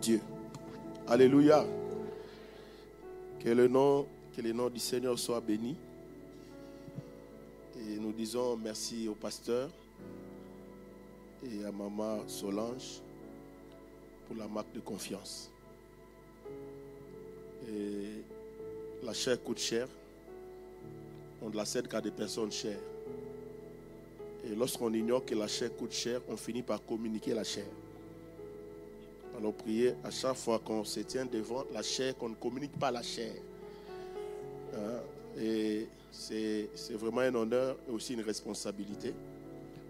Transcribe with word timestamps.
Dieu. 0.00 0.20
Alléluia. 1.06 1.64
Que 3.40 3.50
le 3.50 3.68
nom, 3.68 4.06
que 4.36 4.40
le 4.40 4.52
nom 4.52 4.70
du 4.70 4.80
Seigneur 4.80 5.18
soit 5.18 5.40
béni. 5.40 5.76
Et 7.78 7.96
nous 7.98 8.12
disons 8.12 8.56
merci 8.56 9.08
au 9.08 9.14
pasteur 9.14 9.68
et 11.42 11.64
à 11.64 11.72
maman 11.72 12.26
Solange 12.26 13.00
pour 14.26 14.36
la 14.36 14.48
marque 14.48 14.72
de 14.72 14.80
confiance. 14.80 15.50
La 19.02 19.12
chair 19.12 19.42
coûte 19.42 19.58
cher. 19.58 19.86
On 21.42 21.50
ne 21.50 21.56
la 21.56 21.66
cède 21.66 21.88
qu'à 21.88 22.00
des 22.00 22.10
personnes 22.10 22.50
chères. 22.50 22.80
Et 24.46 24.54
lorsqu'on 24.54 24.92
ignore 24.94 25.24
que 25.24 25.34
la 25.34 25.46
chair 25.46 25.74
coûte 25.76 25.92
cher, 25.92 26.20
on 26.28 26.36
finit 26.36 26.62
par 26.62 26.84
communiquer 26.84 27.34
la 27.34 27.44
chair. 27.44 27.66
Allons 29.36 29.52
prier 29.52 29.94
à 30.04 30.10
chaque 30.10 30.36
fois 30.36 30.60
qu'on 30.60 30.84
se 30.84 31.00
tient 31.00 31.26
devant 31.26 31.64
la 31.72 31.82
chair, 31.82 32.16
qu'on 32.16 32.28
ne 32.30 32.34
communique 32.34 32.78
pas 32.78 32.90
la 32.90 33.02
chair. 33.02 33.32
Hein? 34.74 35.40
Et 35.40 35.88
c'est 36.12 36.68
vraiment 36.92 37.20
un 37.20 37.34
honneur 37.34 37.76
et 37.88 37.90
aussi 37.90 38.14
une 38.14 38.20
responsabilité. 38.20 39.12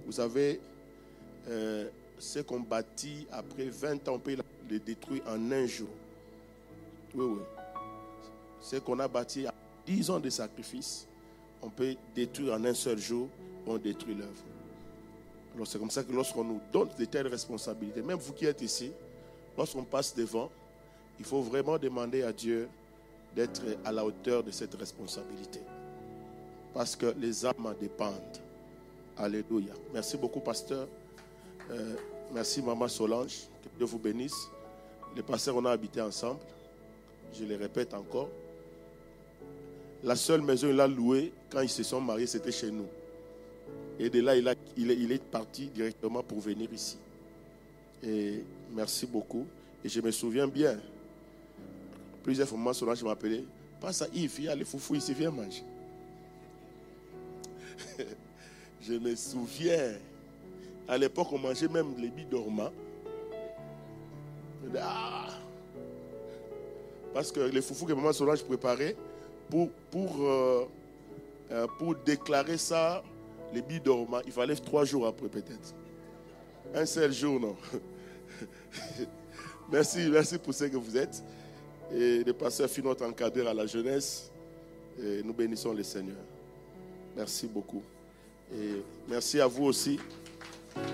Vous 0.06 0.12
savez, 0.12 0.61
euh, 1.48 1.89
ce 2.19 2.41
qu'on 2.41 2.61
bâtit 2.61 3.27
après 3.31 3.67
20 3.67 4.09
ans, 4.09 4.15
on 4.15 4.19
peut 4.19 4.37
le 4.70 4.78
détruire 4.78 5.22
en 5.28 5.53
un 5.53 5.67
jour. 5.67 5.89
Oui, 7.15 7.25
oui. 7.25 7.42
Ce 8.61 8.77
qu'on 8.77 8.98
a 8.98 9.09
bâti 9.09 9.47
à 9.47 9.55
10 9.87 10.11
ans 10.11 10.20
de 10.20 10.31
sacrifice, 10.31 11.06
on 11.62 11.69
peut 11.69 11.95
détruire 12.15 12.55
en 12.55 12.65
un 12.65 12.75
seul 12.75 12.98
jour, 12.98 13.28
on 13.67 13.77
détruit 13.77 14.15
l'œuvre. 14.15 14.33
Alors 15.55 15.67
c'est 15.67 15.78
comme 15.78 15.91
ça 15.91 16.03
que 16.03 16.12
lorsqu'on 16.12 16.45
nous 16.45 16.61
donne 16.72 16.89
de 16.98 17.05
telles 17.05 17.28
responsabilités, 17.28 18.03
même 18.03 18.19
vous 18.19 18.33
qui 18.33 18.47
êtes 18.47 18.62
ici, 18.62 18.91
lorsqu'on 19.56 19.84
passe 19.84 20.14
devant, 20.14 20.50
il 21.19 21.24
faut 21.24 21.42
vraiment 21.42 21.78
demander 21.78 22.22
à 22.22 22.33
Dieu 22.33 22.69
d'être 23.34 23.62
à 23.84 23.92
la 23.92 24.05
hauteur 24.05 24.42
de 24.42 24.50
cette 24.50 24.74
responsabilité. 24.74 25.60
Parce 26.72 26.97
que 26.97 27.14
les 27.19 27.47
âmes 27.47 27.66
en 27.66 27.72
dépendent. 27.72 28.38
Alléluia. 29.16 29.72
Merci 29.92 30.16
beaucoup, 30.16 30.41
pasteur. 30.41 30.88
Euh, 31.70 31.94
merci, 32.32 32.62
maman 32.62 32.88
Solange. 32.88 33.47
Que 33.62 33.69
Dieu 33.77 33.86
vous 33.86 33.98
bénisse. 33.98 34.48
Les 35.14 35.22
pasteurs, 35.22 35.56
on 35.56 35.64
a 35.64 35.70
habité 35.70 36.00
ensemble. 36.00 36.41
Je 37.32 37.44
le 37.44 37.56
répète 37.56 37.94
encore. 37.94 38.28
La 40.02 40.16
seule 40.16 40.42
maison 40.42 40.69
qu'il 40.69 40.80
a 40.80 40.88
louée 40.88 41.32
quand 41.50 41.60
ils 41.60 41.69
se 41.69 41.82
sont 41.82 42.00
mariés, 42.00 42.27
c'était 42.27 42.52
chez 42.52 42.71
nous. 42.71 42.86
Et 43.98 44.10
de 44.10 44.21
là, 44.21 44.34
il 44.36 45.12
est 45.12 45.22
parti 45.22 45.66
directement 45.69 46.22
pour 46.22 46.41
venir 46.41 46.72
ici. 46.72 46.98
Et 48.06 48.44
merci 48.70 49.06
beaucoup. 49.06 49.47
Et 49.84 49.88
je 49.88 50.00
me 50.00 50.10
souviens 50.10 50.47
bien, 50.47 50.78
plusieurs 52.22 52.48
fois, 52.48 52.59
moi, 52.59 52.72
je 52.72 53.04
m'appelais, 53.04 53.44
passe 53.81 54.03
à 54.03 54.09
Yves, 54.12 54.34
il 54.38 54.44
y 54.44 54.48
a 54.48 54.54
les 54.54 54.65
foufous 54.65 54.94
ici, 54.94 55.15
viens 55.15 55.31
manger. 55.31 55.62
je 58.82 58.94
me 58.94 59.15
souviens, 59.15 59.94
à 60.88 60.98
l'époque, 60.98 61.28
on 61.32 61.38
mangeait 61.38 61.69
même 61.69 61.94
les 61.98 62.09
billes. 62.09 62.26
Ah! 64.78 65.28
Parce 67.12 67.31
que 67.31 67.41
les 67.41 67.62
foufous 67.62 67.86
que 67.86 67.92
maman 67.92 68.12
Solange 68.12 68.42
préparait, 68.42 68.97
pour, 69.48 69.71
pour, 69.91 70.16
euh, 70.21 70.65
euh, 71.53 71.66
pour 71.78 71.94
déclarer 71.94 72.59
ça, 72.59 73.03
les 73.53 73.62
billes 73.62 73.82
il 74.26 74.32
fallait 74.32 74.56
trois 74.56 74.84
jours 74.84 75.06
après 75.06 75.28
peut-être. 75.28 75.75
Un 76.75 76.86
seul 76.86 77.12
jour, 77.12 77.38
non. 77.38 77.56
merci, 79.72 80.09
merci 80.11 80.39
pour 80.39 80.55
ce 80.55 80.65
que 80.65 80.77
vous 80.77 80.97
êtes. 80.97 81.22
Et 81.93 82.25
le 82.25 82.33
pasteur 82.33 82.69
fit 82.69 82.83
notre 82.83 83.05
encadreur 83.05 83.49
à 83.49 83.55
la 83.55 83.67
jeunesse. 83.67 84.31
Nous 84.99 85.33
bénissons 85.34 85.72
le 85.72 85.83
Seigneur. 85.83 86.17
Merci 87.17 87.47
beaucoup. 87.47 87.83
Et 88.53 88.83
merci 89.09 89.41
à 89.41 89.47
vous 89.47 89.65
aussi. 89.65 89.99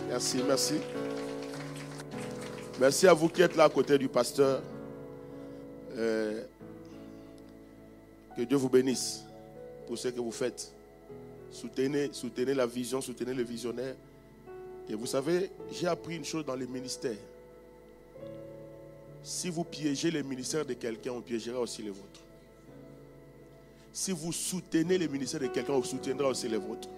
Merci, 0.09 0.39
merci. 0.47 0.75
Merci 2.79 3.07
à 3.07 3.13
vous 3.13 3.29
qui 3.29 3.43
êtes 3.43 3.57
là 3.57 3.65
à 3.65 3.69
côté 3.69 3.99
du 3.99 4.09
pasteur. 4.09 4.63
Euh, 5.97 6.45
que 8.37 8.43
Dieu 8.43 8.57
vous 8.57 8.69
bénisse 8.69 9.25
pour 9.87 9.99
ce 9.99 10.09
que 10.09 10.21
vous 10.21 10.33
faites. 10.33 10.73
Soutenez, 11.51 12.11
soutenez 12.13 12.55
la 12.55 12.67
vision, 12.67 13.01
soutenez 13.01 13.35
le 13.35 13.43
visionnaire. 13.43 13.95
Et 14.89 14.95
vous 14.95 15.07
savez, 15.07 15.51
j'ai 15.73 15.87
appris 15.87 16.17
une 16.17 16.25
chose 16.25 16.45
dans 16.45 16.55
les 16.55 16.67
ministères. 16.67 17.17
Si 19.23 19.51
vous 19.51 19.65
piégez 19.65 20.11
le 20.11 20.23
ministère 20.23 20.65
de 20.65 20.75
quelqu'un, 20.75 21.13
on 21.13 21.21
piégera 21.21 21.61
aussi 21.61 21.83
les 21.83 21.91
vôtres. 21.91 22.21
Si 23.93 24.13
vous 24.13 24.33
soutenez 24.33 24.99
le 24.99 25.09
ministère 25.09 25.41
de 25.41 25.49
quelqu'un, 25.49 25.75
on 25.75 25.83
soutiendra 25.83 26.29
aussi 26.29 26.49
les 26.49 26.57
vôtres. 26.57 26.89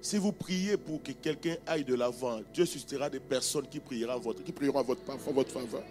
Si 0.00 0.18
vous 0.18 0.32
priez 0.32 0.76
pour 0.76 1.02
que 1.02 1.12
quelqu'un 1.12 1.56
aille 1.66 1.84
de 1.84 1.94
l'avant, 1.94 2.40
Dieu 2.52 2.66
suscitera 2.66 3.08
des 3.08 3.20
personnes 3.20 3.66
qui 3.66 3.80
prieront 3.80 4.18
votre, 4.18 4.44
qui 4.44 4.52
prieront 4.52 4.82
votre, 4.82 5.00
votre 5.32 5.50
faveur. 5.50 5.82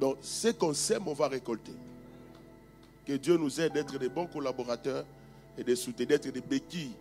Donc, 0.00 0.18
ce 0.20 0.48
qu'on 0.48 0.74
sème, 0.74 1.06
on 1.06 1.14
va 1.14 1.28
récolter. 1.28 1.72
Que 3.06 3.14
Dieu 3.14 3.36
nous 3.36 3.60
aide 3.60 3.72
d'être 3.72 3.98
des 3.98 4.08
bons 4.08 4.26
collaborateurs 4.26 5.04
et 5.56 5.64
de 5.64 5.74
soutenir, 5.74 6.08
d'être 6.08 6.30
des 6.30 6.40
béquilles 6.40 6.92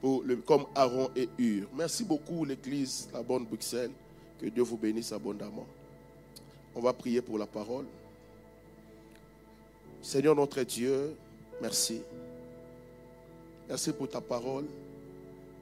pour 0.00 0.22
le, 0.22 0.36
comme 0.36 0.64
Aaron 0.74 1.10
et 1.14 1.28
Hur. 1.38 1.68
Merci 1.74 2.04
beaucoup, 2.04 2.44
l'Église, 2.44 3.08
la 3.12 3.22
bonne 3.22 3.44
Bruxelles. 3.44 3.90
Que 4.42 4.48
Dieu 4.48 4.64
vous 4.64 4.76
bénisse 4.76 5.12
abondamment. 5.12 5.66
On 6.74 6.80
va 6.80 6.92
prier 6.92 7.22
pour 7.22 7.38
la 7.38 7.46
parole. 7.46 7.84
Seigneur 10.02 10.34
notre 10.34 10.60
Dieu, 10.64 11.14
merci. 11.60 12.02
Merci 13.68 13.92
pour 13.92 14.08
ta 14.08 14.20
parole. 14.20 14.64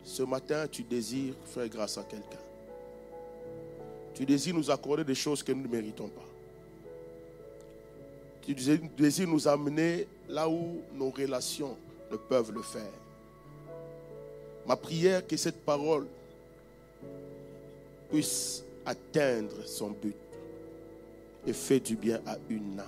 Ce 0.03 0.23
matin, 0.23 0.67
tu 0.67 0.83
désires 0.83 1.35
faire 1.45 1.69
grâce 1.69 1.99
à 1.99 2.05
quelqu'un. 2.05 2.39
Tu 4.15 4.25
désires 4.25 4.55
nous 4.55 4.71
accorder 4.71 5.05
des 5.05 5.15
choses 5.15 5.43
que 5.43 5.53
nous 5.53 5.63
ne 5.63 5.69
méritons 5.69 6.09
pas. 6.09 6.25
Tu 8.41 8.55
désires 8.55 9.29
nous 9.29 9.47
amener 9.47 10.07
là 10.27 10.49
où 10.49 10.81
nos 10.95 11.11
relations 11.11 11.77
ne 12.11 12.17
peuvent 12.17 12.53
le 12.53 12.63
faire. 12.63 12.93
Ma 14.67 14.75
prière, 14.75 15.27
que 15.27 15.37
cette 15.37 15.63
parole 15.67 16.07
puisse 18.11 18.65
atteindre 18.87 19.65
son 19.67 19.91
but 19.91 20.17
et 21.47 21.53
fait 21.53 21.81
du 21.81 21.97
bien 21.97 22.21
à 22.27 22.37
une 22.49 22.79
âme. 22.79 22.87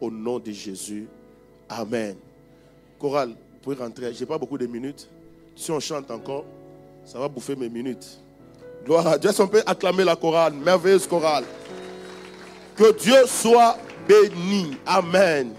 Au 0.00 0.10
nom 0.10 0.38
de 0.38 0.50
Jésus. 0.50 1.06
Amen. 1.68 2.16
Chorale, 2.98 3.30
vous 3.30 3.58
pouvez 3.62 3.76
rentrer. 3.76 4.12
Je 4.12 4.20
n'ai 4.20 4.26
pas 4.26 4.38
beaucoup 4.38 4.58
de 4.58 4.66
minutes. 4.66 5.08
Si 5.56 5.70
on 5.70 5.80
chante 5.80 6.10
encore, 6.10 6.44
ça 7.04 7.18
va 7.18 7.28
bouffer 7.28 7.56
mes 7.56 7.68
minutes. 7.68 8.18
Gloire 8.84 9.06
à 9.06 9.18
Dieu. 9.18 9.30
Est-ce 9.30 9.38
qu'on 9.42 9.48
peut 9.48 9.62
acclamer 9.66 10.04
la 10.04 10.16
chorale 10.16 10.54
Merveilleuse 10.54 11.06
chorale. 11.06 11.44
Que 12.76 12.96
Dieu 12.98 13.26
soit 13.26 13.76
béni. 14.08 14.76
Amen. 14.86 15.52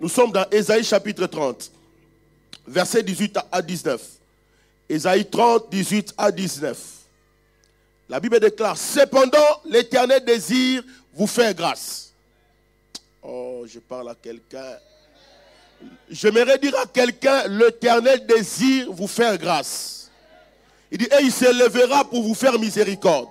Nous 0.00 0.08
sommes 0.08 0.32
dans 0.32 0.44
Ésaïe 0.50 0.82
chapitre 0.82 1.26
30, 1.26 1.70
verset 2.66 3.02
18 3.02 3.38
à 3.50 3.62
19. 3.62 4.02
Ésaïe 4.88 5.24
30, 5.24 5.70
18 5.70 6.14
à 6.18 6.32
19. 6.32 7.01
La 8.08 8.20
Bible 8.20 8.40
déclare, 8.40 8.76
cependant, 8.76 9.38
l'Éternel 9.64 10.24
désire 10.24 10.82
vous 11.14 11.26
faire 11.26 11.54
grâce. 11.54 12.12
Oh, 13.22 13.64
je 13.66 13.78
parle 13.78 14.10
à 14.10 14.14
quelqu'un. 14.14 14.76
J'aimerais 16.10 16.58
dire 16.58 16.76
à 16.78 16.86
quelqu'un, 16.86 17.46
l'Éternel 17.48 18.26
désire 18.26 18.92
vous 18.92 19.06
faire 19.06 19.38
grâce. 19.38 20.10
Il 20.90 20.98
dit, 20.98 21.08
et 21.18 21.22
il 21.22 21.32
se 21.32 21.50
lèvera 21.52 22.04
pour 22.04 22.22
vous 22.22 22.34
faire 22.34 22.58
miséricorde. 22.58 23.28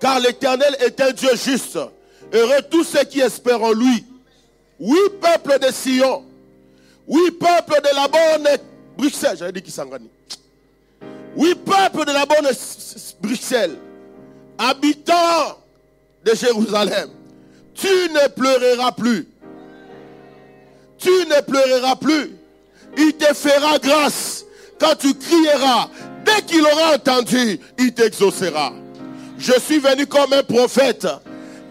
Car 0.00 0.20
l'Éternel 0.20 0.76
est 0.80 1.00
un 1.00 1.12
Dieu 1.12 1.30
juste. 1.36 1.78
Heureux 2.32 2.62
tous 2.70 2.84
ceux 2.84 3.04
qui 3.04 3.20
espèrent 3.20 3.62
en 3.62 3.72
lui. 3.72 4.04
Oui, 4.78 4.98
peuple 5.20 5.58
de 5.58 5.72
Sion. 5.72 6.24
Oui, 7.06 7.30
peuple 7.30 7.80
de 7.82 7.94
la 7.94 8.08
bonne 8.08 8.48
Bruxelles. 8.96 9.36
J'avais 9.38 9.52
dit 9.52 9.62
Kisangani. 9.62 10.08
Oui, 11.36 11.54
peuple 11.54 12.04
de 12.04 12.12
la 12.12 12.26
bonne 12.26 12.48
Bruxelles. 13.20 13.76
Habitants 14.58 15.58
de 16.24 16.34
Jérusalem. 16.34 17.10
Tu 17.74 17.86
ne 17.86 18.28
pleureras 18.28 18.92
plus. 18.92 19.28
Tu 20.98 21.10
ne 21.10 21.40
pleureras 21.40 21.96
plus. 21.96 22.36
Il 22.96 23.12
te 23.14 23.32
fera 23.34 23.78
grâce 23.78 24.44
quand 24.78 24.94
tu 24.98 25.14
crieras. 25.14 25.88
Dès 26.24 26.42
qu'il 26.42 26.62
aura 26.62 26.94
entendu, 26.94 27.58
il 27.78 27.92
t'exaucera. 27.92 28.72
Je 29.38 29.58
suis 29.58 29.78
venu 29.78 30.06
comme 30.06 30.32
un 30.32 30.42
prophète 30.42 31.06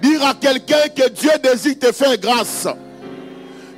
dire 0.02 0.26
à 0.26 0.34
quelqu'un 0.34 0.90
que 0.96 1.10
Dieu 1.10 1.32
désire 1.42 1.80
te 1.80 1.92
faire 1.92 2.18
grâce. 2.18 2.68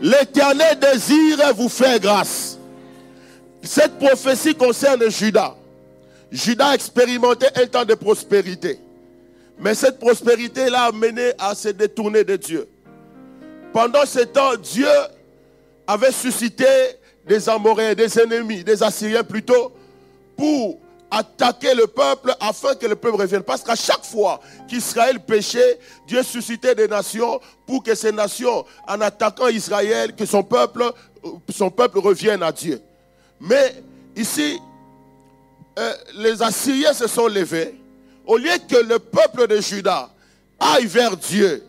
L'éternel 0.02 0.80
désire 0.80 1.54
vous 1.56 1.70
faire 1.70 2.00
grâce. 2.00 2.58
Cette 3.62 3.98
prophétie 4.00 4.56
concerne 4.56 5.10
Judas. 5.10 5.56
Judas 6.32 6.70
a 6.70 6.76
expérimenté 6.76 7.46
un 7.56 7.68
temps 7.68 7.86
de 7.86 7.94
prospérité. 7.94 8.80
Mais 9.60 9.76
cette 9.76 10.00
prospérité 10.00 10.70
l'a 10.70 10.86
amené 10.86 11.32
à 11.38 11.56
se 11.56 11.70
détourner 11.70 12.24
de 12.24 12.36
Dieu. 12.36 12.68
Pendant 13.72 14.06
ce 14.06 14.20
temps, 14.20 14.56
Dieu 14.56 14.88
avait 15.88 16.12
suscité 16.12 16.66
des 17.26 17.48
Amoréens, 17.50 17.94
des 17.94 18.20
ennemis, 18.20 18.64
des 18.64 18.84
Assyriens 18.84 19.24
plutôt, 19.24 19.72
pour 20.36 20.80
attaquer 21.10 21.76
le 21.76 21.88
peuple 21.88 22.34
afin 22.40 22.76
que 22.76 22.88
le 22.88 22.96
peuple 22.96 23.22
revienne. 23.22 23.44
Parce 23.44 23.64
qu'à 23.64 23.76
chaque 23.76 24.04
fois 24.04 24.40
qu'Israël 24.68 25.20
péchait, 25.20 25.80
Dieu 26.08 26.24
suscitait 26.24 26.76
des 26.76 26.88
nations 26.88 27.40
pour 27.68 27.84
que 27.84 27.94
ces 27.94 28.12
nations, 28.12 28.66
en 28.88 29.00
attaquant 29.02 29.48
Israël, 29.48 30.16
que 30.16 30.26
son 30.26 30.44
peuple, 30.44 30.92
son 31.50 31.70
peuple 31.70 32.00
revienne 32.00 32.42
à 32.42 32.52
Dieu. 32.52 32.82
Mais 33.40 33.76
ici, 34.16 34.60
euh, 35.78 35.94
les 36.16 36.42
Assyriens 36.42 36.94
se 36.94 37.08
sont 37.08 37.28
levés. 37.28 37.76
Au 38.26 38.38
lieu 38.38 38.52
que 38.70 38.78
le 38.78 39.00
peuple 39.00 39.48
de 39.48 39.60
Juda 39.60 40.10
aille 40.60 40.86
vers 40.86 41.18
Dieu, 41.18 41.64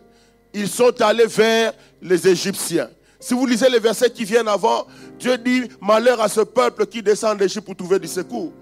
ils 0.53 0.69
sont 0.69 1.01
allés 1.01 1.27
vers 1.27 1.73
les 2.01 2.27
Égyptiens. 2.27 2.89
Si 3.19 3.33
vous 3.33 3.45
lisez 3.45 3.69
les 3.69 3.79
versets 3.79 4.09
qui 4.09 4.23
viennent 4.23 4.47
avant, 4.47 4.87
Dieu 5.19 5.37
dit 5.37 5.63
malheur 5.81 6.21
à 6.21 6.29
ce 6.29 6.41
peuple 6.41 6.85
qui 6.85 7.01
descend 7.01 7.37
d'Égypte 7.37 7.65
pour 7.65 7.75
trouver 7.75 7.99
du 7.99 8.07
secours. 8.07 8.53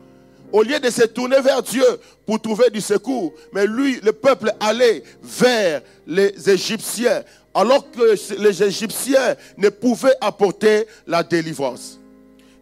Au 0.52 0.64
lieu 0.64 0.80
de 0.80 0.90
se 0.90 1.04
tourner 1.04 1.42
vers 1.42 1.62
Dieu 1.62 1.86
pour 2.26 2.40
trouver 2.40 2.70
du 2.70 2.80
secours, 2.80 3.34
mais 3.54 3.66
lui, 3.66 4.00
le 4.02 4.14
peuple 4.14 4.52
allait 4.60 5.04
vers 5.22 5.82
les 6.08 6.50
Égyptiens, 6.50 7.24
alors 7.54 7.90
que 7.92 8.16
les 8.40 8.64
Égyptiens 8.64 9.36
ne 9.58 9.70
pouvaient 9.70 10.16
apporter 10.22 10.86
la 11.08 11.24
délivrance. 11.24 12.00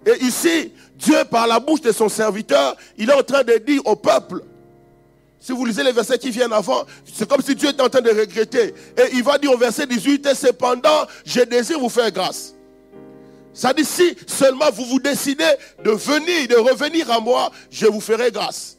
Et 0.05 0.23
ici, 0.23 0.71
Dieu, 0.95 1.17
par 1.29 1.47
la 1.47 1.59
bouche 1.59 1.81
de 1.81 1.91
son 1.91 2.09
serviteur, 2.09 2.75
il 2.97 3.09
est 3.09 3.13
en 3.13 3.23
train 3.23 3.43
de 3.43 3.57
dire 3.57 3.81
au 3.85 3.95
peuple, 3.95 4.41
si 5.41 5.51
vous 5.53 5.65
lisez 5.65 5.83
les 5.83 5.91
versets 5.91 6.19
qui 6.19 6.29
viennent 6.29 6.53
avant, 6.53 6.85
c'est 7.11 7.27
comme 7.27 7.41
si 7.41 7.55
Dieu 7.55 7.69
était 7.69 7.81
en 7.81 7.89
train 7.89 8.01
de 8.01 8.11
regretter. 8.11 8.75
Et 8.95 9.09
il 9.13 9.23
va 9.23 9.39
dire 9.39 9.51
au 9.51 9.57
verset 9.57 9.87
18, 9.87 10.35
cependant, 10.35 11.07
je 11.25 11.41
désire 11.41 11.79
vous 11.79 11.89
faire 11.89 12.11
grâce. 12.11 12.53
Ça 13.51 13.73
dit, 13.73 13.83
si 13.83 14.15
seulement 14.27 14.69
vous 14.71 14.85
vous 14.85 14.99
décidez 14.99 15.51
de 15.83 15.89
venir, 15.89 16.47
de 16.47 16.55
revenir 16.55 17.09
à 17.11 17.19
moi, 17.19 17.51
je 17.71 17.87
vous 17.87 17.99
ferai 17.99 18.31
grâce. 18.31 18.77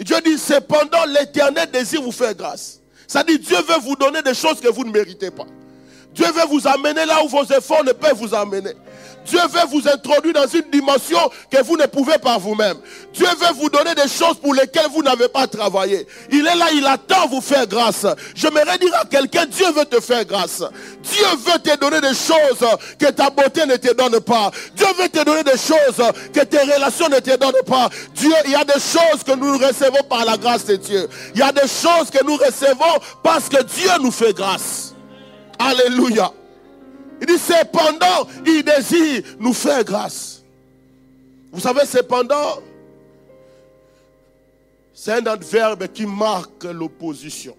Dieu 0.00 0.16
dit, 0.24 0.38
cependant, 0.38 1.04
l'éternel 1.06 1.70
désire 1.70 2.00
vous 2.00 2.12
faire 2.12 2.34
grâce. 2.34 2.80
Ça 3.06 3.22
dit, 3.22 3.38
Dieu 3.38 3.58
veut 3.58 3.80
vous 3.82 3.94
donner 3.94 4.22
des 4.22 4.34
choses 4.34 4.60
que 4.60 4.68
vous 4.68 4.84
ne 4.84 4.90
méritez 4.90 5.30
pas. 5.30 5.46
Dieu 6.14 6.26
veut 6.26 6.46
vous 6.48 6.66
amener 6.66 7.04
là 7.04 7.22
où 7.24 7.28
vos 7.28 7.44
efforts 7.44 7.84
ne 7.84 7.92
peuvent 7.92 8.16
vous 8.16 8.34
amener. 8.34 8.72
Dieu 9.26 9.40
veut 9.50 9.66
vous 9.70 9.88
introduire 9.88 10.34
dans 10.34 10.46
une 10.46 10.70
dimension 10.70 11.18
que 11.50 11.62
vous 11.62 11.76
ne 11.76 11.86
pouvez 11.86 12.18
pas 12.18 12.36
vous-même. 12.38 12.76
Dieu 13.14 13.26
veut 13.26 13.54
vous 13.54 13.70
donner 13.70 13.94
des 13.94 14.08
choses 14.08 14.36
pour 14.40 14.54
lesquelles 14.54 14.90
vous 14.92 15.02
n'avez 15.02 15.28
pas 15.28 15.46
travaillé. 15.46 16.06
Il 16.30 16.46
est 16.46 16.54
là, 16.54 16.66
il 16.72 16.86
attend 16.86 17.26
vous 17.28 17.40
faire 17.40 17.66
grâce. 17.66 18.06
Je 18.34 18.44
J'aimerais 18.44 18.78
dire 18.78 18.94
à 19.00 19.04
quelqu'un, 19.06 19.46
Dieu 19.46 19.66
veut 19.72 19.86
te 19.86 20.00
faire 20.00 20.24
grâce. 20.24 20.62
Dieu 21.02 21.24
veut 21.46 21.58
te 21.58 21.76
donner 21.78 22.00
des 22.00 22.14
choses 22.14 22.68
que 22.98 23.10
ta 23.10 23.30
beauté 23.30 23.64
ne 23.66 23.76
te 23.76 23.92
donne 23.94 24.20
pas. 24.20 24.50
Dieu 24.76 24.86
veut 24.98 25.08
te 25.08 25.24
donner 25.24 25.42
des 25.42 25.52
choses 25.52 26.12
que 26.32 26.40
tes 26.40 26.60
relations 26.60 27.08
ne 27.08 27.18
te 27.18 27.36
donnent 27.36 27.64
pas. 27.66 27.88
Dieu, 28.14 28.32
il 28.44 28.52
y 28.52 28.54
a 28.54 28.64
des 28.64 28.74
choses 28.74 29.24
que 29.26 29.34
nous 29.34 29.56
recevons 29.56 30.02
par 30.08 30.24
la 30.24 30.36
grâce 30.36 30.66
de 30.66 30.76
Dieu. 30.76 31.08
Il 31.34 31.40
y 31.40 31.42
a 31.42 31.52
des 31.52 31.62
choses 31.62 32.10
que 32.12 32.22
nous 32.22 32.36
recevons 32.36 33.00
parce 33.22 33.48
que 33.48 33.62
Dieu 33.62 33.90
nous 34.00 34.12
fait 34.12 34.34
grâce. 34.34 34.93
Alléluia. 35.58 36.32
Il 37.20 37.26
dit 37.26 37.38
cependant, 37.38 38.28
il 38.46 38.62
désire 38.62 39.22
nous 39.38 39.52
faire 39.52 39.84
grâce. 39.84 40.42
Vous 41.52 41.60
savez, 41.60 41.86
cependant, 41.86 42.60
c'est 44.92 45.12
un 45.12 45.26
adverbe 45.26 45.86
qui 45.88 46.06
marque 46.06 46.64
l'opposition 46.64 47.56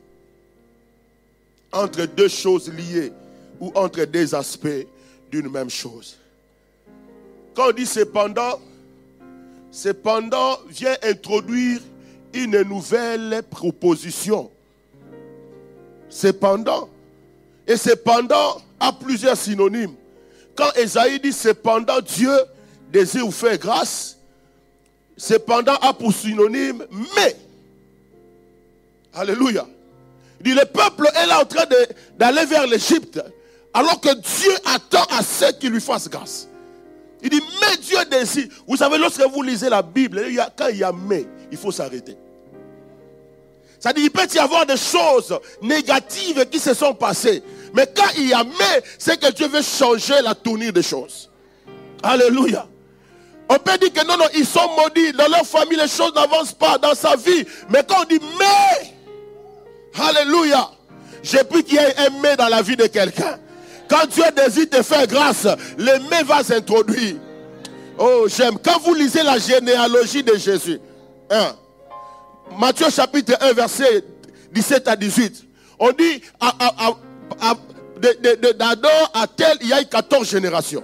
entre 1.71 2.05
deux 2.05 2.27
choses 2.27 2.71
liées 2.71 3.11
ou 3.59 3.71
entre 3.75 4.05
deux 4.05 4.33
aspects 4.35 4.87
d'une 5.31 5.49
même 5.49 5.69
chose. 5.69 6.17
Quand 7.53 7.69
on 7.69 7.71
dit 7.71 7.85
cependant, 7.85 8.59
cependant 9.71 10.57
vient 10.69 10.95
introduire 11.03 11.79
une 12.33 12.61
nouvelle 12.63 13.43
proposition. 13.49 14.51
Cependant, 16.09 16.89
et 17.67 17.77
cependant 17.77 18.61
a 18.79 18.93
plusieurs 18.93 19.37
synonymes. 19.37 19.95
Quand 20.55 20.71
Esaïe 20.75 21.19
dit 21.19 21.33
cependant 21.33 21.99
Dieu 22.01 22.33
désire 22.91 23.25
vous 23.25 23.31
faire 23.31 23.57
grâce, 23.57 24.17
cependant 25.17 25.75
a 25.75 25.93
pour 25.93 26.13
synonyme 26.13 26.85
mais. 27.15 27.35
Alléluia. 29.13 29.65
Il 30.39 30.43
dit 30.43 30.53
le 30.53 30.65
peuple 30.65 31.09
est 31.15 31.25
là 31.25 31.41
en 31.41 31.45
train 31.45 31.65
d'aller 32.17 32.45
vers 32.45 32.67
l'Égypte 32.67 33.21
alors 33.73 33.99
que 33.99 34.13
Dieu 34.13 34.51
attend 34.65 35.03
à 35.17 35.21
ceux 35.23 35.51
qui 35.53 35.69
lui 35.69 35.81
fassent 35.81 36.09
grâce. 36.09 36.47
Il 37.21 37.29
dit 37.29 37.41
mais 37.59 37.77
Dieu 37.77 37.97
désire. 38.09 38.47
Vous 38.67 38.77
savez, 38.77 38.97
lorsque 38.97 39.21
vous 39.21 39.41
lisez 39.41 39.69
la 39.69 39.81
Bible, 39.81 40.21
quand 40.57 40.67
il 40.67 40.77
y 40.77 40.83
a 40.83 40.91
mais, 40.91 41.25
il 41.51 41.57
faut 41.57 41.71
s'arrêter. 41.71 42.15
Dit, 43.93 44.01
il 44.01 44.09
peut 44.09 44.27
y 44.33 44.39
avoir 44.39 44.65
des 44.65 44.77
choses 44.77 45.37
négatives 45.61 46.45
qui 46.49 46.59
se 46.59 46.73
sont 46.73 46.95
passées. 46.95 47.43
Mais 47.75 47.87
quand 47.95 48.09
il 48.17 48.29
y 48.29 48.33
a 48.33 48.43
mais, 48.43 48.83
c'est 48.97 49.19
que 49.19 49.31
Dieu 49.31 49.47
veut 49.47 49.61
changer 49.61 50.21
la 50.23 50.33
tournure 50.33 50.71
des 50.71 50.83
choses. 50.83 51.29
Alléluia. 52.01 52.67
On 53.49 53.55
peut 53.55 53.77
dire 53.77 53.93
que 53.93 54.07
non, 54.07 54.17
non, 54.17 54.25
ils 54.33 54.45
sont 54.45 54.67
maudits. 54.77 55.11
Dans 55.13 55.27
leur 55.27 55.45
famille, 55.45 55.77
les 55.77 55.87
choses 55.87 56.13
n'avancent 56.15 56.53
pas 56.53 56.77
dans 56.77 56.95
sa 56.95 57.15
vie. 57.15 57.45
Mais 57.69 57.83
quand 57.87 58.01
on 58.01 58.05
dit 58.05 58.19
mais, 58.39 58.95
Alléluia. 59.97 60.69
J'ai 61.23 61.43
pris 61.43 61.63
qu'il 61.63 61.75
y 61.75 61.77
ait 61.77 61.95
un 61.97 62.21
mais 62.21 62.35
dans 62.35 62.47
la 62.47 62.61
vie 62.61 62.75
de 62.75 62.85
quelqu'un. 62.87 63.39
Quand 63.89 64.07
Dieu 64.07 64.23
désire 64.35 64.69
te 64.69 64.81
faire 64.81 65.07
grâce, 65.07 65.47
le 65.77 66.09
mais 66.09 66.23
va 66.23 66.43
s'introduire. 66.43 67.15
Oh, 67.97 68.27
j'aime. 68.27 68.57
Quand 68.63 68.79
vous 68.79 68.93
lisez 68.93 69.23
la 69.23 69.37
généalogie 69.37 70.23
de 70.23 70.35
Jésus, 70.35 70.79
Matthieu 72.57 72.89
chapitre 72.89 73.33
1, 73.41 73.53
verset 73.53 74.03
17 74.51 74.87
à 74.87 74.95
18, 74.95 75.45
on 75.79 75.91
dit 75.91 76.21
d'Adam 78.57 78.89
à 79.13 79.27
tel, 79.27 79.57
il 79.61 79.67
y 79.69 79.73
a 79.73 79.81
eu 79.81 79.85
14 79.85 80.29
générations. 80.29 80.83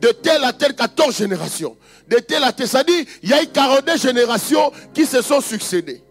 De 0.00 0.08
tel 0.08 0.42
à 0.44 0.52
tel, 0.52 0.74
14 0.74 1.16
générations. 1.16 1.76
De 2.08 2.16
tel 2.18 2.42
à 2.44 2.52
tel, 2.52 2.68
ça 2.68 2.84
dit, 2.84 3.06
il 3.22 3.30
y 3.30 3.32
a 3.32 3.42
eu 3.42 3.46
42 3.46 3.96
générations 3.96 4.72
qui 4.92 5.06
se 5.06 5.22
sont 5.22 5.40
succédées. 5.40 6.02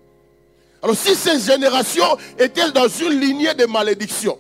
Alors 0.82 0.98
si 0.98 1.16
ces 1.16 1.40
générations 1.40 2.18
étaient 2.38 2.72
dans 2.72 2.88
une 2.88 3.20
lignée 3.20 3.54
de 3.54 3.66
malédiction, 3.66 4.38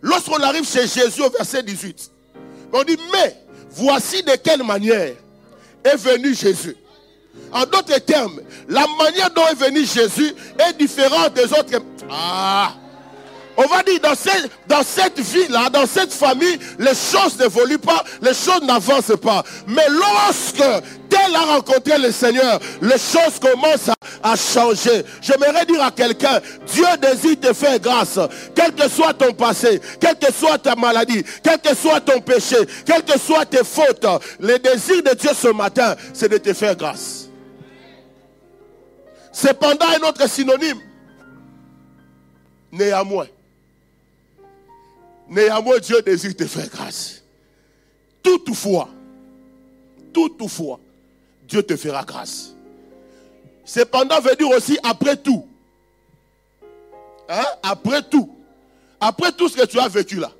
lorsqu'on 0.00 0.40
arrive 0.40 0.66
chez 0.66 0.86
Jésus 0.86 1.22
au 1.22 1.30
verset 1.30 1.62
18, 1.62 2.10
on 2.72 2.84
dit, 2.84 2.96
mais 3.12 3.36
voici 3.70 4.22
de 4.22 4.32
quelle 4.36 4.62
manière 4.62 5.14
est 5.84 5.96
venu 5.96 6.34
Jésus. 6.34 6.76
En 7.50 7.64
d'autres 7.64 7.98
termes, 8.00 8.40
la 8.68 8.86
manière 8.98 9.30
dont 9.30 9.46
est 9.50 9.54
venu 9.54 9.84
Jésus 9.84 10.34
est 10.58 10.78
différente 10.78 11.34
des 11.34 11.44
autres. 11.44 11.82
Ah! 12.10 12.74
On 13.56 13.66
va 13.66 13.82
dire, 13.82 14.00
dans 14.00 14.82
cette, 14.82 15.20
vie-là, 15.20 15.68
dans 15.68 15.86
cette 15.86 16.12
famille, 16.12 16.58
les 16.78 16.94
choses 16.94 17.38
n'évoluent 17.38 17.78
pas, 17.78 18.02
les 18.22 18.32
choses 18.32 18.62
n'avancent 18.62 19.16
pas. 19.20 19.42
Mais 19.66 19.86
lorsque 19.88 20.84
tel 21.10 21.34
a 21.34 21.54
rencontré 21.54 21.98
le 21.98 22.10
Seigneur, 22.12 22.58
les 22.80 22.92
choses 22.92 23.38
commencent 23.40 23.90
à, 24.22 24.36
changer. 24.36 25.04
J'aimerais 25.20 25.66
dire 25.66 25.82
à 25.82 25.90
quelqu'un, 25.90 26.40
Dieu 26.72 26.86
désire 27.00 27.40
te 27.40 27.52
faire 27.52 27.78
grâce. 27.78 28.18
Quel 28.54 28.74
que 28.74 28.88
soit 28.88 29.12
ton 29.12 29.32
passé, 29.34 29.80
quelle 30.00 30.18
que 30.18 30.32
soit 30.32 30.58
ta 30.58 30.74
maladie, 30.74 31.22
quel 31.42 31.58
que 31.58 31.74
soit 31.74 32.00
ton 32.00 32.20
péché, 32.20 32.56
quelles 32.86 33.04
que 33.04 33.18
soient 33.18 33.44
tes 33.44 33.64
fautes, 33.64 34.06
le 34.40 34.58
désir 34.58 35.02
de 35.02 35.14
Dieu 35.14 35.30
ce 35.34 35.48
matin, 35.48 35.94
c'est 36.14 36.30
de 36.30 36.38
te 36.38 36.54
faire 36.54 36.74
grâce. 36.74 37.28
Cependant, 39.30 39.86
un 39.88 40.08
autre 40.08 40.28
synonyme 40.28 40.78
Néanmoins, 42.72 43.26
néanmoins, 45.32 45.78
Dieu 45.78 46.00
désire 46.02 46.36
te 46.36 46.46
faire 46.46 46.68
grâce. 46.68 47.22
Toutefois, 48.22 48.88
toutefois, 50.12 50.78
Dieu 51.48 51.62
te 51.62 51.76
fera 51.76 52.04
grâce. 52.04 52.54
Cependant, 53.64 54.20
veut 54.20 54.36
dire 54.36 54.48
aussi 54.50 54.78
après 54.82 55.16
tout. 55.16 55.46
Hein? 57.28 57.44
Après 57.62 58.02
tout. 58.02 58.34
Après 59.00 59.32
tout 59.32 59.48
ce 59.48 59.56
que 59.56 59.66
tu 59.66 59.78
as 59.78 59.88
vécu 59.88 60.16
là. 60.16 60.32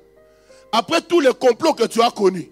Après 0.71 1.01
tous 1.01 1.19
les 1.19 1.33
complots 1.33 1.73
que 1.73 1.85
tu 1.85 2.01
as 2.01 2.11
connus. 2.11 2.49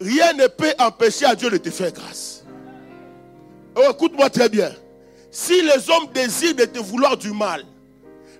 Rien 0.00 0.32
ne 0.32 0.46
peut 0.46 0.72
empêcher 0.78 1.24
à 1.24 1.34
Dieu 1.34 1.50
de 1.50 1.56
te 1.56 1.70
faire 1.70 1.92
grâce. 1.92 2.44
Oh, 3.76 3.90
écoute-moi 3.90 4.30
très 4.30 4.48
bien. 4.48 4.72
Si 5.30 5.62
les 5.62 5.90
hommes 5.90 6.12
désirent 6.12 6.54
de 6.54 6.64
te 6.64 6.78
vouloir 6.78 7.16
du 7.16 7.32
mal, 7.32 7.64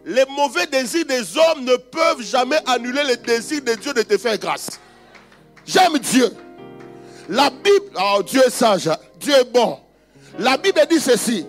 les 0.04 0.24
mauvais 0.26 0.66
désirs 0.66 1.06
des 1.06 1.36
hommes 1.36 1.64
ne 1.64 1.76
peuvent 1.76 2.22
jamais 2.22 2.58
annuler 2.66 3.04
les 3.04 3.16
désirs 3.16 3.62
de 3.62 3.74
Dieu 3.74 3.92
de 3.92 4.02
te 4.02 4.18
faire 4.18 4.38
grâce. 4.38 4.78
J'aime 5.66 5.98
Dieu. 5.98 6.30
La 7.28 7.48
Bible, 7.48 7.96
oh 7.98 8.22
Dieu 8.22 8.42
est 8.46 8.50
sage, 8.50 8.88
hein. 8.88 8.98
Dieu 9.18 9.32
est 9.34 9.50
bon. 9.50 9.78
La 10.38 10.58
Bible 10.58 10.80
dit 10.90 11.00
ceci. 11.00 11.46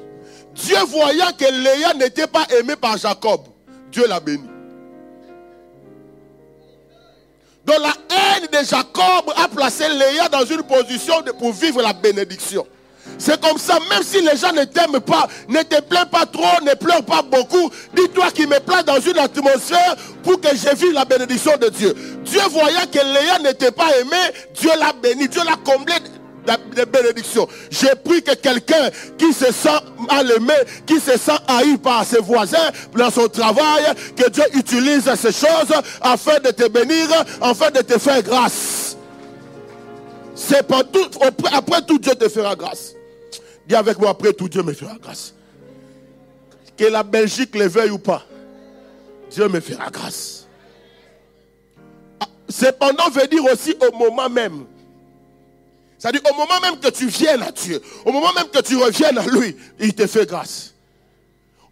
Dieu 0.54 0.78
voyant 0.88 1.32
que 1.38 1.44
Léa 1.44 1.94
n'était 1.96 2.28
pas 2.28 2.46
aimée 2.58 2.78
par 2.78 2.98
Jacob, 2.98 3.42
Dieu 3.92 4.08
l'a 4.08 4.22
béni. 4.22 4.48
Donc 7.66 7.78
la 7.80 7.94
haine 8.16 8.48
de 8.52 8.66
Jacob 8.66 9.34
a 9.36 9.48
placé 9.50 9.90
Léa 9.90 10.30
dans 10.30 10.46
une 10.46 10.64
position 10.64 11.16
pour 11.38 11.52
vivre 11.52 11.82
la 11.82 11.92
bénédiction. 11.92 12.66
C'est 13.18 13.40
comme 13.42 13.58
ça, 13.58 13.78
même 13.90 14.04
si 14.04 14.22
les 14.22 14.36
gens 14.38 14.52
ne 14.52 14.64
t'aiment 14.66 15.00
pas, 15.00 15.28
ne 15.48 15.62
te 15.62 15.82
plaît 15.82 16.06
pas 16.12 16.26
trop, 16.26 16.64
ne 16.64 16.74
pleure 16.74 17.04
pas 17.04 17.22
beaucoup, 17.22 17.70
dis-toi 17.96 18.32
qu'il 18.32 18.48
me 18.48 18.60
plaît 18.60 18.84
dans 18.86 19.00
une 19.00 19.18
atmosphère 19.18 19.96
pour 20.24 20.40
que 20.42 20.50
je 20.50 20.76
vive 20.76 20.94
la 20.94 21.06
bénédiction 21.06 21.54
de 21.58 21.70
Dieu. 21.70 21.94
Dieu 22.24 22.42
voyant 22.52 22.86
que 22.92 23.00
Léa 23.00 23.40
n'était 23.40 23.72
pas 23.72 23.98
aimée, 24.00 24.34
Dieu 24.54 24.72
l'a 24.80 24.94
béni, 24.94 25.28
Dieu 25.28 25.42
l'a 25.46 25.56
comblé 25.64 25.94
de 26.76 26.86
bénédictions. 26.86 27.48
J'ai 27.72 27.96
pris 28.04 28.22
que 28.22 28.36
quelqu'un 28.36 28.90
qui 29.18 29.34
se 29.34 29.52
sent 29.52 29.80
mal 30.10 30.30
aimé, 30.32 30.54
qui 30.86 31.00
se 31.00 31.18
sent 31.18 31.38
haï 31.48 31.78
par 31.78 32.06
ses 32.06 32.20
voisins 32.20 32.70
dans 32.96 33.10
son 33.10 33.28
travail, 33.28 33.84
que 34.16 34.30
Dieu 34.30 34.44
utilise 34.54 35.12
ces 35.16 35.32
choses 35.32 35.74
afin 36.02 36.40
de 36.40 36.52
te 36.52 36.68
bénir, 36.68 37.08
afin 37.42 37.72
de 37.72 37.80
te 37.80 37.98
faire 37.98 38.22
grâce. 38.22 38.98
C'est 40.36 40.68
pas 40.68 40.84
tout, 40.84 41.08
après 41.54 41.82
tout, 41.88 41.98
Dieu 41.98 42.14
te 42.14 42.28
fera 42.28 42.56
grâce. 42.56 42.95
Dis 43.68 43.76
avec 43.76 43.98
moi, 43.98 44.12
après 44.12 44.34
tout, 44.34 44.48
Dieu 44.48 44.64
me 44.64 44.74
fera 44.74 44.96
grâce. 45.02 45.34
Que 46.78 46.86
la 46.86 47.04
Belgique 47.04 47.56
le 47.56 47.68
veuille 47.68 47.92
ou 47.92 47.98
pas, 47.98 48.26
Dieu 49.32 49.48
me 49.48 49.60
fera 49.60 49.90
grâce. 49.90 50.48
Ah, 52.20 52.28
cependant, 52.50 53.10
veut 53.10 53.28
dire 53.28 53.44
aussi 53.46 53.76
au 53.82 53.96
moment 53.96 54.30
même. 54.30 54.66
C'est-à-dire 55.98 56.22
au 56.30 56.36
moment 56.36 56.60
même 56.62 56.80
que 56.80 56.90
tu 56.90 57.08
viennes 57.08 57.42
à 57.42 57.52
Dieu, 57.52 57.82
au 58.06 58.12
moment 58.12 58.34
même 58.34 58.48
que 58.48 58.62
tu 58.62 58.76
reviennes 58.78 59.18
à 59.18 59.26
lui, 59.26 59.56
il 59.80 59.94
te 59.96 60.06
fait 60.06 60.28
grâce. 60.28 60.74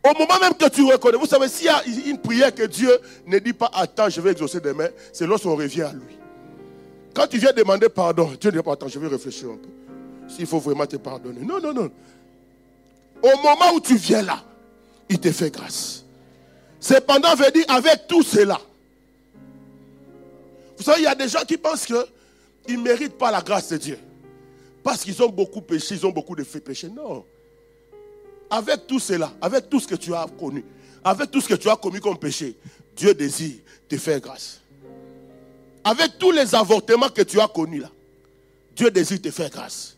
Au 0.04 0.18
moment 0.18 0.40
même 0.42 0.54
que 0.54 0.68
tu 0.70 0.84
reconnais, 0.84 1.18
vous 1.18 1.28
savez, 1.28 1.48
s'il 1.48 1.68
y 1.68 1.70
a 1.70 1.84
une 1.86 2.18
prière 2.18 2.54
que 2.54 2.64
Dieu 2.64 2.92
ne 3.28 3.40
dit 3.40 3.54
pas, 3.54 3.70
attends, 3.74 4.10
je 4.10 4.20
vais 4.20 4.32
exaucer 4.32 4.60
demain, 4.60 4.90
c'est 5.12 5.28
lorsqu'on 5.28 5.56
revient 5.56 5.84
à 5.84 5.94
lui. 5.94 6.18
Quand 7.14 7.28
tu 7.28 7.38
viens 7.38 7.54
demander 7.54 7.90
pardon, 7.90 8.32
Dieu 8.40 8.52
ne 8.52 8.58
dit 8.58 8.64
pas, 8.64 8.74
attends, 8.74 8.88
je 8.88 8.98
vais 8.98 9.08
réfléchir 9.08 9.50
un 9.50 9.58
peu 9.58 9.70
s'il 10.36 10.48
faut 10.48 10.60
vraiment 10.60 10.86
te 10.86 10.98
pardonner. 10.98 11.42
Non, 11.42 11.60
non, 11.60 11.74
non. 11.74 11.92
Au 13.22 13.38
moment 13.38 13.74
où 13.76 13.80
tu 13.80 13.96
viens 13.96 14.22
là, 14.22 14.44
il 15.10 15.20
te 15.20 15.32
fait 15.32 15.52
grâce. 15.52 16.04
Cependant, 16.80 17.36
veut 17.36 17.52
dire 17.52 17.66
avec 17.70 18.08
tout 18.08 18.24
cela. 18.24 18.60
Vous 20.78 20.84
savez, 20.84 21.02
il 21.02 21.04
y 21.04 21.08
a 21.08 21.16
des 21.16 21.30
gens 21.30 21.44
qui 21.48 21.58
pensent 21.58 21.86
qu'ils 21.86 22.78
ne 22.78 22.84
méritent 22.84 23.18
pas 23.18 23.32
la 23.32 23.42
grâce 23.42 23.70
de 23.70 23.78
Dieu. 23.78 24.00
Parce 24.84 25.04
qu'ils 25.04 25.22
ont 25.24 25.30
beaucoup 25.30 25.62
péché, 25.62 25.96
ils 25.96 26.06
ont 26.06 26.12
beaucoup 26.12 26.36
de 26.36 26.44
faits 26.44 26.64
péchés. 26.64 26.90
Non. 26.90 27.24
Avec 28.50 28.86
tout 28.86 29.00
cela, 29.00 29.32
avec 29.42 29.70
tout 29.70 29.80
ce 29.80 29.88
que 29.88 29.96
tu 29.96 30.14
as 30.14 30.26
connu, 30.38 30.66
avec 31.04 31.32
tout 31.32 31.40
ce 31.40 31.48
que 31.48 31.54
tu 31.54 31.70
as 31.70 31.78
commis 31.78 32.02
comme 32.02 32.18
péché, 32.18 32.58
Dieu 32.96 33.14
désire 33.14 33.56
te 33.88 33.98
faire 33.98 34.20
grâce. 34.20 34.60
Avec 35.86 36.18
tous 36.18 36.32
les 36.32 36.54
avortements 36.54 37.10
que 37.10 37.22
tu 37.22 37.40
as 37.40 37.48
connus 37.48 37.80
là, 37.80 37.90
Dieu 38.76 38.92
désire 38.92 39.22
te 39.22 39.32
faire 39.32 39.50
grâce. 39.50 39.96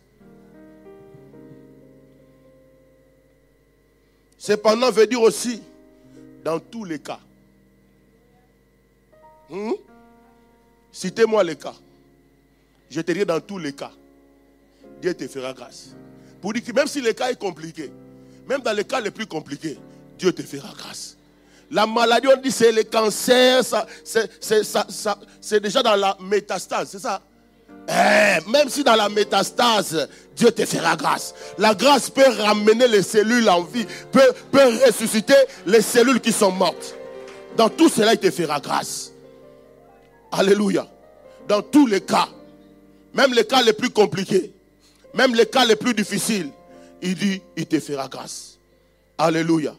Cependant, 4.46 4.92
veut 4.92 5.08
dire 5.08 5.24
aussi, 5.24 5.60
dans 6.44 6.60
tous 6.60 6.86
les 6.86 7.00
cas. 7.00 7.18
Hmm? 9.50 9.72
Citez-moi 10.92 11.44
les 11.44 11.56
cas. 11.56 11.74
Je 12.92 13.02
te 13.02 13.12
dis 13.12 13.26
dans 13.26 13.40
tous 13.40 13.58
les 13.58 13.74
cas. 13.74 13.90
Dieu 15.02 15.16
te 15.16 15.28
fera 15.28 15.52
grâce. 15.52 15.96
Pour 16.42 16.54
dire 16.54 16.64
que 16.64 16.72
même 16.74 16.86
si 16.86 17.02
le 17.02 17.12
cas 17.14 17.32
est 17.32 17.40
compliqué, 17.40 17.92
même 18.48 18.62
dans 18.62 18.74
les 18.74 18.84
cas 18.84 19.00
les 19.00 19.10
plus 19.10 19.26
compliqués, 19.26 19.80
Dieu 20.20 20.32
te 20.32 20.44
fera 20.44 20.72
grâce. 20.78 21.18
La 21.72 21.88
maladie, 21.88 22.28
on 22.28 22.40
dit 22.40 22.52
c'est 22.52 22.72
le 22.72 22.84
cancer, 22.84 23.64
c'est 25.42 25.60
déjà 25.60 25.82
dans 25.82 25.96
la 25.96 26.16
métastase, 26.22 26.90
c'est 26.92 27.00
ça? 27.00 27.20
Eh, 27.88 28.50
même 28.50 28.70
si 28.70 28.84
dans 28.84 28.96
la 28.96 29.10
métastase, 29.10 30.08
Dieu 30.36 30.52
te 30.52 30.66
fera 30.66 30.96
grâce. 30.96 31.34
La 31.58 31.76
grâce 31.76 32.10
peut 32.10 32.28
ramener 32.40 32.88
les 32.88 33.04
cellules 33.04 33.48
en 33.50 33.62
vie, 33.62 33.86
peut, 34.12 34.34
peut 34.52 34.80
ressusciter 34.86 35.36
les 35.66 35.82
cellules 35.82 36.20
qui 36.20 36.32
sont 36.32 36.52
mortes. 36.52 36.96
Dans 37.56 37.70
tout 37.70 37.90
cela, 37.90 38.14
il 38.14 38.20
te 38.20 38.32
fera 38.32 38.60
grâce. 38.60 39.12
Alléluia. 40.32 40.88
Dans 41.48 41.62
tous 41.62 41.86
les 41.86 42.02
cas, 42.02 42.28
même 43.14 43.34
les 43.34 43.46
cas 43.46 43.62
les 43.62 43.74
plus 43.74 43.92
compliqués, 43.92 44.52
même 45.14 45.36
les 45.36 45.46
cas 45.46 45.64
les 45.64 45.76
plus 45.76 45.94
difficiles, 45.94 46.50
il 47.02 47.16
dit, 47.16 47.42
il 47.56 47.68
te 47.68 47.80
fera 47.80 48.08
grâce. 48.08 48.58
Alléluia. 49.18 49.76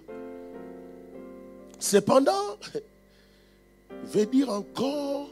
Cependant, 1.79 2.57
veut 4.15 4.27
dire 4.27 4.49
encore 4.49 5.29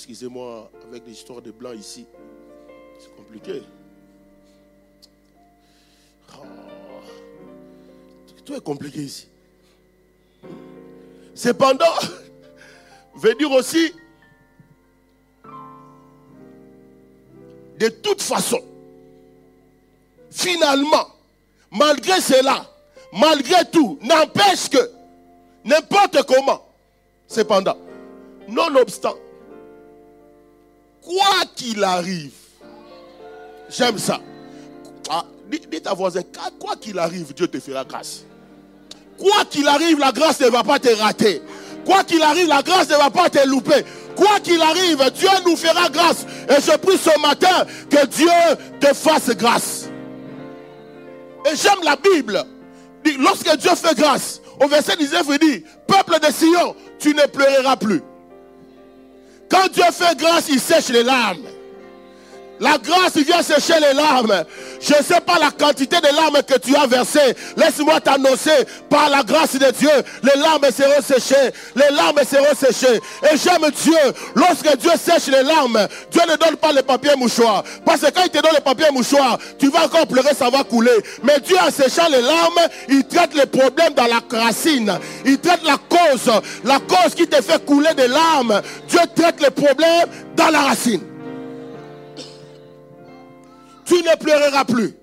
Excusez-moi, 0.00 0.70
avec 0.88 1.06
l'histoire 1.06 1.42
de 1.42 1.50
blanc 1.50 1.72
ici. 1.72 2.06
C'est 2.98 3.14
compliqué. 3.14 3.62
Oh. 6.32 6.42
Tout 8.42 8.54
est 8.54 8.60
compliqué 8.62 9.00
ici. 9.00 9.28
Cependant, 11.34 11.84
veut 13.14 13.34
dire 13.34 13.52
aussi, 13.52 13.92
de 17.78 17.88
toute 17.88 18.22
façon, 18.22 18.62
finalement, 20.30 21.08
malgré 21.70 22.22
cela, 22.22 22.64
malgré 23.12 23.66
tout, 23.70 23.98
n'empêche 24.00 24.70
que, 24.70 24.90
n'importe 25.62 26.22
comment, 26.22 26.66
cependant, 27.28 27.76
nonobstant, 28.48 29.14
quoi 31.02 31.44
qu'il 31.54 31.82
arrive, 31.82 32.32
j'aime 33.68 33.98
ça. 33.98 34.20
Ah, 35.08 35.24
dis, 35.50 35.80
ta 35.80 35.94
voisin, 35.94 36.22
quoi 36.58 36.76
qu'il 36.76 36.98
arrive, 36.98 37.32
Dieu 37.34 37.48
te 37.48 37.58
fera 37.60 37.84
grâce. 37.84 38.24
Quoi 39.18 39.44
qu'il 39.50 39.68
arrive, 39.68 39.98
la 39.98 40.12
grâce 40.12 40.40
ne 40.40 40.48
va 40.48 40.62
pas 40.62 40.78
te 40.78 40.88
rater. 40.88 41.42
Quoi 41.84 42.04
qu'il 42.04 42.22
arrive, 42.22 42.48
la 42.48 42.62
grâce 42.62 42.88
ne 42.88 42.96
va 42.96 43.10
pas 43.10 43.28
te 43.28 43.46
louper. 43.46 43.84
Quoi 44.16 44.40
qu'il 44.40 44.60
arrive, 44.60 44.98
Dieu 45.14 45.28
nous 45.46 45.56
fera 45.56 45.88
grâce. 45.88 46.26
Et 46.48 46.60
je 46.60 46.76
prie 46.76 46.98
ce 46.98 47.18
matin 47.20 47.66
que 47.90 48.06
Dieu 48.06 48.28
te 48.80 48.94
fasse 48.94 49.30
grâce. 49.30 49.88
Et 51.50 51.56
j'aime 51.56 51.82
la 51.82 51.96
Bible. 51.96 52.44
Lorsque 53.18 53.56
Dieu 53.56 53.70
fait 53.74 53.94
grâce, 53.94 54.40
au 54.62 54.68
verset 54.68 54.96
19, 54.96 55.26
il 55.30 55.38
dit, 55.38 55.64
peuple 55.86 56.20
de 56.20 56.32
Sion, 56.32 56.76
tu 56.98 57.14
ne 57.14 57.26
pleureras 57.26 57.76
plus. 57.76 58.02
Quand 59.50 59.68
Dieu 59.72 59.84
fait 59.92 60.16
grâce, 60.16 60.48
il 60.48 60.60
sèche 60.60 60.88
les 60.90 61.02
larmes. 61.02 61.42
La 62.60 62.76
grâce 62.76 63.16
vient 63.16 63.42
sécher 63.42 63.80
les 63.80 63.94
larmes. 63.94 64.44
Je 64.80 64.92
ne 64.92 65.02
sais 65.02 65.20
pas 65.20 65.38
la 65.38 65.50
quantité 65.50 65.96
de 65.96 66.14
larmes 66.14 66.42
que 66.46 66.58
tu 66.58 66.76
as 66.76 66.86
versées. 66.86 67.34
Laisse-moi 67.56 68.00
t'annoncer, 68.00 68.66
par 68.90 69.08
la 69.08 69.22
grâce 69.22 69.54
de 69.54 69.70
Dieu, 69.70 69.90
les 70.22 70.38
larmes 70.38 70.66
seront 70.70 71.02
séchées. 71.02 71.52
Les 71.74 71.94
larmes 71.96 72.18
seront 72.18 72.54
séchées. 72.54 73.00
Et 73.32 73.36
j'aime 73.38 73.70
Dieu. 73.82 74.12
Lorsque 74.34 74.76
Dieu 74.76 74.90
sèche 75.02 75.28
les 75.28 75.42
larmes, 75.42 75.88
Dieu 76.10 76.20
ne 76.28 76.36
donne 76.36 76.56
pas 76.56 76.72
le 76.72 76.82
papier 76.82 77.16
mouchoir. 77.16 77.64
Parce 77.84 78.02
que 78.02 78.10
quand 78.10 78.24
il 78.24 78.30
te 78.30 78.42
donne 78.42 78.54
le 78.54 78.62
papier 78.62 78.90
mouchoir, 78.92 79.38
tu 79.58 79.70
vas 79.70 79.86
encore 79.86 80.06
pleurer, 80.06 80.34
ça 80.34 80.50
va 80.50 80.62
couler. 80.62 80.98
Mais 81.22 81.40
Dieu, 81.40 81.56
en 81.56 81.70
séchant 81.70 82.08
les 82.10 82.20
larmes, 82.20 82.68
il 82.90 83.04
traite 83.06 83.34
les 83.34 83.46
problèmes 83.46 83.94
dans 83.94 84.06
la 84.06 84.20
racine. 84.44 84.98
Il 85.24 85.38
traite 85.38 85.62
la 85.64 85.78
cause. 85.88 86.30
La 86.64 86.78
cause 86.78 87.14
qui 87.16 87.26
te 87.26 87.40
fait 87.40 87.64
couler 87.64 87.94
des 87.94 88.08
larmes. 88.08 88.60
Dieu 88.86 89.00
traite 89.16 89.40
les 89.40 89.50
problèmes 89.50 90.08
dans 90.36 90.50
la 90.50 90.60
racine 90.60 91.09
tu 93.90 93.96
ne 94.04 94.14
pleureras 94.14 94.64
plus. 94.64 94.94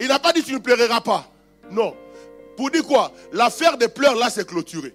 Il 0.00 0.08
n'a 0.08 0.18
pas 0.18 0.32
dit 0.32 0.42
tu 0.42 0.52
ne 0.52 0.58
pleureras 0.58 1.00
pas. 1.00 1.30
Non. 1.70 1.94
Pour 2.56 2.72
dire 2.72 2.84
quoi? 2.84 3.12
L'affaire 3.32 3.78
des 3.78 3.86
pleurs, 3.86 4.16
là, 4.16 4.30
c'est 4.30 4.44
clôturé. 4.44 4.92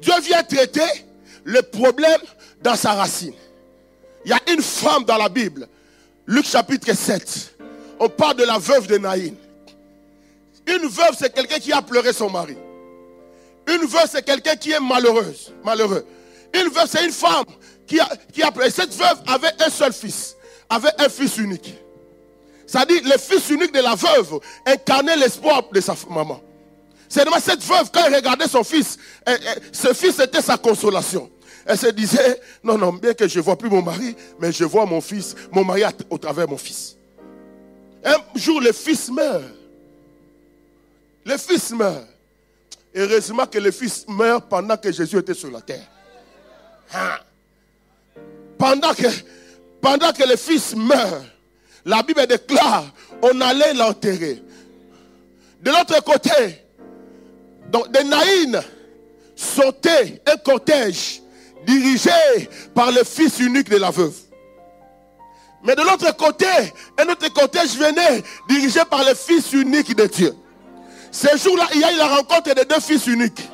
Dieu 0.00 0.12
vient 0.22 0.44
traiter 0.44 1.04
le 1.42 1.60
problème 1.62 2.20
dans 2.62 2.76
sa 2.76 2.92
racine. 2.92 3.34
Il 4.24 4.30
y 4.30 4.32
a 4.32 4.38
une 4.52 4.62
femme 4.62 5.04
dans 5.04 5.16
la 5.16 5.28
Bible, 5.28 5.68
Luc 6.26 6.46
chapitre 6.46 6.92
7. 6.92 7.56
On 7.98 8.08
parle 8.08 8.36
de 8.36 8.44
la 8.44 8.58
veuve 8.58 8.86
de 8.86 8.96
Naïn. 8.96 9.34
Une 10.68 10.86
veuve, 10.86 11.16
c'est 11.18 11.34
quelqu'un 11.34 11.58
qui 11.58 11.72
a 11.72 11.82
pleuré 11.82 12.12
son 12.12 12.30
mari. 12.30 12.56
Une 13.68 13.86
veuve, 13.86 14.08
c'est 14.08 14.24
quelqu'un 14.24 14.54
qui 14.54 14.70
est 14.70 14.80
malheureuse, 14.80 15.52
malheureux. 15.64 16.06
Une 16.54 16.68
veuve, 16.68 16.88
c'est 16.88 17.04
une 17.04 17.12
femme 17.12 17.44
qui 17.86 18.00
a. 18.00 18.08
Cette 18.70 18.94
veuve 18.94 19.22
avait 19.26 19.62
un 19.62 19.70
seul 19.70 19.92
fils, 19.92 20.36
avait 20.68 20.92
un 20.98 21.08
fils 21.08 21.36
unique. 21.38 21.74
Dit, 22.88 23.00
le 23.02 23.18
fils 23.18 23.50
unique 23.50 23.72
de 23.72 23.80
la 23.80 23.94
veuve 23.94 24.40
incarnait 24.66 25.16
l'espoir 25.16 25.62
de 25.72 25.80
sa 25.80 25.94
maman. 26.10 26.42
C'est 27.08 27.24
cette 27.40 27.62
veuve, 27.62 27.90
quand 27.92 28.04
elle 28.06 28.16
regardait 28.16 28.48
son 28.48 28.64
fils, 28.64 28.98
ce 29.70 29.92
fils 29.92 30.18
était 30.18 30.42
sa 30.42 30.56
consolation. 30.56 31.30
Elle 31.66 31.78
se 31.78 31.86
disait, 31.88 32.40
non, 32.62 32.76
non, 32.76 32.92
bien 32.92 33.14
que 33.14 33.28
je 33.28 33.38
ne 33.38 33.44
vois 33.44 33.56
plus 33.56 33.70
mon 33.70 33.82
mari, 33.82 34.16
mais 34.40 34.50
je 34.50 34.64
vois 34.64 34.84
mon 34.84 35.00
fils, 35.00 35.34
mon 35.52 35.64
mari 35.64 35.82
au 36.10 36.18
travers 36.18 36.46
de 36.46 36.50
mon 36.50 36.58
fils. 36.58 36.96
Un 38.04 38.16
jour, 38.34 38.60
le 38.60 38.72
fils 38.72 39.08
meurt. 39.10 39.44
Le 41.24 41.38
fils 41.38 41.70
meurt. 41.70 42.06
Heureusement 42.94 43.46
que 43.46 43.58
le 43.58 43.70
fils 43.70 44.04
meurt 44.08 44.48
pendant 44.48 44.76
que 44.76 44.92
Jésus 44.92 45.18
était 45.18 45.34
sur 45.34 45.50
la 45.50 45.60
terre. 45.60 45.88
Hein? 46.92 47.18
Pendant, 48.58 48.92
que, 48.94 50.28
le 50.28 50.36
fils 50.36 50.74
meurt, 50.74 51.24
la 51.84 52.02
Bible 52.02 52.26
déclare, 52.26 52.86
on 53.22 53.40
allait 53.40 53.74
l'enterrer. 53.74 54.42
De 55.60 55.70
l'autre 55.70 56.02
côté, 56.02 56.64
donc 57.70 57.90
de 57.90 58.00
Naïn, 58.00 58.62
sautait 59.36 60.22
un 60.26 60.36
cortège 60.36 61.22
dirigé 61.66 62.10
par 62.74 62.92
le 62.92 63.02
fils 63.04 63.38
unique 63.40 63.68
de 63.68 63.76
la 63.76 63.90
veuve. 63.90 64.14
Mais 65.64 65.74
de 65.74 65.80
l'autre 65.80 66.14
côté, 66.16 66.46
un 66.98 67.08
autre 67.08 67.32
cortège 67.32 67.76
venait 67.76 68.22
dirigé 68.48 68.80
par 68.88 69.02
le 69.02 69.14
fils 69.14 69.52
unique 69.52 69.96
de 69.96 70.06
Dieu. 70.06 70.34
Ce 71.10 71.36
jour-là, 71.38 71.66
il 71.74 71.80
y 71.80 71.84
a 71.84 71.92
eu 71.92 71.96
la 71.96 72.08
rencontre 72.08 72.54
des 72.54 72.64
deux 72.64 72.80
fils 72.80 73.06
uniques. 73.06 73.48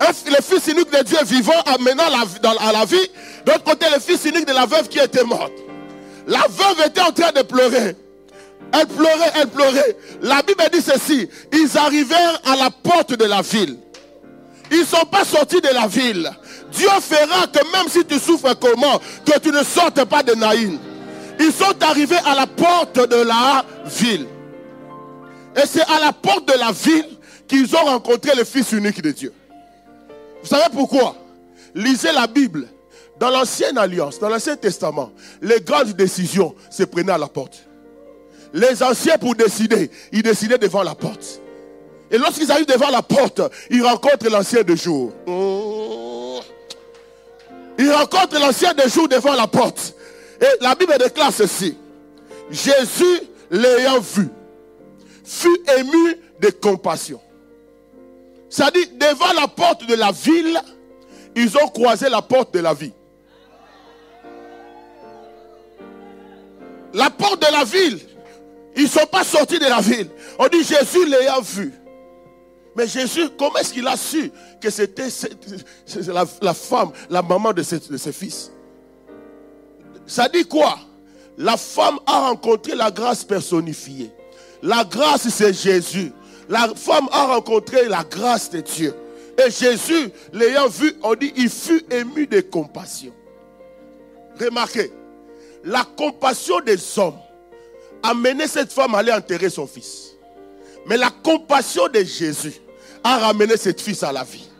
Le 0.00 0.42
fils 0.42 0.66
unique 0.72 0.90
de 0.90 1.02
Dieu 1.02 1.18
vivant 1.24 1.60
amenant 1.66 2.04
à 2.04 2.72
la 2.72 2.84
vie. 2.84 2.96
De 3.44 3.52
l'autre 3.52 3.64
côté, 3.64 3.86
le 3.92 4.00
fils 4.00 4.24
unique 4.24 4.46
de 4.46 4.52
la 4.52 4.66
veuve 4.66 4.88
qui 4.88 4.98
était 4.98 5.24
morte. 5.24 5.52
La 6.26 6.46
veuve 6.48 6.86
était 6.86 7.00
en 7.00 7.12
train 7.12 7.32
de 7.32 7.42
pleurer. 7.42 7.96
Elle 8.72 8.86
pleurait, 8.86 9.32
elle 9.34 9.48
pleurait. 9.48 9.96
La 10.22 10.42
Bible 10.42 10.62
dit 10.72 10.80
ceci. 10.80 11.28
Ils 11.52 11.78
arrivèrent 11.78 12.40
à 12.44 12.56
la 12.56 12.70
porte 12.70 13.14
de 13.14 13.24
la 13.24 13.42
ville. 13.42 13.76
Ils 14.70 14.80
ne 14.80 14.84
sont 14.84 15.04
pas 15.06 15.24
sortis 15.24 15.60
de 15.60 15.68
la 15.74 15.88
ville. 15.88 16.30
Dieu 16.72 16.88
fera 17.00 17.46
que 17.48 17.58
même 17.72 17.88
si 17.88 18.04
tu 18.04 18.18
souffres 18.18 18.54
comment, 18.54 19.00
que 19.26 19.38
tu 19.40 19.50
ne 19.50 19.64
sortes 19.64 20.04
pas 20.04 20.22
de 20.22 20.34
Naïn. 20.34 20.78
Ils 21.40 21.52
sont 21.52 21.74
arrivés 21.82 22.18
à 22.24 22.34
la 22.36 22.46
porte 22.46 23.08
de 23.08 23.16
la 23.16 23.64
ville. 23.86 24.26
Et 25.56 25.66
c'est 25.66 25.82
à 25.82 25.98
la 26.00 26.12
porte 26.12 26.46
de 26.46 26.58
la 26.58 26.70
ville 26.70 27.08
qu'ils 27.48 27.74
ont 27.74 27.84
rencontré 27.86 28.36
le 28.36 28.44
Fils 28.44 28.70
unique 28.70 29.02
de 29.02 29.10
Dieu. 29.10 29.32
Vous 30.42 30.48
savez 30.48 30.64
pourquoi? 30.72 31.16
Lisez 31.74 32.12
la 32.12 32.26
Bible. 32.26 32.68
Dans 33.18 33.30
l'ancienne 33.30 33.76
alliance, 33.76 34.18
dans 34.18 34.30
l'ancien 34.30 34.56
testament, 34.56 35.12
les 35.42 35.60
grandes 35.60 35.92
décisions 35.92 36.54
se 36.70 36.84
prenaient 36.84 37.12
à 37.12 37.18
la 37.18 37.28
porte. 37.28 37.66
Les 38.54 38.82
anciens 38.82 39.18
pour 39.18 39.34
décider, 39.34 39.90
ils 40.10 40.22
décidaient 40.22 40.58
devant 40.58 40.82
la 40.82 40.94
porte. 40.94 41.40
Et 42.10 42.18
lorsqu'ils 42.18 42.50
arrivent 42.50 42.66
devant 42.66 42.88
la 42.90 43.02
porte, 43.02 43.42
ils 43.70 43.84
rencontrent 43.84 44.28
l'ancien 44.30 44.62
de 44.62 44.74
jour. 44.74 45.12
Ils 47.78 47.92
rencontrent 47.92 48.40
l'ancien 48.40 48.72
de 48.74 48.88
jour 48.88 49.06
devant 49.06 49.34
la 49.34 49.46
porte. 49.46 49.94
Et 50.40 50.62
la 50.62 50.74
Bible 50.74 50.94
déclare 50.98 51.32
ceci. 51.32 51.76
Jésus, 52.50 53.20
l'ayant 53.50 54.00
vu, 54.00 54.28
fut 55.24 55.62
ému 55.78 56.16
de 56.40 56.50
compassion. 56.50 57.20
Ça 58.50 58.68
dit, 58.72 58.84
devant 58.98 59.32
la 59.40 59.46
porte 59.46 59.86
de 59.86 59.94
la 59.94 60.10
ville, 60.10 60.60
ils 61.36 61.56
ont 61.56 61.68
croisé 61.68 62.08
la 62.08 62.20
porte 62.20 62.52
de 62.52 62.58
la 62.58 62.74
vie. 62.74 62.92
La 66.92 67.08
porte 67.08 67.40
de 67.40 67.52
la 67.52 67.62
ville, 67.62 68.00
ils 68.76 68.82
ne 68.82 68.88
sont 68.88 69.06
pas 69.06 69.22
sortis 69.22 69.60
de 69.60 69.66
la 69.66 69.80
ville. 69.80 70.08
On 70.36 70.48
dit 70.48 70.64
Jésus 70.64 71.06
l'ayant 71.06 71.40
vu. 71.40 71.72
Mais 72.74 72.88
Jésus, 72.88 73.28
comment 73.38 73.56
est-ce 73.56 73.72
qu'il 73.72 73.86
a 73.86 73.96
su 73.96 74.32
que 74.60 74.68
c'était 74.68 75.08
la, 76.42 76.54
femme, 76.54 76.90
la 77.08 77.22
maman 77.22 77.52
de 77.52 77.62
ses, 77.62 77.78
de 77.78 77.96
ses 77.96 78.12
fils? 78.12 78.50
Ça 80.06 80.28
dit 80.28 80.44
quoi? 80.44 80.76
La 81.38 81.56
femme 81.56 82.00
a 82.04 82.28
rencontré 82.28 82.74
la 82.74 82.90
grâce 82.90 83.22
personnifiée. 83.22 84.10
La 84.60 84.84
grâce, 84.84 85.28
c'est 85.28 85.52
Jésus. 85.52 86.12
La 86.50 86.68
femme 86.74 87.08
a 87.12 87.26
rencontré 87.26 87.86
la 87.88 88.02
grâce 88.02 88.50
de 88.50 88.60
Dieu. 88.60 88.92
Et 89.38 89.50
Jésus, 89.50 90.10
l'ayant 90.32 90.68
vu, 90.68 90.94
on 91.02 91.14
dit, 91.14 91.32
il 91.36 91.48
fut 91.48 91.82
ému 91.90 92.26
de 92.26 92.40
compassion. 92.40 93.12
Remarquez, 94.38 94.92
la 95.64 95.84
compassion 95.96 96.60
des 96.60 96.76
hommes 96.98 97.18
a 98.02 98.14
mené 98.14 98.48
cette 98.48 98.72
femme 98.72 98.96
à 98.96 98.98
aller 98.98 99.12
enterrer 99.12 99.48
son 99.48 99.66
fils. 99.66 100.16
Mais 100.86 100.96
la 100.96 101.10
compassion 101.22 101.86
de 101.86 102.00
Jésus 102.00 102.54
a 103.04 103.18
ramené 103.18 103.56
cette 103.56 103.80
fille 103.80 103.98
à 104.02 104.10
la 104.10 104.24
vie. 104.24 104.50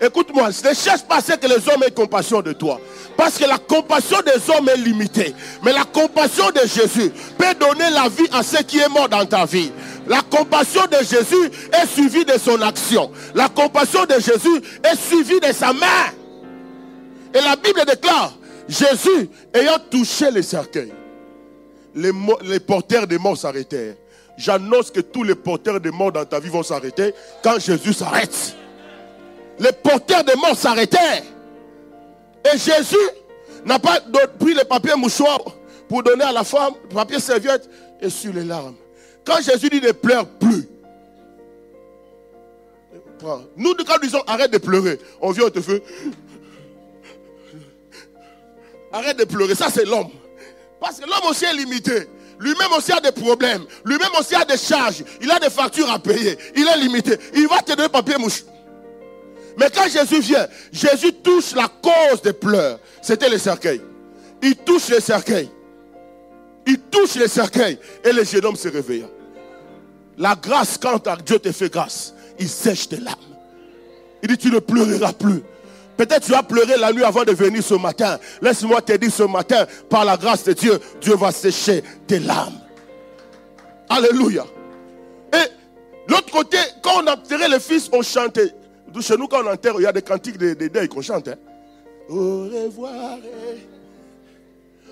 Écoute-moi, 0.00 0.48
ne 0.48 0.74
cherche 0.74 1.02
pas 1.02 1.20
ce 1.20 1.32
que 1.32 1.46
les 1.46 1.68
hommes 1.68 1.82
aient 1.86 1.90
compassion 1.90 2.40
de 2.42 2.52
toi. 2.52 2.80
Parce 3.16 3.38
que 3.38 3.44
la 3.44 3.58
compassion 3.58 4.18
des 4.22 4.50
hommes 4.50 4.68
est 4.68 4.76
limitée. 4.76 5.34
Mais 5.62 5.72
la 5.72 5.84
compassion 5.84 6.50
de 6.50 6.60
Jésus 6.60 7.12
peut 7.38 7.54
donner 7.58 7.90
la 7.90 8.08
vie 8.08 8.28
à 8.32 8.42
ceux 8.42 8.62
qui 8.62 8.78
est 8.78 8.88
mort 8.88 9.08
dans 9.08 9.24
ta 9.24 9.44
vie. 9.44 9.70
La 10.06 10.20
compassion 10.20 10.82
de 10.86 10.98
Jésus 10.98 11.50
est 11.72 11.86
suivie 11.86 12.24
de 12.24 12.38
son 12.38 12.60
action. 12.60 13.10
La 13.34 13.48
compassion 13.48 14.04
de 14.04 14.14
Jésus 14.14 14.60
est 14.82 14.96
suivie 14.96 15.40
de 15.40 15.52
sa 15.52 15.72
main. 15.72 16.12
Et 17.32 17.40
la 17.40 17.56
Bible 17.56 17.82
déclare, 17.86 18.36
Jésus 18.68 19.28
ayant 19.52 19.78
touché 19.90 20.30
les 20.30 20.42
cercueils, 20.42 20.92
les, 21.94 22.60
porteurs 22.60 23.06
des 23.06 23.18
morts 23.18 23.36
s'arrêtèrent. 23.36 23.94
J'annonce 24.36 24.90
que 24.90 25.00
tous 25.00 25.22
les 25.22 25.34
porteurs 25.34 25.80
des 25.80 25.90
morts 25.90 26.12
dans 26.12 26.24
ta 26.24 26.40
vie 26.40 26.48
vont 26.48 26.62
s'arrêter 26.62 27.14
quand 27.42 27.58
Jésus 27.58 27.92
s'arrête. 27.92 28.56
Les 29.58 29.72
porteurs 29.72 30.24
des 30.24 30.34
morts 30.34 30.56
s'arrêtèrent. 30.56 31.22
Et 32.52 32.58
Jésus 32.58 32.96
n'a 33.64 33.78
pas 33.78 34.00
pris 34.38 34.54
le 34.54 34.64
papier 34.64 34.94
mouchoir 34.96 35.38
pour 35.88 36.02
donner 36.02 36.24
à 36.24 36.32
la 36.32 36.44
femme, 36.44 36.74
le 36.88 36.94
papier 36.94 37.20
serviette 37.20 37.68
et 38.00 38.10
sur 38.10 38.32
les 38.32 38.44
larmes. 38.44 38.74
Quand 39.24 39.40
Jésus 39.40 39.70
dit 39.70 39.80
ne 39.80 39.92
pleure 39.92 40.26
plus, 40.26 40.68
nous, 43.56 43.74
quand 43.86 43.94
nous 43.94 44.06
disons 44.08 44.22
arrête 44.26 44.50
de 44.50 44.58
pleurer, 44.58 44.98
on 45.20 45.30
vient, 45.30 45.44
on 45.46 45.50
te. 45.50 45.60
Arrête 48.92 49.18
de 49.18 49.24
pleurer, 49.24 49.54
ça 49.54 49.68
c'est 49.72 49.84
l'homme. 49.84 50.10
Parce 50.80 51.00
que 51.00 51.06
l'homme 51.06 51.30
aussi 51.30 51.44
est 51.44 51.54
limité. 51.54 52.08
Lui-même 52.38 52.72
aussi 52.76 52.92
a 52.92 53.00
des 53.00 53.12
problèmes. 53.12 53.64
Lui-même 53.84 54.10
aussi 54.18 54.34
a 54.34 54.44
des 54.44 54.56
charges. 54.56 55.02
Il 55.20 55.30
a 55.30 55.38
des 55.38 55.50
factures 55.50 55.90
à 55.90 55.98
payer. 55.98 56.36
Il 56.54 56.66
est 56.66 56.76
limité. 56.78 57.16
Il 57.34 57.48
va 57.48 57.60
te 57.60 57.74
donner 57.74 57.88
papier 57.88 58.18
mouche. 58.18 58.44
Mais 59.56 59.70
quand 59.74 59.88
Jésus 59.88 60.20
vient, 60.20 60.46
Jésus 60.72 61.12
touche 61.14 61.54
la 61.54 61.68
cause 61.68 62.20
des 62.22 62.32
pleurs. 62.32 62.78
C'était 63.00 63.28
le 63.28 63.38
cercueil. 63.38 63.80
Il 64.42 64.56
touche 64.56 64.88
le 64.88 65.00
cercueil. 65.00 65.48
Il 66.66 66.78
touche 66.78 67.16
le 67.16 67.28
cercueil. 67.28 67.78
Et 68.04 68.12
le 68.12 68.24
jeune 68.24 68.44
homme 68.44 68.56
se 68.56 68.68
réveilla. 68.68 69.06
La 70.18 70.34
grâce, 70.34 70.78
quand 70.78 71.02
Dieu 71.24 71.38
te 71.38 71.52
fait 71.52 71.70
grâce, 71.70 72.14
il 72.38 72.48
sèche 72.48 72.88
tes 72.88 72.98
larmes. 72.98 73.18
Il 74.22 74.28
dit, 74.28 74.38
tu 74.38 74.50
ne 74.50 74.58
pleureras 74.58 75.12
plus. 75.12 75.42
Peut-être 75.96 76.24
tu 76.24 76.34
as 76.34 76.42
pleuré 76.42 76.76
la 76.76 76.92
nuit 76.92 77.04
avant 77.04 77.24
de 77.24 77.32
venir 77.32 77.62
ce 77.62 77.74
matin. 77.74 78.18
Laisse-moi 78.42 78.82
te 78.82 78.92
dire 78.94 79.12
ce 79.12 79.22
matin, 79.24 79.66
par 79.88 80.04
la 80.04 80.16
grâce 80.16 80.44
de 80.44 80.52
Dieu, 80.52 80.78
Dieu 81.00 81.14
va 81.14 81.30
sécher 81.30 81.82
tes 82.06 82.18
larmes. 82.18 82.58
Alléluia. 83.88 84.44
Et 85.32 85.46
l'autre 86.08 86.30
côté, 86.32 86.58
quand 86.82 87.02
on 87.02 87.06
enterrait 87.06 87.48
le 87.48 87.58
fils, 87.58 87.88
on 87.92 88.02
chantait. 88.02 88.54
Chez 89.00 89.16
nous, 89.16 89.26
quand 89.26 89.44
on 89.44 89.50
enterre, 89.50 89.74
il 89.78 89.82
y 89.82 89.86
a 89.86 89.92
des 89.92 90.02
cantiques 90.02 90.38
de, 90.38 90.54
deuil 90.54 90.88
qu'on 90.88 91.02
chante. 91.02 91.28
Hein. 91.28 91.34
Au 92.08 92.44
revoir. 92.44 93.18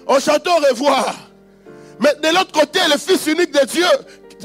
On 0.07 0.19
chante 0.19 0.47
au 0.47 0.69
revoir. 0.69 1.32
Mais 2.03 2.15
de 2.23 2.35
l'autre 2.35 2.53
côté, 2.53 2.81
le 2.91 2.99
fils 2.99 3.27
unique 3.27 3.53
de 3.53 3.65
Dieu, 3.67 3.87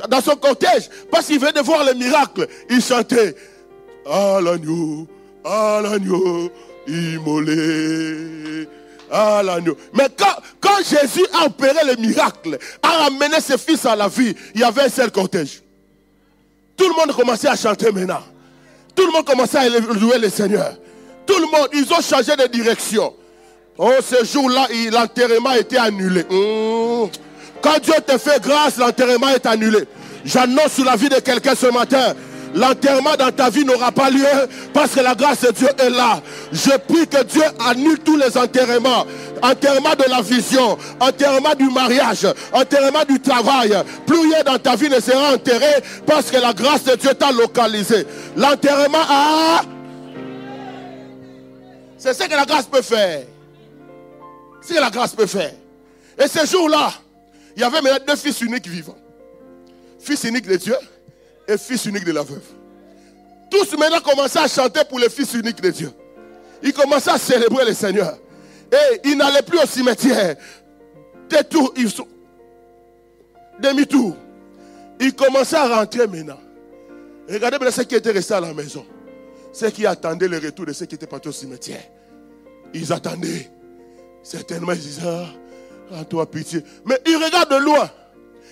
dans 0.09 0.21
son 0.21 0.35
cortège, 0.35 0.89
parce 1.11 1.25
qu'il 1.25 1.39
venait 1.39 1.53
de 1.53 1.61
voir 1.61 1.83
le 1.83 1.93
miracle, 1.93 2.47
il 2.69 2.81
chantait 2.81 3.35
À 4.05 4.39
l'agneau 4.41 5.07
à 5.47 5.81
l'agneau 5.81 6.51
immolé. 6.87 8.67
À 9.09 9.41
l'agneau. 9.41 9.77
Mais 9.93 10.07
quand, 10.17 10.35
quand 10.59 10.77
Jésus 10.83 11.25
a 11.33 11.45
opéré 11.45 11.79
le 11.85 11.95
miracle, 11.95 12.57
a 12.83 12.89
ramené 13.03 13.39
ses 13.39 13.57
fils 13.57 13.85
à 13.85 13.95
la 13.95 14.07
vie, 14.07 14.35
il 14.53 14.61
y 14.61 14.63
avait 14.63 14.83
un 14.83 14.89
seul 14.89 15.11
cortège. 15.11 15.61
Tout 16.75 16.87
le 16.87 16.95
monde 16.95 17.15
commençait 17.15 17.47
à 17.47 17.55
chanter 17.55 17.91
maintenant. 17.91 18.21
Tout 18.95 19.05
le 19.05 19.11
monde 19.11 19.25
commençait 19.25 19.57
à 19.57 19.69
louer 19.69 20.17
le 20.19 20.29
Seigneur. 20.29 20.75
Tout 21.25 21.39
le 21.39 21.45
monde, 21.45 21.69
ils 21.73 21.91
ont 21.93 22.01
changé 22.01 22.35
de 22.35 22.47
direction. 22.47 23.13
Oh, 23.77 23.91
ce 24.01 24.25
jour-là, 24.25 24.67
l'enterrement 24.91 25.53
était 25.53 25.77
annulé. 25.77 26.23
Hmm. 26.29 27.07
Quand 27.67 27.79
Dieu 27.81 27.95
te 28.05 28.17
fait 28.17 28.41
grâce, 28.41 28.77
l'enterrement 28.77 29.27
est 29.27 29.45
annulé. 29.45 29.79
J'annonce 30.23 30.71
sur 30.71 30.85
la 30.85 30.95
vie 30.95 31.09
de 31.09 31.19
quelqu'un 31.19 31.53
ce 31.53 31.67
matin. 31.67 32.13
L'enterrement 32.55 33.17
dans 33.19 33.29
ta 33.29 33.49
vie 33.49 33.65
n'aura 33.65 33.91
pas 33.91 34.09
lieu 34.09 34.23
parce 34.73 34.95
que 34.95 35.01
la 35.01 35.13
grâce 35.13 35.41
de 35.41 35.51
Dieu 35.51 35.67
est 35.77 35.89
là. 35.89 36.21
Je 36.53 36.77
prie 36.77 37.05
que 37.07 37.23
Dieu 37.23 37.43
annule 37.67 37.99
tous 37.99 38.15
les 38.15 38.37
enterrements. 38.37 39.05
Enterrement 39.41 39.95
de 39.95 40.09
la 40.09 40.21
vision, 40.21 40.77
enterrement 41.01 41.55
du 41.55 41.69
mariage, 41.69 42.25
enterrement 42.53 43.03
du 43.03 43.19
travail. 43.19 43.77
Plus 44.05 44.17
rien 44.17 44.43
dans 44.45 44.57
ta 44.57 44.77
vie 44.77 44.89
ne 44.89 45.01
sera 45.01 45.33
enterré 45.33 45.83
parce 46.05 46.31
que 46.31 46.37
la 46.37 46.53
grâce 46.53 46.85
de 46.85 46.95
Dieu 46.95 47.13
t'a 47.15 47.33
localisé. 47.33 48.07
L'enterrement 48.37 49.03
a... 49.09 49.61
C'est 51.97 52.13
ce 52.13 52.23
que 52.23 52.33
la 52.33 52.45
grâce 52.45 52.65
peut 52.65 52.81
faire. 52.81 53.23
C'est 54.61 54.69
ce 54.69 54.77
que 54.77 54.81
la 54.81 54.89
grâce 54.89 55.13
peut 55.13 55.25
faire. 55.25 55.51
Et 56.17 56.27
ce 56.29 56.45
jour-là, 56.45 56.91
il 57.57 57.61
y 57.61 57.63
avait 57.63 57.81
maintenant 57.81 58.05
deux 58.07 58.15
fils 58.15 58.39
uniques 58.41 58.67
vivants. 58.67 58.97
Fils 59.99 60.23
unique 60.25 60.47
de 60.47 60.57
Dieu 60.57 60.75
et 61.47 61.57
fils 61.57 61.85
unique 61.85 62.05
de 62.05 62.11
la 62.11 62.21
veuve. 62.21 62.45
Tous 63.49 63.75
maintenant 63.75 63.99
commençaient 63.99 64.39
à 64.39 64.47
chanter 64.47 64.81
pour 64.87 64.99
le 64.99 65.09
fils 65.09 65.33
unique 65.33 65.59
de 65.59 65.71
Dieu. 65.71 65.91
Ils 66.61 66.71
commençaient 66.71 67.09
à 67.09 67.17
célébrer 67.17 67.65
le 67.65 67.73
Seigneur. 67.73 68.15
Et 68.71 69.01
ils 69.05 69.17
n'allaient 69.17 69.41
plus 69.41 69.57
au 69.57 69.65
cimetière. 69.65 70.35
Détour, 71.27 71.73
ils 71.75 71.89
sont. 71.89 72.07
Demi-tour. 73.59 74.15
Ils 74.99 75.15
commençaient 75.15 75.55
à 75.55 75.79
rentrer 75.79 76.05
maintenant. 76.05 76.39
Regardez 77.27 77.57
bien 77.57 77.71
ceux 77.71 77.85
qui 77.85 77.95
étaient 77.95 78.11
restés 78.11 78.35
à 78.35 78.39
la 78.39 78.53
maison. 78.53 78.85
Ceux 79.51 79.71
qui 79.71 79.87
attendaient 79.87 80.27
le 80.27 80.37
retour 80.37 80.67
de 80.67 80.73
ceux 80.73 80.85
qui 80.85 80.93
étaient 80.93 81.07
partis 81.07 81.29
au 81.29 81.31
cimetière. 81.31 81.83
Ils 82.75 82.93
attendaient. 82.93 83.49
Certainement, 84.21 84.73
ils 84.73 84.79
disaient, 84.79 85.25
toi 86.09 86.29
pitié. 86.29 86.63
Mais 86.85 86.99
ils 87.05 87.15
regardent 87.15 87.51
de 87.51 87.57
loin. 87.57 87.89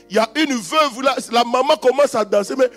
Il 0.09 0.15
y 0.15 0.19
a 0.19 0.29
une 0.35 0.53
veuve 0.53 1.01
la 1.31 1.43
maman 1.43 1.75
commence 1.77 2.15
à 2.15 2.23
danser. 2.23 2.55
Mais 2.57 2.69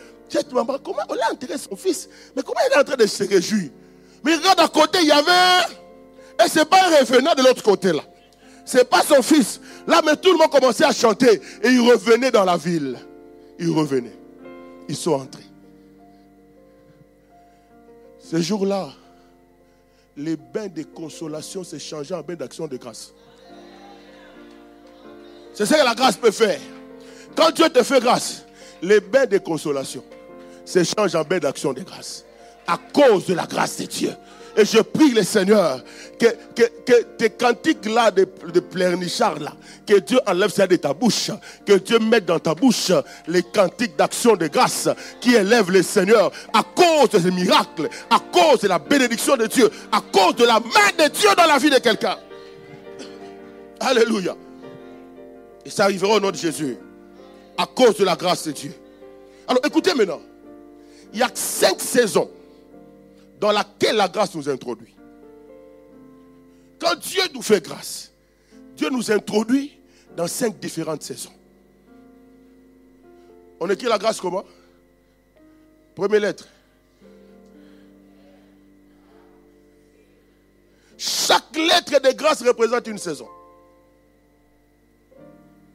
maman, 0.53 0.79
comment 0.83 1.03
on 1.09 1.14
a 1.14 1.33
enterré 1.33 1.59
son 1.59 1.77
fils 1.77 2.09
Mais 2.35 2.42
comment 2.42 2.61
elle 2.66 2.79
est 2.79 2.81
en 2.81 2.85
train 2.85 2.97
de 2.97 3.07
se 3.07 3.25
réjouir? 3.25 3.71
Mais 4.25 4.37
regarde 4.37 4.61
à 4.61 4.68
côté, 4.68 4.99
il 5.03 5.09
y 5.09 5.12
avait. 5.12 5.75
Et 6.44 6.49
ce 6.49 6.61
n'est 6.61 6.64
pas 6.64 6.88
un 6.88 7.01
revenant 7.01 7.35
de 7.35 7.42
l'autre 7.42 7.62
côté 7.62 7.92
là. 7.92 8.03
Ce 8.64 8.79
n'est 8.79 8.85
pas 8.85 9.03
son 9.03 9.23
fils. 9.23 9.61
Là, 9.87 10.03
mais 10.05 10.16
tout 10.16 10.31
le 10.31 10.38
monde 10.38 10.51
commençait 10.51 10.85
à 10.85 10.92
chanter. 10.92 11.40
Et 11.62 11.68
ils 11.68 11.81
revenaient 11.81 12.31
dans 12.31 12.44
la 12.44 12.57
ville. 12.57 12.99
Ils 13.59 13.71
revenaient. 13.71 14.16
Ils 14.88 14.97
sont 14.97 15.12
entrés. 15.12 15.44
Ce 18.18 18.40
jour-là, 18.42 18.90
les 20.16 20.37
bains 20.37 20.68
de 20.68 20.83
consolation 20.83 21.64
se 21.64 21.79
changeaient 21.79 22.14
en 22.14 22.21
bains 22.21 22.35
d'action 22.35 22.66
de 22.66 22.77
grâce. 22.77 23.14
C'est 25.59 25.66
ce 25.66 25.75
que 25.75 25.85
la 25.85 25.97
grâce 25.97 26.16
peut 26.16 26.31
faire. 26.31 26.61
Quand 27.35 27.51
Dieu 27.51 27.68
te 27.68 27.83
fait 27.83 27.99
grâce, 27.99 28.44
les 28.81 29.01
bains 29.01 29.27
de 29.27 29.38
consolation 29.38 30.05
s'échangent 30.64 31.16
en 31.16 31.23
bains 31.23 31.40
d'action 31.40 31.73
de 31.73 31.81
grâce. 31.81 32.25
À 32.64 32.79
cause 32.92 33.27
de 33.27 33.35
la 33.35 33.44
grâce 33.44 33.77
de 33.79 33.87
Dieu. 33.87 34.12
Et 34.57 34.64
je 34.64 34.79
prie 34.79 35.11
le 35.11 35.25
Seigneur 35.25 35.83
que, 36.16 36.27
que, 36.55 37.03
tes 37.16 37.31
cantiques-là 37.31 38.12
de, 38.12 38.29
de 38.55 38.62
là, 39.42 39.53
que 39.85 39.99
Dieu 39.99 40.21
enlève 40.29 40.51
ça 40.51 40.68
de 40.68 40.77
ta 40.77 40.94
bouche. 40.94 41.33
Que 41.66 41.73
Dieu 41.73 41.99
mette 41.99 42.27
dans 42.27 42.38
ta 42.38 42.55
bouche 42.55 42.92
les 43.27 43.42
cantiques 43.42 43.97
d'action 43.97 44.37
de 44.37 44.47
grâce 44.47 44.88
qui 45.21 45.35
élèvent 45.35 45.73
le 45.73 45.83
Seigneur 45.83 46.31
à 46.55 46.62
cause 46.62 47.11
de 47.11 47.18
ces 47.18 47.33
miracles, 47.33 47.88
à 48.11 48.21
cause 48.21 48.61
de 48.61 48.68
la 48.68 48.79
bénédiction 48.79 49.37
de 49.37 49.47
Dieu, 49.47 49.68
à 49.90 50.01
cause 50.03 50.37
de 50.37 50.44
la 50.44 50.61
main 50.61 51.05
de 51.05 51.09
Dieu 51.09 51.31
dans 51.37 51.47
la 51.47 51.59
vie 51.59 51.71
de 51.71 51.79
quelqu'un. 51.79 52.16
Alléluia. 53.81 54.37
Et 55.64 55.71
ça 55.71 55.85
arrivera 55.85 56.16
au 56.16 56.21
nom 56.21 56.31
de 56.31 56.37
Jésus 56.37 56.77
à 57.57 57.66
cause 57.66 57.97
de 57.97 58.05
la 58.05 58.16
grâce 58.16 58.47
de 58.47 58.53
Dieu. 58.53 58.73
Alors 59.47 59.64
écoutez 59.64 59.94
maintenant, 59.94 60.21
il 61.12 61.18
y 61.18 61.23
a 61.23 61.31
cinq 61.35 61.81
saisons 61.81 62.31
dans 63.40 63.51
lesquelles 63.51 63.97
la 63.97 64.09
grâce 64.09 64.35
nous 64.35 64.49
introduit. 64.49 64.94
Quand 66.79 66.94
Dieu 66.97 67.23
nous 67.35 67.42
fait 67.42 67.62
grâce, 67.62 68.12
Dieu 68.77 68.88
nous 68.90 69.11
introduit 69.11 69.79
dans 70.16 70.29
cinq 70.29 70.59
différentes 70.59 71.03
saisons. 71.03 71.33
On 73.61 73.68
écrit 73.68 73.88
la 73.88 73.99
grâce 73.99 74.21
comment? 74.21 74.44
Première 75.94 76.21
lettre. 76.21 76.47
Chaque 80.97 81.57
lettre 81.57 82.01
de 82.01 82.12
grâce 82.12 82.42
représente 82.42 82.87
une 82.87 82.99
saison. 82.99 83.29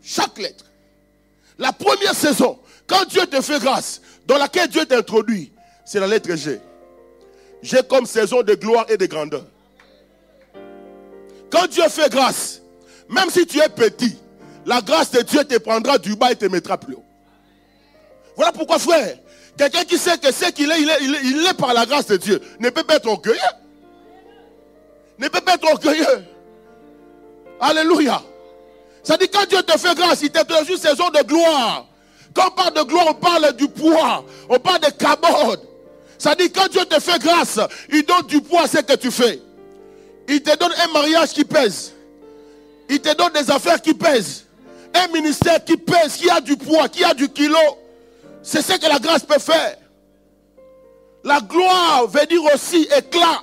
Chaque 0.04 0.38
lettre. 0.38 0.66
La 1.58 1.72
première 1.72 2.14
saison, 2.14 2.60
quand 2.86 3.06
Dieu 3.06 3.26
te 3.26 3.42
fait 3.42 3.60
grâce, 3.60 4.02
dans 4.28 4.38
laquelle 4.38 4.68
Dieu 4.68 4.86
t'introduit, 4.86 5.54
c'est 5.86 6.00
la 6.00 6.08
lettre 6.08 6.36
G. 6.36 6.60
G 7.62 7.78
comme 7.90 8.06
saison 8.06 8.44
de 8.44 8.54
gloire 8.56 8.86
et 8.90 8.98
de 8.98 9.06
grandeur. 9.06 9.46
Quand 11.50 11.68
Dieu 11.68 11.84
fait 11.88 12.12
grâce, 12.12 12.62
même 13.08 13.30
si 13.30 13.46
tu 13.46 13.60
es 13.60 13.70
petit, 13.70 14.18
la 14.66 14.82
grâce 14.82 15.12
de 15.12 15.22
Dieu 15.22 15.44
te 15.46 15.58
prendra 15.58 15.98
du 15.98 16.16
bas 16.16 16.32
et 16.32 16.36
te 16.36 16.46
mettra 16.46 16.78
plus 16.78 16.96
haut. 16.96 17.06
Voilà 18.36 18.52
pourquoi, 18.52 18.80
frère, 18.80 19.18
quelqu'un 19.58 19.86
qui 19.86 19.98
sait 19.98 20.18
que 20.18 20.32
c'est 20.32 20.52
qu'il 20.52 20.70
est 20.72 20.82
il, 20.82 20.90
est, 20.90 20.98
il 21.24 21.48
est, 21.48 21.54
par 21.54 21.74
la 21.74 21.86
grâce 21.86 22.08
de 22.08 22.18
Dieu, 22.18 22.42
ne 22.60 22.70
peut 22.70 22.84
pas 22.84 22.96
être 22.96 23.08
orgueilleux. 23.08 23.40
Ne 25.20 25.28
peut 25.28 25.42
pas 25.42 25.54
être 25.54 25.72
orgueilleux. 25.72 26.26
Alléluia. 27.60 28.22
Ça 29.04 29.18
dit 29.18 29.28
quand 29.28 29.46
Dieu 29.48 29.62
te 29.62 29.78
fait 29.78 29.96
grâce, 29.96 30.22
il 30.22 30.32
te 30.32 30.44
donne 30.46 30.66
une 30.68 30.78
saison 30.78 31.10
de 31.10 31.22
gloire. 31.24 31.86
Quand 32.34 32.48
on 32.48 32.52
parle 32.52 32.74
de 32.74 32.82
gloire, 32.84 33.08
on 33.10 33.14
parle 33.14 33.54
du 33.54 33.68
poids. 33.68 34.26
On 34.50 34.58
parle 34.60 34.80
de 34.80 34.90
cabode. 34.92 35.62
Ça 36.18 36.36
dit 36.36 36.50
quand 36.52 36.70
Dieu 36.70 36.86
te 36.86 37.00
fait 37.00 37.20
grâce, 37.20 37.60
il 37.92 38.04
donne 38.06 38.26
du 38.28 38.42
poids 38.42 38.62
à 38.64 38.68
ce 38.68 38.78
que 38.78 38.96
tu 38.96 39.12
fais. 39.12 39.42
Il 40.28 40.42
te 40.42 40.58
donne 40.58 40.72
un 40.84 40.94
mariage 40.94 41.34
qui 41.34 41.44
pèse. 41.44 41.94
Il 42.90 43.02
te 43.02 43.14
donne 43.16 43.34
des 43.34 43.52
affaires 43.52 43.82
qui 43.82 43.94
pèsent. 43.94 44.46
Un 44.94 45.08
ministère 45.10 45.64
qui 45.64 45.76
pèse, 45.76 46.16
qui 46.16 46.30
a 46.30 46.40
du 46.40 46.56
poids, 46.56 46.88
qui 46.88 47.04
a 47.04 47.14
du 47.14 47.28
kilo. 47.28 47.58
C'est 48.42 48.62
ce 48.62 48.74
que 48.78 48.88
la 48.88 49.00
grâce 49.00 49.24
peut 49.24 49.40
faire. 49.40 49.78
La 51.24 51.40
gloire 51.42 52.08
veut 52.08 52.26
dire 52.26 52.44
aussi 52.54 52.88
éclat. 52.98 53.42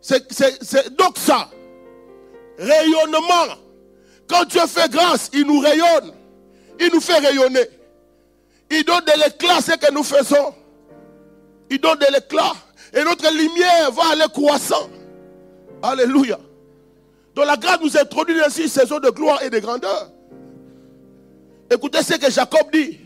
C'est 0.00 0.96
donc 0.96 1.16
ça. 1.16 1.48
Rayonnement. 2.58 3.56
Quand 4.28 4.44
Dieu 4.44 4.66
fait 4.66 4.90
grâce, 4.90 5.30
il 5.32 5.46
nous 5.46 5.58
rayonne. 5.58 6.12
Il 6.78 6.90
nous 6.92 7.00
fait 7.00 7.18
rayonner. 7.18 7.66
Il 8.70 8.84
donne 8.84 9.04
de 9.04 9.24
l'éclat 9.24 9.60
ce 9.60 9.72
que 9.72 9.92
nous 9.92 10.02
faisons. 10.02 10.54
Il 11.70 11.80
donne 11.80 11.98
de 11.98 12.06
l'éclat. 12.12 12.52
Et 12.92 13.02
notre 13.02 13.30
lumière 13.32 13.90
va 13.92 14.10
aller 14.12 14.26
croissant. 14.32 14.88
Alléluia. 15.82 16.38
Donc 17.34 17.46
la 17.46 17.56
grâce 17.56 17.80
nous 17.80 17.96
introduit 17.96 18.40
ainsi 18.42 18.62
une 18.62 18.68
saison 18.68 18.98
de 18.98 19.10
gloire 19.10 19.42
et 19.42 19.50
de 19.50 19.58
grandeur. 19.58 20.10
Écoutez 21.70 22.02
ce 22.02 22.14
que 22.14 22.30
Jacob 22.30 22.70
dit. 22.72 23.00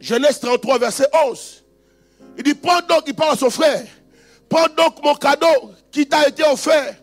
Genèse 0.00 0.40
33, 0.40 0.78
verset 0.78 1.06
11. 1.26 1.64
Il 2.36 2.44
dit, 2.44 2.54
prends 2.54 2.80
donc, 2.80 3.04
il 3.06 3.14
parle 3.14 3.32
à 3.32 3.36
son 3.36 3.50
frère, 3.50 3.86
prends 4.48 4.66
donc 4.76 5.02
mon 5.02 5.14
cadeau 5.14 5.72
qui 5.90 6.06
t'a 6.06 6.28
été 6.28 6.42
offert 6.42 6.96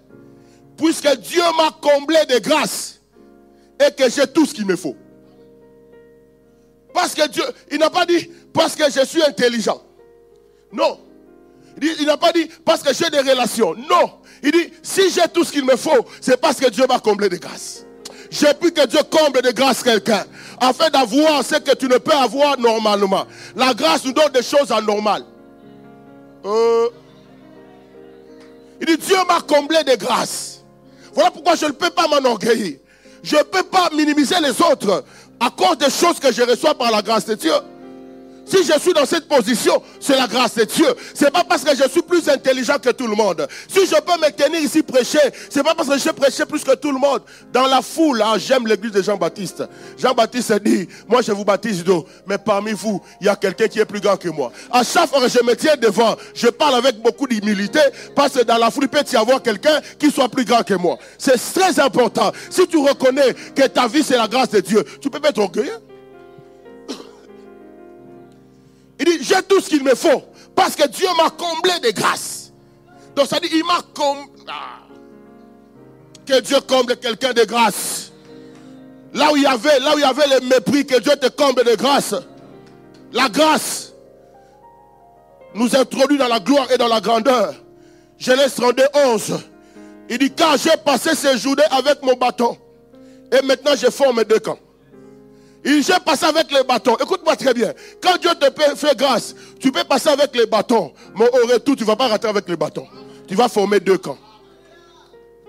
puisque 0.82 1.16
Dieu 1.18 1.44
m'a 1.58 1.70
comblé 1.80 2.18
de 2.28 2.40
grâce 2.40 3.00
et 3.80 3.92
que 3.92 4.10
j'ai 4.10 4.26
tout 4.26 4.48
ce 4.48 4.54
qu'il 4.56 4.66
me 4.66 4.76
faut. 4.76 4.96
Parce 6.92 7.14
que 7.14 7.28
Dieu, 7.28 7.44
il 7.72 7.78
n'a 7.78 7.92
pas 7.92 8.06
dit 8.06 8.30
parce 8.52 8.76
que 8.76 8.86
je 8.92 9.06
suis 9.06 9.22
intelligent. 9.22 9.82
Non. 10.74 11.00
Il 11.80 12.06
n'a 12.06 12.18
pas 12.18 12.34
dit 12.34 12.50
parce 12.66 12.82
que 12.82 12.94
j'ai 12.94 13.12
des 13.12 13.20
relations. 13.20 13.76
Non. 13.76 14.12
Il 14.42 14.52
dit 14.52 14.74
si 14.82 15.12
j'ai 15.12 15.28
tout 15.32 15.44
ce 15.44 15.52
qu'il 15.52 15.66
me 15.66 15.76
faut, 15.76 16.06
c'est 16.20 16.42
parce 16.42 16.60
que 16.60 16.68
Dieu 16.70 16.86
m'a 16.88 17.00
comblé 17.00 17.30
de 17.30 17.38
grâce. 17.38 17.86
J'ai 18.32 18.54
pu 18.56 18.72
que 18.72 18.88
Dieu 18.88 19.02
comble 19.10 19.42
de 19.44 19.52
grâce 19.52 19.84
quelqu'un 19.84 20.26
afin 20.60 20.90
d'avoir 20.90 21.46
ce 21.46 21.56
que 21.56 21.76
tu 21.76 21.88
ne 21.88 21.98
peux 22.00 22.14
avoir 22.16 22.58
normalement. 22.58 23.28
La 23.56 23.76
grâce 23.76 24.04
nous 24.04 24.14
donne 24.14 24.32
des 24.32 24.42
choses 24.42 24.72
anormales. 24.72 25.26
Euh, 26.44 26.90
il 28.80 28.88
dit 28.88 28.98
Dieu 28.98 29.18
m'a 29.28 29.42
comblé 29.42 29.84
de 29.84 29.96
grâce. 29.96 30.61
Voilà 31.14 31.32
pourquoi 31.32 31.56
je 31.56 31.66
ne 31.66 31.72
peux 31.72 31.90
pas 31.90 32.08
m'enorgueillir. 32.08 32.78
Je 33.24 33.36
ne 33.36 33.44
peux 33.44 33.64
pas 33.64 33.90
minimiser 33.96 34.36
les 34.42 34.62
autres 34.62 35.04
à 35.40 35.50
cause 35.50 35.78
des 35.78 35.90
choses 35.90 36.20
que 36.20 36.32
je 36.32 36.42
reçois 36.44 36.74
par 36.74 36.92
la 36.92 37.02
grâce 37.02 37.26
de 37.26 37.36
Dieu. 37.36 37.54
Si 38.52 38.66
je 38.66 38.78
suis 38.80 38.94
dans 38.94 39.06
cette 39.06 39.30
position, 39.30 39.82
c'est 39.98 40.18
la 40.18 40.28
grâce 40.28 40.56
de 40.56 40.66
Dieu. 40.66 40.88
C'est 41.14 41.32
pas 41.32 41.46
parce 41.46 41.64
que 41.64 41.74
je 41.74 41.88
suis 41.90 42.02
plus 42.02 42.28
intelligent 42.28 42.78
que 42.80 42.90
tout 42.90 43.08
le 43.08 43.16
monde. 43.16 43.48
Si 43.70 43.86
je 43.86 43.96
peux 43.96 44.20
me 44.20 44.30
tenir 44.30 44.60
ici 44.60 44.84
prêcher, 44.84 45.20
c'est 45.50 45.64
pas 45.64 45.74
parce 45.74 45.88
que 45.88 45.98
je 45.98 46.10
prêché 46.10 46.46
plus 46.46 46.62
que 46.62 46.76
tout 46.76 46.92
le 46.92 47.00
monde. 47.00 47.22
Dans 47.54 47.66
la 47.68 47.82
foule, 47.82 48.22
hein, 48.22 48.34
j'aime 48.38 48.68
l'église 48.68 48.92
de 48.92 49.02
Jean-Baptiste. 49.02 49.64
Jean-Baptiste 49.98 50.62
dit, 50.64 50.86
moi 51.08 51.22
je 51.22 51.32
vous 51.32 51.46
baptise 51.46 51.82
d'eau, 51.82 52.06
mais 52.28 52.38
parmi 52.38 52.74
vous, 52.74 53.02
il 53.22 53.28
y 53.28 53.30
a 53.30 53.38
quelqu'un 53.38 53.70
qui 53.70 53.80
est 53.80 53.86
plus 53.86 54.02
grand 54.02 54.18
que 54.18 54.28
moi. 54.28 54.52
À 54.70 54.84
chaque 54.84 55.10
fois 55.10 55.22
que 55.22 55.30
je 55.30 55.42
me 55.46 55.56
tiens 55.56 55.78
devant, 55.78 56.18
je 56.34 56.48
parle 56.48 56.76
avec 56.76 57.02
beaucoup 57.02 57.28
d'humilité, 57.28 57.80
parce 58.18 58.34
que 58.34 58.44
dans 58.44 58.58
la 58.58 58.70
foule, 58.70 58.84
il 58.84 58.90
peut 58.90 59.00
y 59.10 59.16
avoir 59.16 59.42
quelqu'un 59.42 59.80
qui 59.98 60.12
soit 60.12 60.28
plus 60.28 60.44
grand 60.44 60.64
que 60.64 60.74
moi. 60.74 60.98
C'est 61.18 61.40
très 61.54 61.80
important. 61.80 62.34
Si 62.50 62.68
tu 62.68 62.78
reconnais 62.78 63.34
que 63.56 63.66
ta 63.68 63.88
vie, 63.88 64.04
c'est 64.04 64.18
la 64.18 64.28
grâce 64.28 64.50
de 64.50 64.60
Dieu, 64.60 64.84
tu 65.00 65.10
peux 65.10 65.22
pas 65.22 65.30
être 65.30 65.40
orgueilleux. 65.40 65.80
Il 69.02 69.06
dit, 69.06 69.24
j'ai 69.24 69.42
tout 69.42 69.60
ce 69.60 69.68
qu'il 69.68 69.84
me 69.84 69.96
faut. 69.96 70.24
Parce 70.56 70.76
que 70.76 70.88
Dieu 70.88 71.08
m'a 71.18 71.32
comblé 71.32 71.72
de 71.80 71.90
grâce. 71.90 72.54
Donc 73.16 73.26
ça 73.26 73.40
dit, 73.40 73.50
il 73.52 73.64
m'a 73.66 73.82
comblé. 73.96 74.44
Ah. 74.48 74.82
Que 76.26 76.40
Dieu 76.40 76.58
comble 76.62 76.96
quelqu'un 76.98 77.34
de 77.34 77.44
grâce. 77.44 78.12
Là 79.14 79.32
où 79.32 79.36
il 79.36 79.44
y 79.44 79.48
avait, 79.48 79.80
là 79.80 79.94
avait 80.08 80.28
le 80.28 80.48
mépris, 80.48 80.86
que 80.86 81.00
Dieu 81.00 81.14
te 81.16 81.28
comble 81.30 81.64
de 81.64 81.76
grâce. 81.76 82.14
La 83.12 83.28
grâce 83.28 83.92
nous 85.56 85.76
introduit 85.76 86.20
dans 86.20 86.28
la 86.28 86.40
gloire 86.40 86.72
et 86.72 86.78
dans 86.78 86.88
la 86.88 87.02
grandeur. 87.02 87.56
Genèse 88.20 88.54
32, 88.54 88.84
11. 88.94 89.40
Il 90.10 90.20
dit, 90.20 90.32
quand 90.32 90.56
j'ai 90.58 90.78
passé 90.86 91.16
ces 91.16 91.40
journées 91.40 91.64
avec 91.72 92.04
mon 92.04 92.14
bâton, 92.14 92.56
et 93.32 93.44
maintenant 93.46 93.76
je 93.76 93.90
forme 93.90 94.24
deux 94.26 94.40
camps. 94.40 94.60
Il 95.64 95.84
j'ai 95.84 96.00
passé 96.04 96.26
avec 96.26 96.52
les 96.52 96.64
bâtons. 96.64 96.96
Écoute-moi 96.98 97.36
très 97.36 97.54
bien. 97.54 97.74
Quand 98.02 98.18
Dieu 98.18 98.32
te 98.34 98.76
fait 98.76 98.98
grâce, 98.98 99.36
tu 99.60 99.72
peux 99.72 99.84
passer 99.84 100.10
avec 100.10 100.36
les 100.36 100.48
bâtons. 100.48 100.92
Mais 101.16 101.28
au 101.28 101.48
retour, 101.48 101.76
tu 101.76 101.84
ne 101.84 101.88
vas 101.88 101.96
pas 101.96 102.08
rentrer 102.08 102.30
avec 102.30 102.50
les 102.50 102.56
bâtons. 102.56 102.88
Tu 103.28 103.36
vas 103.36 103.48
former 103.48 103.80
deux 103.80 103.98
camps. 103.98 104.18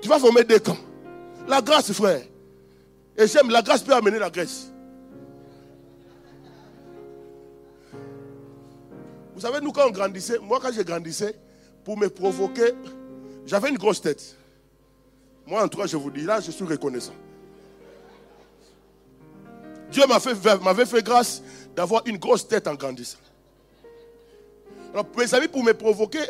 Tu 0.02 0.08
vas 0.08 0.18
former 0.18 0.44
deux 0.44 0.58
camps. 0.58 0.76
La 1.48 1.62
grâce, 1.62 1.92
frère. 1.92 2.22
Et 3.16 3.26
j'aime, 3.26 3.50
la 3.50 3.62
grâce 3.62 3.82
peut 3.82 3.94
amener 3.94 4.18
la 4.18 4.28
grâce. 4.28 4.70
Vous 9.34 9.40
savez, 9.40 9.60
nous, 9.60 9.72
quand 9.72 9.88
on 9.88 9.90
grandissait, 9.90 10.38
moi, 10.38 10.58
quand 10.60 10.72
j'ai 10.72 10.84
grandissais, 10.84 11.34
pour 11.84 11.96
me 11.96 12.08
provoquer, 12.08 12.72
j'avais 13.46 13.70
une 13.70 13.78
grosse 13.78 14.00
tête. 14.00 14.36
Moi, 15.46 15.64
en 15.64 15.68
cas, 15.68 15.86
je 15.86 15.96
vous 15.96 16.10
dis, 16.10 16.22
là, 16.22 16.40
je 16.40 16.50
suis 16.50 16.64
reconnaissant. 16.64 17.14
Dieu 19.92 20.04
m'avait 20.06 20.86
fait, 20.86 21.02
grâce 21.02 21.42
d'avoir 21.76 22.02
une 22.06 22.16
grosse 22.16 22.46
tête 22.48 22.66
en 22.66 22.74
grandissant. 22.74 23.18
Alors, 24.92 25.06
mes 25.16 25.34
amis, 25.34 25.48
pour 25.48 25.62
me 25.62 25.72
provoquer, 25.72 26.24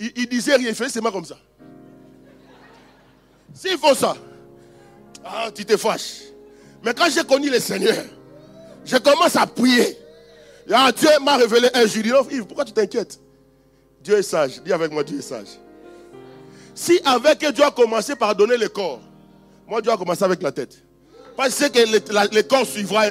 ils, 0.00 0.28
disaient 0.28 0.56
rien, 0.56 0.70
ils 0.70 0.74
faisaient 0.74 0.90
seulement 0.90 1.12
comme 1.12 1.24
ça. 1.24 1.38
S'ils 3.54 3.78
font 3.78 3.94
ça, 3.94 4.16
ah, 5.24 5.50
tu 5.54 5.64
te 5.64 5.76
fâches. 5.76 6.22
Mais 6.82 6.94
quand 6.94 7.08
j'ai 7.10 7.24
connu 7.24 7.50
le 7.50 7.60
Seigneur, 7.60 8.04
je 8.84 8.96
commence 8.96 9.36
à 9.36 9.46
prier. 9.46 9.96
Ah, 10.72 10.90
Dieu 10.90 11.10
m'a 11.22 11.36
révélé 11.36 11.68
un 11.74 11.86
jour. 11.86 12.26
Pourquoi 12.46 12.64
tu 12.64 12.72
t'inquiètes? 12.72 13.20
Dieu 14.02 14.18
est 14.18 14.22
sage. 14.22 14.62
Dis 14.62 14.72
avec 14.72 14.90
moi, 14.90 15.04
Dieu 15.04 15.18
est 15.18 15.22
sage. 15.22 15.58
Si 16.74 16.98
avec 17.04 17.38
Dieu 17.38 17.64
a 17.64 17.70
commencé 17.70 18.16
par 18.16 18.34
donner 18.34 18.56
le 18.56 18.68
corps, 18.68 19.00
moi 19.68 19.82
Dieu 19.82 19.92
a 19.92 19.96
commencé 19.96 20.24
avec 20.24 20.42
la 20.42 20.50
tête. 20.50 20.82
Parce 21.36 21.68
que 21.68 22.34
le, 22.34 22.42
corps 22.42 22.66
suivra. 22.66 23.06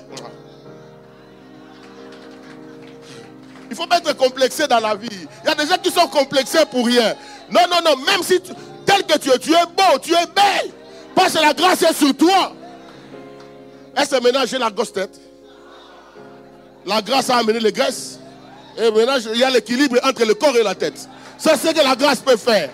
Il 3.69 3.75
faut 3.75 3.88
pas 3.88 3.97
être 3.97 4.15
complexé 4.15 4.67
dans 4.67 4.79
la 4.79 4.95
vie. 4.95 5.07
Il 5.43 5.47
y 5.47 5.51
a 5.51 5.55
des 5.55 5.65
gens 5.65 5.77
qui 5.81 5.91
sont 5.91 6.07
complexés 6.07 6.65
pour 6.69 6.86
rien. 6.86 7.15
Non, 7.49 7.62
non, 7.69 7.77
non. 7.84 7.95
Même 8.05 8.21
si 8.21 8.39
tel 8.86 9.03
que 9.05 9.17
tu 9.17 9.29
es, 9.31 9.39
tu 9.39 9.51
es 9.51 9.65
beau, 9.65 9.97
tu 10.01 10.13
es 10.13 10.25
belle. 10.36 10.71
Parce 11.15 11.34
que 11.34 11.39
la 11.39 11.53
grâce 11.53 11.81
est 11.81 11.93
sur 11.93 12.15
toi. 12.15 12.53
Est-ce 13.97 14.15
que 14.15 14.23
maintenant 14.23 14.45
j'ai 14.45 14.57
la 14.57 14.69
grosse 14.69 14.93
tête? 14.93 15.19
La 16.86 17.01
grâce 17.01 17.29
a 17.29 17.38
amené 17.38 17.60
les 17.60 17.71
graisses. 17.71 18.19
Et 18.77 18.89
maintenant 18.91 19.17
il 19.34 19.39
y 19.39 19.43
a 19.43 19.49
l'équilibre 19.49 19.97
entre 20.03 20.25
le 20.25 20.34
corps 20.34 20.55
et 20.55 20.63
la 20.63 20.75
tête. 20.75 21.07
C'est 21.38 21.57
ce 21.57 21.73
que 21.73 21.84
la 21.84 21.95
grâce 21.95 22.19
peut 22.19 22.38
faire. 22.38 22.69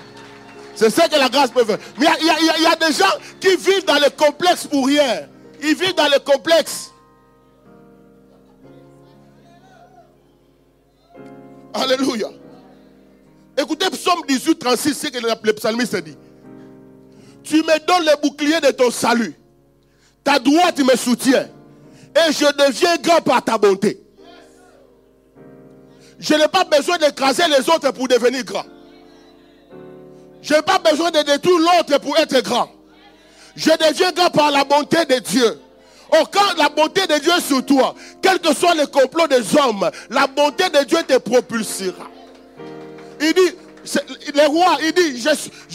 C'est 0.76 0.90
ce 0.90 1.10
que 1.10 1.18
la 1.18 1.30
grâce 1.30 1.50
peut 1.50 1.66
faire. 1.66 1.80
Mais 1.98 2.08
il 2.22 2.26
y, 2.26 2.64
y, 2.64 2.66
a 2.68 2.76
des 2.76 2.94
gens 2.94 3.06
qui 3.40 3.56
vivent 3.56 3.86
dans 3.86 3.96
le 3.96 4.10
complexe 4.10 4.66
pour 4.68 4.86
rien. 4.86 5.28
Ils 5.62 5.76
vivent 5.76 5.96
dans 5.96 6.08
le 6.08 6.20
complexe. 6.20 6.92
Alléluia. 11.74 12.30
Écoutez 13.58 13.90
Psaume 13.90 14.22
18, 14.28 14.60
36, 14.60 14.94
c'est 14.94 15.12
que 15.12 15.20
le 15.20 15.54
psalmiste 15.54 15.96
dit. 15.98 16.18
Tu 17.44 17.58
me 17.58 17.86
donnes 17.88 18.06
le 18.06 18.22
bouclier 18.22 18.60
de 18.60 18.72
ton 18.72 18.92
salut. 18.92 19.34
Ta 20.24 20.38
droite 20.38 20.80
me 20.80 20.96
soutient. 20.96 21.48
Et 22.16 22.32
je 22.32 22.46
deviens 22.46 22.98
grand 22.98 23.22
par 23.22 23.44
ta 23.44 23.58
bonté. 23.58 24.02
Je 26.20 26.34
n'ai 26.34 26.48
pas 26.48 26.64
besoin 26.64 26.98
d'écraser 26.98 27.44
les 27.48 27.70
autres 27.70 27.92
pour 27.92 28.08
devenir 28.08 28.44
grand. 28.44 28.66
Je 30.42 30.54
n'ai 30.54 30.62
pas 30.62 30.80
besoin 30.80 31.12
de 31.12 31.22
détruire 31.22 31.60
l'autre 31.60 32.00
pour 32.00 32.18
être 32.18 32.42
grand. 32.42 32.70
Je 33.58 33.72
deviens 33.72 34.12
grand 34.12 34.30
par 34.30 34.52
la 34.52 34.64
bonté 34.64 35.04
de 35.06 35.20
Dieu. 35.20 35.60
Oh, 36.12 36.24
quand 36.32 36.56
la 36.58 36.70
bonté 36.70 37.08
de 37.08 37.20
Dieu 37.20 37.32
est 37.36 37.42
sur 37.42 37.66
toi, 37.66 37.96
quel 38.22 38.40
que 38.40 38.54
soit 38.54 38.76
le 38.76 38.86
complot 38.86 39.28
des 39.28 39.58
hommes, 39.58 39.90
la 40.12 40.28
bonté 40.28 40.70
de 40.70 40.86
Dieu 40.86 41.00
te 41.06 41.18
propulsera. 41.18 42.08
Il 43.20 43.34
dit, 43.34 43.56
le 44.36 44.48
roi, 44.48 44.78
il 44.84 44.94
dit, 44.94 45.28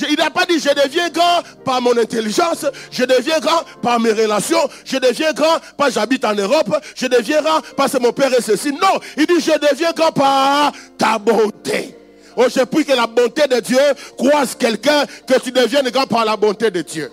il 0.08 0.16
n'a 0.16 0.30
pas 0.30 0.46
dit 0.46 0.60
je 0.60 0.68
deviens 0.68 1.10
grand 1.10 1.42
par 1.64 1.82
mon 1.82 1.98
intelligence, 1.98 2.64
je 2.92 3.04
deviens 3.04 3.40
grand 3.40 3.62
par 3.82 3.98
mes 3.98 4.12
relations, 4.12 4.70
je 4.84 4.98
deviens 4.98 5.32
grand 5.32 5.58
que 5.58 5.90
j'habite 5.90 6.24
en 6.24 6.34
Europe, 6.34 6.72
je 6.94 7.08
deviens 7.08 7.42
grand 7.42 7.60
parce 7.76 7.92
que 7.92 7.98
mon 7.98 8.12
père 8.12 8.32
est 8.32 8.42
ceci. 8.42 8.72
Non, 8.72 9.00
il 9.16 9.26
dit 9.26 9.40
je 9.40 9.58
deviens 9.70 9.92
grand 9.92 10.12
par 10.12 10.72
ta 10.96 11.18
bonté. 11.18 11.96
Oh, 12.36 12.44
je 12.48 12.62
prie 12.62 12.84
que 12.84 12.92
la 12.92 13.08
bonté 13.08 13.48
de 13.48 13.58
Dieu 13.60 13.80
croise 14.16 14.54
quelqu'un, 14.54 15.04
que 15.26 15.38
tu 15.40 15.50
deviennes 15.50 15.90
grand 15.90 16.06
par 16.06 16.24
la 16.24 16.36
bonté 16.36 16.70
de 16.70 16.80
Dieu. 16.80 17.10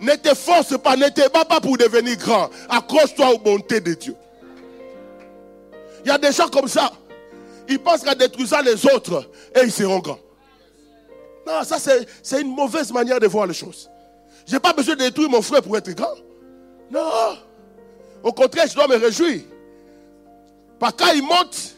Ne 0.00 0.14
te 0.16 0.34
force 0.34 0.78
pas, 0.78 0.96
ne 0.96 1.08
te 1.08 1.28
bats 1.30 1.44
pas 1.44 1.60
pour 1.60 1.76
devenir 1.76 2.16
grand. 2.16 2.48
Accroche-toi 2.68 3.34
aux 3.34 3.38
bontés 3.38 3.80
de 3.80 3.94
Dieu. 3.94 4.16
Il 6.04 6.08
y 6.08 6.10
a 6.10 6.18
des 6.18 6.32
gens 6.32 6.48
comme 6.48 6.68
ça. 6.68 6.90
Ils 7.68 7.78
pensent 7.78 8.02
qu'en 8.02 8.14
détruisant 8.14 8.62
les 8.62 8.84
autres, 8.86 9.30
et 9.54 9.60
ils 9.62 9.72
seront 9.72 9.98
grands. 9.98 10.18
Non, 11.46 11.62
ça 11.62 11.76
c'est 11.78 12.40
une 12.40 12.54
mauvaise 12.54 12.92
manière 12.92 13.20
de 13.20 13.26
voir 13.26 13.46
les 13.46 13.54
choses. 13.54 13.90
Je 14.46 14.54
n'ai 14.54 14.60
pas 14.60 14.72
besoin 14.72 14.94
de 14.94 15.00
détruire 15.00 15.28
mon 15.28 15.42
frère 15.42 15.62
pour 15.62 15.76
être 15.76 15.90
grand. 15.92 16.14
Non. 16.90 17.36
Au 18.22 18.32
contraire, 18.32 18.66
je 18.68 18.74
dois 18.74 18.88
me 18.88 18.96
réjouir. 18.96 19.42
Parce 20.78 20.94
quand 20.96 21.12
il 21.12 21.22
monte, 21.22 21.74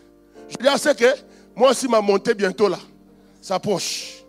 je 0.49 0.57
dis 0.57 0.69
à 0.69 0.79
ce 0.79 0.91
que 0.91 1.15
moi 1.55 1.71
aussi 1.71 1.89
ma 1.89 2.01
montée 2.01 2.35
bientôt 2.35 2.69
là 2.69 2.79
s'approche. 3.41 4.23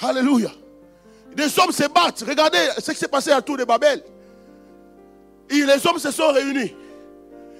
Alléluia. 0.00 0.50
Les 1.36 1.58
hommes 1.58 1.72
se 1.72 1.86
battent. 1.88 2.24
Regardez 2.26 2.58
ce 2.78 2.90
qui 2.92 2.98
s'est 2.98 3.08
passé 3.08 3.30
à 3.30 3.42
Tour 3.42 3.58
de 3.58 3.64
Babel. 3.64 4.02
Et 5.50 5.64
les 5.64 5.86
hommes 5.86 5.98
se 5.98 6.10
sont 6.10 6.32
réunis. 6.32 6.74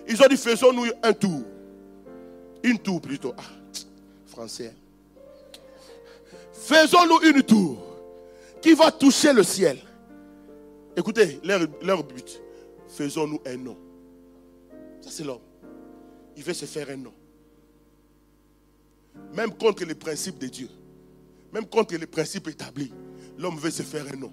Ils 0.09 0.23
ont 0.23 0.27
dit 0.29 0.37
faisons-nous 0.37 0.87
un 1.03 1.13
tour. 1.13 1.43
Une 2.63 2.79
tour 2.79 3.01
plutôt. 3.01 3.35
Ah, 3.37 3.43
français. 4.27 4.75
Faisons-nous 6.53 7.21
une 7.23 7.43
tour 7.43 7.79
qui 8.63 8.73
va 8.73 8.91
toucher 8.91 9.33
le 9.33 9.43
ciel. 9.43 9.79
Écoutez, 10.97 11.39
leur, 11.45 11.61
leur 11.83 12.03
but. 12.03 12.41
Faisons-nous 12.89 13.41
un 13.47 13.57
nom. 13.57 13.77
Ça, 15.03 15.11
c'est 15.11 15.25
l'homme. 15.25 15.41
Il 16.37 16.43
veut 16.43 16.55
se 16.55 16.65
faire 16.65 16.89
un 16.91 16.97
nom. 16.97 17.13
Même 19.35 19.53
contre 19.55 19.85
les 19.85 19.95
principes 19.95 20.39
de 20.39 20.47
Dieu. 20.47 20.69
Même 21.53 21.67
contre 21.67 21.95
les 21.95 22.07
principes 22.07 22.49
établis. 22.49 22.93
L'homme 23.39 23.59
veut 23.59 23.71
se 23.71 23.83
faire 23.83 24.05
un 24.13 24.17
nom. 24.17 24.33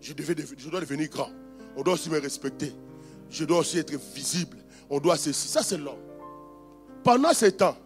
Je, 0.00 0.12
dois 0.12 0.80
devenir 0.80 1.08
grand. 1.08 1.30
On 1.76 1.82
doit 1.82 1.94
aussi 1.94 2.10
me 2.10 2.20
respecter. 2.20 2.72
Je 3.30 3.44
dois 3.44 3.58
aussi 3.58 3.78
être 3.78 3.94
visible. 4.14 4.58
On 4.90 5.00
doit 5.00 5.16
ceci. 5.16 5.48
Ça, 5.48 5.62
c'est 5.62 5.78
l'homme. 5.78 6.00
Pendant 7.02 7.32
ce 7.32 7.46
temps, 7.46 7.76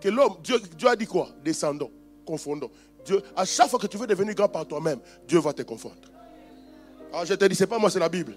que 0.00 0.08
l'homme, 0.08 0.36
Dieu, 0.42 0.60
Dieu, 0.76 0.88
a 0.88 0.96
dit 0.96 1.06
quoi? 1.06 1.28
Descendons, 1.44 1.90
confondons. 2.24 2.70
Dieu, 3.04 3.22
à 3.34 3.44
chaque 3.44 3.68
fois 3.68 3.78
que 3.78 3.86
tu 3.86 3.96
veux 3.96 4.06
devenir 4.06 4.34
grand 4.34 4.48
par 4.48 4.66
toi-même, 4.66 5.00
Dieu 5.26 5.38
va 5.38 5.52
te 5.52 5.62
confondre. 5.62 5.96
Alors 7.12 7.24
je 7.24 7.34
te 7.34 7.44
dis, 7.44 7.54
ce 7.54 7.64
n'est 7.64 7.68
pas 7.68 7.78
moi, 7.78 7.90
c'est 7.90 7.98
la 7.98 8.08
Bible. 8.08 8.36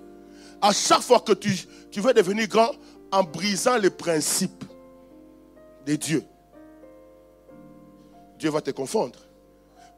À 0.62 0.72
chaque 0.72 1.02
fois 1.02 1.20
que 1.20 1.34
tu, 1.34 1.52
tu 1.92 2.02
veux 2.02 2.14
devenir 2.14 2.48
grand 2.48 2.72
en 3.12 3.24
brisant 3.24 3.78
les 3.78 3.90
principes 3.90 4.64
de 5.86 5.96
Dieu, 5.96 6.24
Dieu 8.38 8.50
va 8.50 8.62
te 8.62 8.72
confondre. 8.72 9.20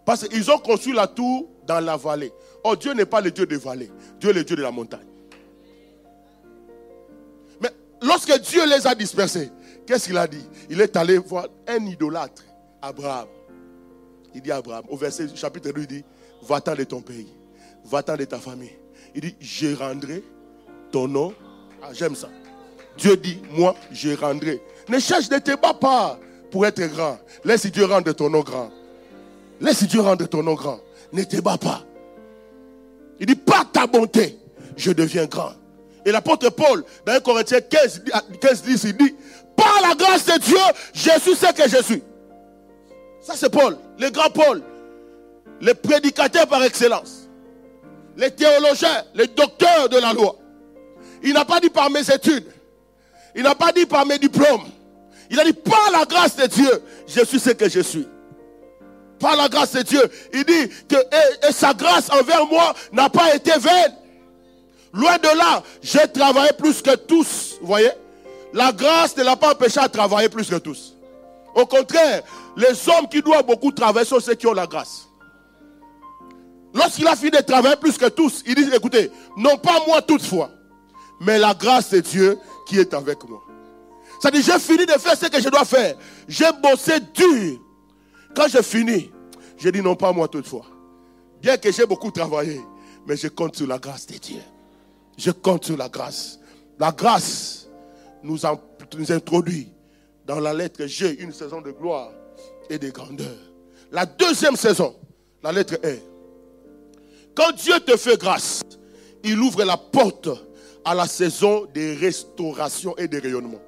Parce 0.05 0.27
qu'ils 0.27 0.49
ont 0.51 0.57
construit 0.57 0.93
la 0.93 1.07
tour 1.07 1.49
dans 1.65 1.79
la 1.79 1.97
vallée. 1.97 2.31
Oh, 2.63 2.75
Dieu 2.75 2.93
n'est 2.93 3.05
pas 3.05 3.21
le 3.21 3.31
Dieu 3.31 3.45
des 3.45 3.57
vallées. 3.57 3.91
Dieu 4.19 4.31
est 4.31 4.33
le 4.33 4.43
Dieu 4.43 4.55
de 4.55 4.61
la 4.61 4.71
montagne. 4.71 5.05
Mais 7.61 7.69
lorsque 8.01 8.35
Dieu 8.41 8.65
les 8.67 8.87
a 8.87 8.95
dispersés, 8.95 9.51
Qu'est-ce 9.85 10.07
qu'il 10.07 10.17
a 10.17 10.27
dit? 10.27 10.45
Il 10.69 10.79
est 10.79 10.95
allé 10.95 11.17
voir 11.17 11.47
un 11.67 11.85
idolâtre, 11.85 12.43
Abraham. 12.81 13.27
Il 14.33 14.41
dit 14.41 14.51
à 14.51 14.57
Abraham, 14.57 14.85
au 14.87 14.95
verset 14.95 15.27
chapitre 15.35 15.71
2, 15.71 15.81
il 15.81 15.87
dit, 15.87 16.03
va-t'en 16.43 16.75
de 16.75 16.83
ton 16.83 17.01
pays, 17.01 17.27
va-t'en 17.83 18.15
de 18.15 18.25
ta 18.25 18.39
famille. 18.39 18.71
Il 19.13 19.21
dit, 19.21 19.35
je 19.39 19.75
rendrai 19.75 20.23
ton 20.91 21.07
nom. 21.07 21.33
J'aime 21.91 22.15
ça. 22.15 22.29
Dieu 22.97 23.17
dit, 23.17 23.41
moi, 23.51 23.75
je 23.91 24.15
rendrai. 24.15 24.61
Ne 24.87 24.99
cherche, 24.99 25.29
ne 25.29 25.39
te 25.39 25.59
bats 25.59 25.73
pas 25.73 26.17
pour 26.51 26.65
être 26.65 26.81
grand. 26.87 27.19
Laisse 27.43 27.65
Dieu 27.65 27.85
rendre 27.85 28.11
ton 28.13 28.29
nom 28.29 28.41
grand. 28.41 28.71
Laisse 29.61 29.83
Dieu 29.83 30.01
rendre 30.01 30.27
ton 30.27 30.43
nom 30.43 30.55
grand. 30.55 30.79
Ne 31.13 31.23
te 31.23 31.39
bats 31.39 31.57
pas. 31.57 31.83
Il 33.19 33.27
dit, 33.27 33.35
par 33.35 33.71
ta 33.71 33.85
bonté, 33.85 34.37
je 34.75 34.91
deviens 34.91 35.25
grand. 35.25 35.53
Et 36.03 36.11
l'apôtre 36.11 36.49
Paul, 36.49 36.83
dans 37.05 37.13
1 37.13 37.19
Corinthiens 37.19 37.61
15, 37.61 38.03
15, 38.41 38.63
10, 38.63 38.83
il 38.85 38.97
dit, 38.97 39.15
par 39.55 39.81
la 39.87 39.93
grâce 39.93 40.25
de 40.25 40.39
Dieu, 40.39 40.57
je 40.93 41.11
suis 41.19 41.35
ce 41.35 41.53
que 41.53 41.69
je 41.69 41.83
suis. 41.83 42.03
Ça, 43.21 43.33
c'est 43.35 43.51
Paul, 43.51 43.77
le 43.99 44.09
grand 44.09 44.31
Paul, 44.31 44.63
le 45.61 45.73
prédicateur 45.75 46.47
par 46.47 46.63
excellence, 46.63 47.29
les 48.17 48.31
théologiens, 48.31 49.03
les 49.13 49.27
docteurs 49.27 49.89
de 49.89 49.97
la 49.99 50.13
loi. 50.13 50.35
Il 51.21 51.33
n'a 51.33 51.45
pas 51.45 51.59
dit 51.59 51.69
par 51.69 51.91
mes 51.91 52.09
études, 52.09 52.47
il 53.35 53.43
n'a 53.43 53.53
pas 53.53 53.71
dit 53.71 53.85
par 53.85 54.07
mes 54.07 54.17
diplômes, 54.17 54.65
il 55.29 55.39
a 55.39 55.43
dit 55.43 55.53
par 55.53 55.91
la 55.91 56.05
grâce 56.05 56.35
de 56.35 56.47
Dieu, 56.47 56.81
je 57.05 57.23
suis 57.23 57.39
ce 57.39 57.51
que 57.51 57.69
je 57.69 57.81
suis. 57.81 58.07
Par 59.21 59.35
la 59.35 59.47
grâce 59.47 59.73
de 59.73 59.83
Dieu, 59.83 60.01
il 60.33 60.43
dit 60.43 60.69
que 60.89 60.95
sa 61.51 61.73
grâce 61.73 62.09
envers 62.09 62.47
moi 62.47 62.73
n'a 62.91 63.07
pas 63.09 63.35
été 63.35 63.51
vaine. 63.51 63.93
Loin 64.93 65.17
de 65.19 65.37
là, 65.37 65.63
j'ai 65.81 66.07
travaillé 66.11 66.49
plus 66.57 66.81
que 66.81 66.95
tous. 66.95 67.57
Vous 67.61 67.67
voyez 67.67 67.91
La 68.51 68.71
grâce 68.71 69.15
ne 69.15 69.23
l'a 69.23 69.35
pas 69.35 69.51
empêché 69.51 69.79
à 69.79 69.87
travailler 69.87 70.27
plus 70.27 70.49
que 70.49 70.55
tous. 70.55 70.97
Au 71.53 71.65
contraire, 71.65 72.23
les 72.57 72.89
hommes 72.89 73.07
qui 73.09 73.21
doivent 73.21 73.45
beaucoup 73.45 73.71
travailler 73.71 74.05
sont 74.05 74.19
ceux 74.19 74.33
qui 74.33 74.47
ont 74.47 74.53
la 74.53 74.65
grâce. 74.67 75.07
Lorsqu'il 76.73 77.07
a 77.07 77.15
fini 77.15 77.31
de 77.31 77.37
travailler 77.37 77.75
plus 77.75 77.97
que 77.97 78.09
tous, 78.09 78.41
il 78.45 78.55
dit, 78.55 78.69
écoutez, 78.73 79.11
non 79.37 79.57
pas 79.57 79.83
moi 79.85 80.01
toutefois, 80.01 80.49
mais 81.19 81.37
la 81.37 81.53
grâce 81.53 81.91
de 81.91 81.99
Dieu 81.99 82.39
qui 82.67 82.79
est 82.79 82.93
avec 82.93 83.23
moi. 83.29 83.41
Ça 84.21 84.31
dit, 84.31 84.41
j'ai 84.41 84.57
fini 84.59 84.85
de 84.85 84.93
faire 84.93 85.17
ce 85.17 85.27
que 85.27 85.41
je 85.41 85.49
dois 85.49 85.65
faire. 85.65 85.95
J'ai 86.27 86.51
bossé 86.61 86.99
dur. 87.13 87.59
Quand 88.35 88.47
j'ai 88.47 88.63
fini, 88.63 89.11
j'ai 89.57 89.71
dit 89.71 89.81
non 89.81 89.95
pas 89.95 90.11
moi 90.11 90.27
toutefois. 90.27 90.65
Bien 91.41 91.57
que 91.57 91.71
j'ai 91.71 91.85
beaucoup 91.85 92.11
travaillé, 92.11 92.61
mais 93.07 93.17
je 93.17 93.27
compte 93.27 93.55
sur 93.55 93.67
la 93.67 93.79
grâce 93.79 94.05
de 94.07 94.17
Dieu. 94.17 94.41
Je 95.17 95.31
compte 95.31 95.65
sur 95.65 95.77
la 95.77 95.89
grâce. 95.89 96.39
La 96.79 96.91
grâce 96.91 97.69
nous, 98.23 98.37
nous 98.97 99.11
introduit 99.11 99.71
dans 100.25 100.39
la 100.39 100.53
lettre 100.53 100.85
G 100.85 101.19
une 101.19 101.33
saison 101.33 101.61
de 101.61 101.71
gloire 101.71 102.11
et 102.69 102.77
de 102.77 102.89
grandeur. 102.89 103.35
La 103.91 104.05
deuxième 104.05 104.55
saison, 104.55 104.95
la 105.43 105.51
lettre 105.51 105.75
E. 105.83 105.97
Quand 107.35 107.51
Dieu 107.53 107.79
te 107.79 107.97
fait 107.97 108.19
grâce, 108.19 108.61
il 109.23 109.39
ouvre 109.39 109.63
la 109.63 109.77
porte 109.77 110.29
à 110.85 110.95
la 110.95 111.07
saison 111.07 111.67
des 111.73 111.93
restaurations 111.95 112.95
et 112.97 113.07
des 113.07 113.19
rayonnements. 113.19 113.61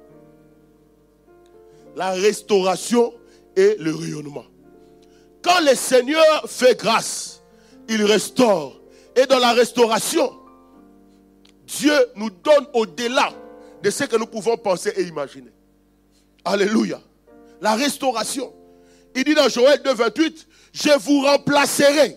La 1.96 2.10
restauration 2.12 3.12
et 3.56 3.76
le 3.78 3.94
rayonnement. 3.94 4.44
Quand 5.44 5.60
le 5.60 5.74
Seigneur 5.74 6.44
fait 6.48 6.76
grâce, 6.78 7.42
il 7.86 8.02
restaure. 8.02 8.80
Et 9.14 9.26
dans 9.26 9.38
la 9.38 9.52
restauration, 9.52 10.32
Dieu 11.66 11.94
nous 12.16 12.30
donne 12.30 12.66
au-delà 12.72 13.30
de 13.82 13.90
ce 13.90 14.04
que 14.04 14.16
nous 14.16 14.26
pouvons 14.26 14.56
penser 14.56 14.92
et 14.96 15.02
imaginer. 15.02 15.52
Alléluia. 16.44 16.98
La 17.60 17.74
restauration. 17.74 18.52
Il 19.14 19.24
dit 19.24 19.34
dans 19.34 19.48
Joël 19.48 19.80
2, 19.84 19.92
28, 19.92 20.46
je 20.72 20.98
vous 20.98 21.20
remplacerai. 21.20 22.16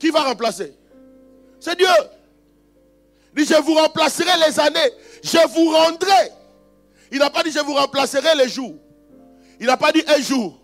Qui 0.00 0.10
va 0.10 0.24
remplacer? 0.24 0.74
C'est 1.60 1.78
Dieu. 1.78 1.86
Il 3.36 3.44
dit, 3.44 3.54
je 3.54 3.60
vous 3.62 3.74
remplacerai 3.74 4.30
les 4.48 4.58
années. 4.58 4.92
Je 5.22 5.38
vous 5.54 5.70
rendrai. 5.70 6.32
Il 7.12 7.18
n'a 7.20 7.30
pas 7.30 7.44
dit, 7.44 7.52
je 7.52 7.60
vous 7.60 7.74
remplacerai 7.74 8.34
les 8.36 8.48
jours. 8.48 8.74
Il 9.60 9.66
n'a 9.66 9.76
pas 9.76 9.92
dit 9.92 10.02
un 10.08 10.20
jour. 10.20 10.58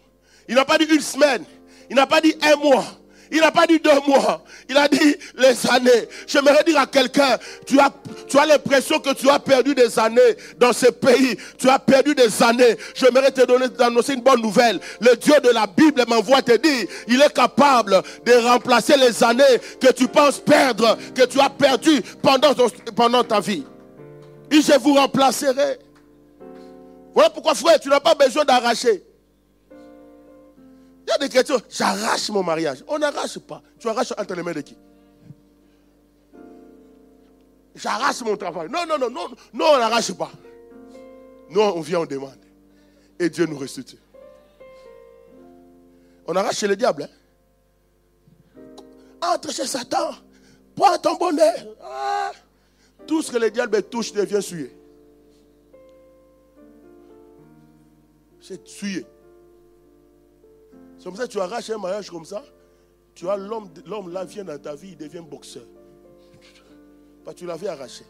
Il 0.49 0.55
n'a 0.55 0.65
pas 0.65 0.79
dit 0.79 0.87
une 0.91 1.01
semaine. 1.01 1.45
Il 1.91 1.97
n'a 1.97 2.07
pas 2.07 2.21
dit 2.21 2.35
un 2.43 2.57
mois. 2.57 2.85
Il 3.31 3.41
n'a 3.41 3.51
pas 3.51 3.67
dit 3.67 3.79
deux 3.79 4.01
mois. 4.07 4.43
Il 4.69 4.77
a 4.77 4.89
dit 4.89 5.17
les 5.37 5.71
années. 5.71 6.09
J'aimerais 6.27 6.65
dire 6.65 6.79
à 6.79 6.87
quelqu'un, 6.87 7.39
tu 7.67 7.79
as, 7.79 7.91
tu 8.27 8.39
as 8.39 8.47
l'impression 8.47 8.99
que 9.01 9.13
tu 9.13 9.29
as 9.29 9.39
perdu 9.39 9.75
des 9.75 9.99
années 9.99 10.37
dans 10.59 10.73
ce 10.73 10.87
pays. 10.87 11.37
Tu 11.59 11.69
as 11.69 11.79
perdu 11.79 12.15
des 12.15 12.43
années. 12.43 12.77
J'aimerais 12.95 13.31
te 13.31 13.45
donner, 13.45 13.69
d'annoncer 13.69 14.15
une 14.15 14.23
bonne 14.23 14.41
nouvelle. 14.41 14.81
Le 15.01 15.15
Dieu 15.17 15.35
de 15.43 15.51
la 15.51 15.67
Bible 15.67 16.05
m'envoie 16.09 16.41
te 16.41 16.57
dire, 16.57 16.87
il 17.07 17.21
est 17.21 17.33
capable 17.33 18.03
de 18.25 18.33
remplacer 18.49 18.97
les 18.97 19.23
années 19.23 19.45
que 19.81 19.93
tu 19.93 20.09
penses 20.09 20.39
perdre, 20.39 20.97
que 21.15 21.27
tu 21.27 21.39
as 21.41 21.51
perdu 21.51 22.03
pendant, 22.23 22.55
pendant 22.97 23.25
ta 23.25 23.41
vie. 23.41 23.65
Et 24.51 24.63
je 24.63 24.79
vous 24.79 24.95
remplacerai. 24.95 25.79
Voilà 27.13 27.31
pourquoi, 27.31 27.55
frère, 27.55 27.79
tu 27.79 27.89
n'as 27.89 28.01
pas 28.01 28.15
besoin 28.15 28.45
d'arracher. 28.45 29.05
Il 31.09 31.11
y 31.11 31.15
a 31.15 31.19
des 31.19 31.31
questions, 31.31 31.59
j'arrache 31.71 32.29
mon 32.29 32.43
mariage. 32.43 32.85
On 32.87 32.99
n'arrache 32.99 33.39
pas. 33.39 33.63
Tu 33.79 33.89
arraches 33.89 34.13
entre 34.13 34.35
les 34.35 34.43
mains 34.43 34.53
de 34.53 34.61
qui? 34.61 34.77
J'arrache 37.75 38.21
mon 38.21 38.37
travail. 38.37 38.69
Non, 38.69 38.85
non, 38.87 38.99
non, 38.99 39.09
non, 39.09 39.29
non, 39.55 39.65
on 39.73 39.79
n'arrache 39.79 40.13
pas. 40.13 40.31
Nous, 41.49 41.61
on 41.63 41.81
vient, 41.81 42.01
on 42.01 42.05
demande. 42.05 42.37
Et 43.19 43.31
Dieu 43.31 43.47
nous 43.47 43.57
restitue. 43.57 43.97
On 46.27 46.37
arrache 46.37 46.59
chez 46.59 46.69
le 46.69 46.77
diable. 46.77 47.09
Hein? 48.53 49.33
Entre 49.33 49.51
chez 49.51 49.67
Satan. 49.67 50.11
Prends 50.77 50.99
ton 50.99 51.15
bonheur. 51.15 51.55
Ah. 51.83 52.33
Tout 53.07 53.23
ce 53.23 53.33
que 53.33 53.39
le 53.39 53.51
diable 53.51 53.83
touche 53.85 54.13
devient 54.13 54.43
souillé. 54.43 54.77
C'est 58.43 58.69
souillé. 58.69 59.07
Comme 61.09 61.17
ça 61.17 61.27
que 61.27 61.33
tu 61.33 61.41
arraches 61.41 61.71
un 61.71 61.79
mariage 61.79 62.11
comme 62.11 62.27
ça. 62.27 62.45
Tu 63.15 63.27
as 63.31 63.37
l'homme, 63.39 63.71
l'homme 63.87 64.13
là 64.13 64.27
vient 64.27 64.45
dans 64.45 64.59
ta 64.59 64.75
vie, 64.75 64.91
il 64.91 64.97
devient 64.99 65.23
boxeur. 65.27 65.65
Pas 67.25 67.33
tu 67.33 67.47
l'avais 67.47 67.69
arraché. 67.69 68.05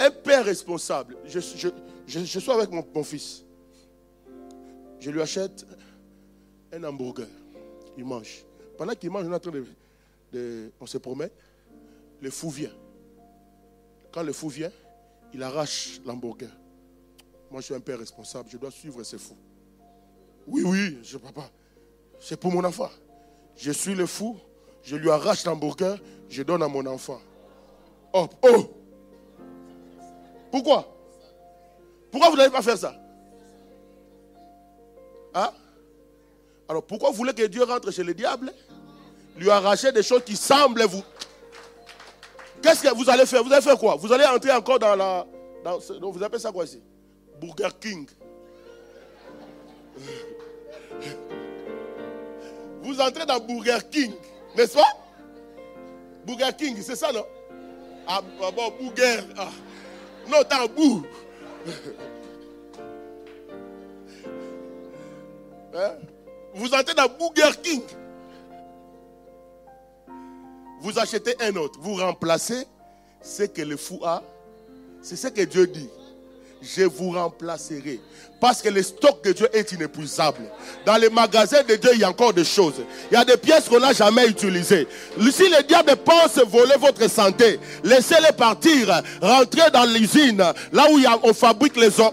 Un 0.00 0.10
père 0.10 0.44
responsable. 0.44 1.16
Je, 1.26 1.38
je, 2.08 2.38
suis 2.40 2.50
avec 2.50 2.70
mon, 2.72 3.04
fils. 3.04 3.44
Je 4.98 5.12
lui 5.12 5.22
achète 5.22 5.64
un 6.72 6.82
hamburger. 6.82 7.28
Il 7.96 8.04
mange. 8.04 8.44
Pendant 8.76 8.94
qu'il 8.94 9.12
mange, 9.12 9.28
on 9.28 9.38
train 9.38 9.52
de, 10.32 10.72
On 10.80 10.86
se 10.86 10.98
promet. 10.98 11.30
Le 12.20 12.30
fou 12.30 12.50
vient. 12.50 12.74
Quand 14.10 14.24
le 14.24 14.32
fou 14.32 14.48
vient, 14.48 14.72
il 15.32 15.40
arrache 15.40 16.00
l'hamburger. 16.04 16.50
Moi, 17.52 17.60
je 17.60 17.66
suis 17.66 17.74
un 17.74 17.80
père 17.80 17.98
responsable. 17.98 18.48
Je 18.50 18.56
dois 18.56 18.70
suivre 18.70 19.02
ces 19.02 19.18
fous. 19.18 19.36
Oui, 20.46 20.62
oui, 20.64 20.98
je 21.02 21.18
papa. 21.18 21.50
C'est 22.18 22.40
pour 22.40 22.50
mon 22.50 22.64
enfant. 22.64 22.88
Je 23.56 23.70
suis 23.70 23.94
le 23.94 24.06
fou. 24.06 24.38
Je 24.82 24.96
lui 24.96 25.10
arrache 25.10 25.44
l'hamburger. 25.44 25.96
Je 26.30 26.42
donne 26.42 26.62
à 26.62 26.68
mon 26.68 26.86
enfant. 26.86 27.20
Oh, 28.14 28.26
oh. 28.42 28.70
Pourquoi? 30.50 30.96
Pourquoi 32.10 32.30
vous 32.30 32.36
n'allez 32.36 32.50
pas 32.50 32.62
faire 32.62 32.78
ça? 32.78 32.94
Hein? 35.34 35.50
Alors, 36.70 36.84
pourquoi 36.84 37.10
vous 37.10 37.16
voulez 37.16 37.34
que 37.34 37.46
Dieu 37.46 37.64
rentre 37.64 37.90
chez 37.90 38.02
le 38.02 38.14
diable 38.14 38.50
Lui 39.36 39.50
arracher 39.50 39.92
des 39.92 40.02
choses 40.02 40.24
qui 40.24 40.36
semblent 40.36 40.84
vous? 40.84 41.04
Qu'est-ce 42.62 42.82
que 42.82 42.94
vous 42.94 43.10
allez 43.10 43.26
faire? 43.26 43.44
Vous 43.44 43.52
allez 43.52 43.60
faire 43.60 43.76
quoi? 43.78 43.96
Vous 43.96 44.10
allez 44.10 44.24
entrer 44.24 44.52
encore 44.52 44.78
dans 44.78 44.96
la. 44.96 45.26
Dans, 45.62 45.78
vous 46.10 46.22
appelez 46.22 46.40
ça 46.40 46.50
quoi 46.50 46.64
ici? 46.64 46.80
Burger 47.42 47.74
King. 47.80 48.06
Vous 52.82 53.00
entrez 53.00 53.26
dans 53.26 53.40
Burger 53.40 53.78
King, 53.90 54.12
n'est-ce 54.56 54.74
pas? 54.74 54.96
Burger 56.24 56.50
King, 56.56 56.76
c'est 56.80 56.94
ça, 56.94 57.12
non? 57.12 57.26
Ah, 58.06 58.20
ah 58.42 58.50
bon, 58.50 58.72
Burger. 58.80 59.20
Ah. 59.36 59.48
Non, 60.28 60.66
bout. 60.74 61.04
Hein? 65.74 65.96
Vous 66.54 66.72
entrez 66.74 66.94
dans 66.94 67.08
Burger 67.08 67.56
King. 67.62 67.82
Vous 70.80 70.98
achetez 70.98 71.34
un 71.40 71.56
autre. 71.56 71.78
Vous 71.80 71.94
remplacez 71.94 72.66
ce 73.20 73.44
que 73.44 73.62
le 73.62 73.76
fou 73.76 74.00
a. 74.04 74.22
C'est 75.00 75.16
ce 75.16 75.28
que 75.28 75.42
Dieu 75.42 75.66
dit. 75.66 75.88
Je 76.62 76.84
vous 76.84 77.10
remplacerai. 77.10 78.00
Parce 78.40 78.60
que 78.60 78.68
le 78.68 78.82
stock 78.82 79.22
de 79.24 79.32
Dieu 79.32 79.48
est 79.52 79.70
inépuisable. 79.72 80.40
Dans 80.84 80.96
les 80.96 81.08
magasins 81.08 81.62
de 81.68 81.76
Dieu, 81.76 81.90
il 81.94 82.00
y 82.00 82.04
a 82.04 82.08
encore 82.08 82.32
des 82.32 82.44
choses. 82.44 82.74
Il 83.10 83.14
y 83.14 83.16
a 83.16 83.24
des 83.24 83.36
pièces 83.36 83.68
qu'on 83.68 83.78
n'a 83.78 83.92
jamais 83.92 84.26
utilisées. 84.26 84.88
Si 85.30 85.48
le 85.48 85.62
diable 85.62 85.94
pense 86.04 86.38
voler 86.48 86.74
votre 86.80 87.08
santé, 87.08 87.60
laissez-les 87.84 88.32
partir. 88.32 89.02
Rentrez 89.20 89.70
dans 89.72 89.84
l'usine, 89.84 90.42
là 90.72 90.86
où 90.90 91.00
on 91.22 91.32
fabrique 91.32 91.76
les 91.76 92.00
os. 92.00 92.12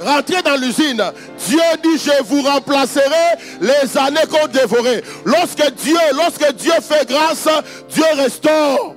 Rentrez 0.00 0.42
dans 0.42 0.56
l'usine. 0.56 1.02
Dieu 1.46 1.60
dit, 1.82 1.98
je 1.98 2.22
vous 2.24 2.42
remplacerai 2.42 3.38
les 3.60 3.96
années 3.98 4.26
qu'on 4.28 4.48
dévorait. 4.48 5.02
Lorsque 5.24 5.70
Dieu, 5.74 5.96
lorsque 6.14 6.52
Dieu 6.54 6.72
fait 6.80 7.08
grâce, 7.08 7.46
Dieu 7.88 8.04
restaure. 8.16 8.96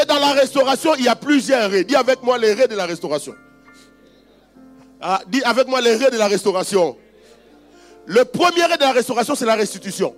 Et 0.00 0.04
dans 0.06 0.18
la 0.18 0.32
restauration, 0.32 0.94
il 0.96 1.04
y 1.04 1.08
a 1.08 1.16
plusieurs 1.16 1.70
raies. 1.70 1.84
Dis 1.84 1.96
avec 1.96 2.22
moi 2.22 2.38
les 2.38 2.52
raies 2.52 2.68
de 2.68 2.76
la 2.76 2.86
restauration. 2.86 3.34
Ah, 5.00 5.20
dis 5.28 5.42
avec 5.42 5.66
moi 5.66 5.80
les 5.80 5.96
raies 5.96 6.10
de 6.10 6.16
la 6.16 6.28
restauration. 6.28 6.96
Le 8.08 8.24
premier 8.24 8.64
ray 8.64 8.78
de 8.78 8.82
la 8.82 8.92
restauration, 8.92 9.34
c'est 9.34 9.44
la 9.44 9.54
restitution. 9.54 10.16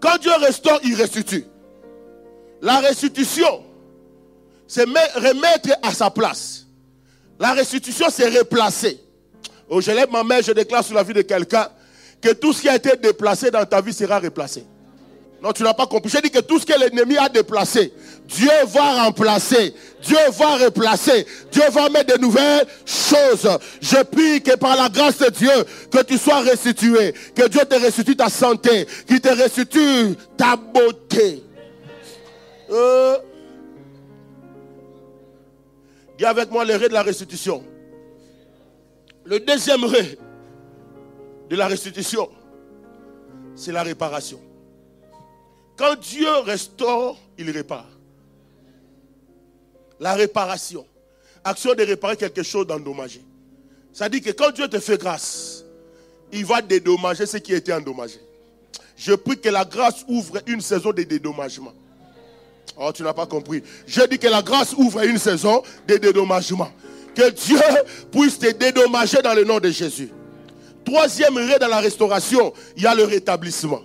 Quand 0.00 0.18
Dieu 0.20 0.32
restaure, 0.38 0.80
il 0.84 0.94
restitue. 0.94 1.46
La 2.60 2.80
restitution, 2.80 3.64
c'est 4.66 4.84
remettre 4.84 5.70
à 5.82 5.94
sa 5.94 6.10
place. 6.10 6.66
La 7.40 7.52
restitution, 7.52 8.06
c'est 8.10 8.28
replacer. 8.28 9.00
Oh, 9.68 9.80
je 9.80 9.90
lève 9.92 10.10
ma 10.10 10.22
main, 10.22 10.42
je 10.42 10.52
déclare 10.52 10.84
sur 10.84 10.94
la 10.94 11.02
vie 11.02 11.14
de 11.14 11.22
quelqu'un 11.22 11.68
que 12.20 12.34
tout 12.34 12.52
ce 12.52 12.60
qui 12.60 12.68
a 12.68 12.76
été 12.76 12.96
déplacé 12.96 13.50
dans 13.50 13.64
ta 13.64 13.80
vie 13.80 13.94
sera 13.94 14.18
replacé. 14.18 14.66
Non, 15.42 15.52
tu 15.52 15.62
n'as 15.62 15.74
pas 15.74 15.86
compris. 15.86 16.10
J'ai 16.10 16.20
dit 16.20 16.30
que 16.30 16.40
tout 16.40 16.58
ce 16.58 16.66
que 16.66 16.78
l'ennemi 16.78 17.16
a 17.16 17.30
déplacé, 17.30 17.94
Dieu 18.26 18.50
va 18.68 19.04
remplacer. 19.04 19.74
Dieu 20.02 20.18
va 20.32 20.56
replacer. 20.56 21.26
Dieu 21.52 21.62
va 21.70 21.88
mettre 21.88 22.16
de 22.16 22.20
nouvelles 22.20 22.66
choses. 22.84 23.48
Je 23.80 24.02
prie 24.02 24.42
que 24.42 24.56
par 24.56 24.76
la 24.76 24.88
grâce 24.88 25.18
de 25.18 25.30
Dieu, 25.30 25.64
que 25.90 26.02
tu 26.02 26.18
sois 26.18 26.40
restitué. 26.40 27.12
Que 27.34 27.48
Dieu 27.48 27.64
te 27.64 27.74
restitue 27.74 28.16
ta 28.16 28.28
santé. 28.28 28.86
Qu'il 29.06 29.20
te 29.20 29.28
restitue 29.28 30.16
ta 30.36 30.56
beauté. 30.56 31.42
Euh, 32.70 33.18
dis 36.18 36.24
avec 36.24 36.50
moi 36.50 36.64
le 36.64 36.76
ré 36.76 36.88
de 36.88 36.94
la 36.94 37.02
restitution. 37.02 37.62
Le 39.24 39.40
deuxième 39.40 39.84
ré 39.84 40.18
de 41.48 41.56
la 41.56 41.66
restitution, 41.66 42.28
c'est 43.54 43.72
la 43.72 43.82
réparation. 43.82 44.40
Quand 45.76 45.98
Dieu 45.98 46.28
restaure, 46.44 47.18
il 47.38 47.50
répare. 47.50 47.93
La 50.00 50.14
réparation. 50.14 50.86
Action 51.44 51.74
de 51.74 51.82
réparer 51.82 52.16
quelque 52.16 52.42
chose 52.42 52.66
d'endommagé. 52.66 53.22
Ça 53.92 54.08
dit 54.08 54.20
que 54.20 54.30
quand 54.30 54.50
Dieu 54.50 54.66
te 54.66 54.80
fait 54.80 54.98
grâce, 54.98 55.64
il 56.32 56.44
va 56.44 56.60
dédommager 56.62 57.26
ce 57.26 57.36
qui 57.36 57.52
a 57.54 57.56
été 57.56 57.72
endommagé. 57.72 58.20
Je 58.96 59.12
prie 59.12 59.38
que 59.38 59.48
la 59.48 59.64
grâce 59.64 60.04
ouvre 60.08 60.38
une 60.46 60.60
saison 60.60 60.92
de 60.92 61.02
dédommagement. 61.02 61.72
Oh, 62.76 62.90
tu 62.92 63.02
n'as 63.02 63.12
pas 63.12 63.26
compris. 63.26 63.62
Je 63.86 64.02
dis 64.02 64.18
que 64.18 64.26
la 64.26 64.42
grâce 64.42 64.72
ouvre 64.72 65.04
une 65.04 65.18
saison 65.18 65.62
de 65.86 65.96
dédommagement. 65.96 66.70
Que 67.14 67.30
Dieu 67.30 67.60
puisse 68.10 68.38
te 68.38 68.50
dédommager 68.50 69.22
dans 69.22 69.34
le 69.34 69.44
nom 69.44 69.60
de 69.60 69.70
Jésus. 69.70 70.10
Troisième 70.84 71.36
ré 71.36 71.58
dans 71.60 71.68
la 71.68 71.80
restauration, 71.80 72.52
il 72.76 72.82
y 72.82 72.86
a 72.86 72.94
le 72.94 73.04
rétablissement. 73.04 73.80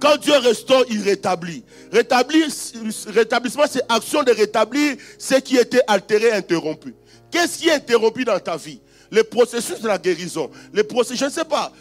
Quand 0.00 0.16
Dieu 0.18 0.36
restaure, 0.38 0.84
il 0.90 1.02
rétablit. 1.02 1.64
Rétablissement, 1.92 3.64
c'est 3.70 3.82
action 3.88 4.22
de 4.22 4.32
rétablir 4.32 4.96
ce 5.18 5.36
qui 5.36 5.56
était 5.56 5.80
altéré, 5.86 6.32
interrompu. 6.32 6.94
Qu'est-ce 7.30 7.58
qui 7.58 7.68
est 7.68 7.74
interrompu 7.74 8.24
dans 8.24 8.38
ta 8.38 8.56
vie? 8.56 8.80
Le 9.10 9.22
processus 9.22 9.80
de 9.80 9.86
la 9.86 9.98
guérison. 9.98 10.50
Le 10.72 10.82
processus, 10.82 11.20
je 11.20 11.24
ne 11.26 11.30
sais 11.30 11.44
pas. 11.44 11.72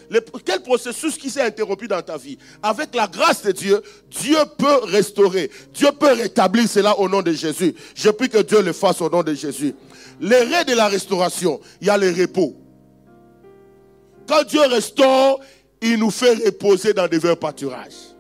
quel 0.46 0.62
processus 0.62 1.18
qui 1.18 1.30
s'est 1.30 1.42
interrompu 1.42 1.88
dans 1.88 2.02
ta 2.02 2.18
vie? 2.18 2.38
Avec 2.62 2.94
la 2.96 3.08
grâce 3.08 3.42
de 3.42 3.52
Dieu, 3.52 3.82
Dieu 4.12 4.38
peut 4.58 4.84
restaurer. 4.86 5.50
Dieu 5.74 5.90
peut 6.00 6.14
rétablir 6.14 6.70
cela 6.70 6.98
au 7.00 7.10
nom 7.10 7.22
de 7.22 7.34
Jésus. 7.34 7.74
Je 7.96 8.10
prie 8.10 8.30
que 8.30 8.42
Dieu 8.42 8.62
le 8.62 8.74
fasse 8.74 9.02
au 9.02 9.10
nom 9.10 9.24
de 9.24 9.34
Jésus. 9.34 9.76
Les 10.22 10.44
raies 10.44 10.66
de 10.66 10.74
la 10.74 10.88
restauration, 10.88 11.60
il 11.82 11.88
y 11.88 11.90
a 11.90 11.98
le 11.98 12.12
repos. 12.12 12.56
Quand 14.28 14.44
Dieu 14.44 14.62
restaure, 14.62 15.40
il 15.86 16.00
nous 16.00 16.12
fait 16.12 16.34
reposer 16.46 16.94
dans 16.94 17.08
des 17.08 17.20
verts 17.20 17.38
pâturages. 17.38 18.14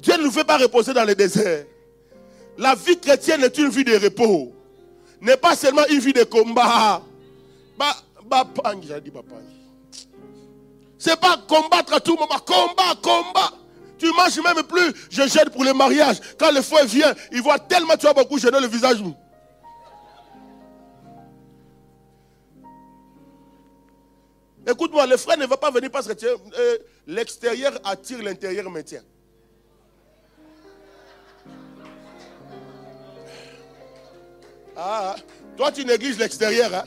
Dieu 0.00 0.16
ne 0.16 0.24
nous 0.24 0.30
fait 0.30 0.44
pas 0.44 0.56
reposer 0.56 0.92
dans 0.92 1.04
le 1.04 1.14
désert. 1.14 1.64
La 2.56 2.74
vie 2.74 2.98
chrétienne 2.98 3.44
est 3.44 3.58
une 3.58 3.68
vie 3.68 3.84
de 3.84 3.96
repos. 3.96 4.52
N'est 5.20 5.36
pas 5.36 5.54
seulement 5.54 5.86
une 5.90 5.98
vie 5.98 6.12
de 6.12 6.24
combat. 6.24 7.02
C'est 10.98 11.18
pas 11.20 11.36
combattre 11.46 11.94
à 11.94 12.00
tout 12.00 12.14
moment. 12.14 12.38
Combat, 12.46 12.94
combat. 13.02 13.52
Tu 13.98 14.06
manges 14.12 14.40
même 14.42 14.62
plus. 14.64 14.94
Je 15.10 15.28
gêne 15.28 15.50
pour 15.50 15.64
le 15.64 15.74
mariage. 15.74 16.16
Quand 16.38 16.50
le 16.52 16.62
fouet 16.62 16.86
vient, 16.86 17.14
il 17.32 17.42
voit 17.42 17.58
tellement 17.58 17.96
tu 17.98 18.06
as 18.06 18.14
beaucoup 18.14 18.38
gêné 18.38 18.58
le 18.60 18.66
visage. 18.66 18.98
Écoute-moi, 24.70 25.06
le 25.06 25.16
frère 25.16 25.38
ne 25.38 25.46
va 25.46 25.56
pas 25.56 25.70
venir 25.70 25.90
parce 25.90 26.06
que 26.06 26.26
euh, 26.26 26.78
l'extérieur 27.06 27.72
attire 27.84 28.22
l'intérieur 28.22 28.70
maintien. 28.70 29.02
Ah, 34.76 35.16
toi 35.56 35.72
tu 35.72 35.84
négliges 35.84 36.18
l'extérieur. 36.18 36.72
Hein? 36.74 36.84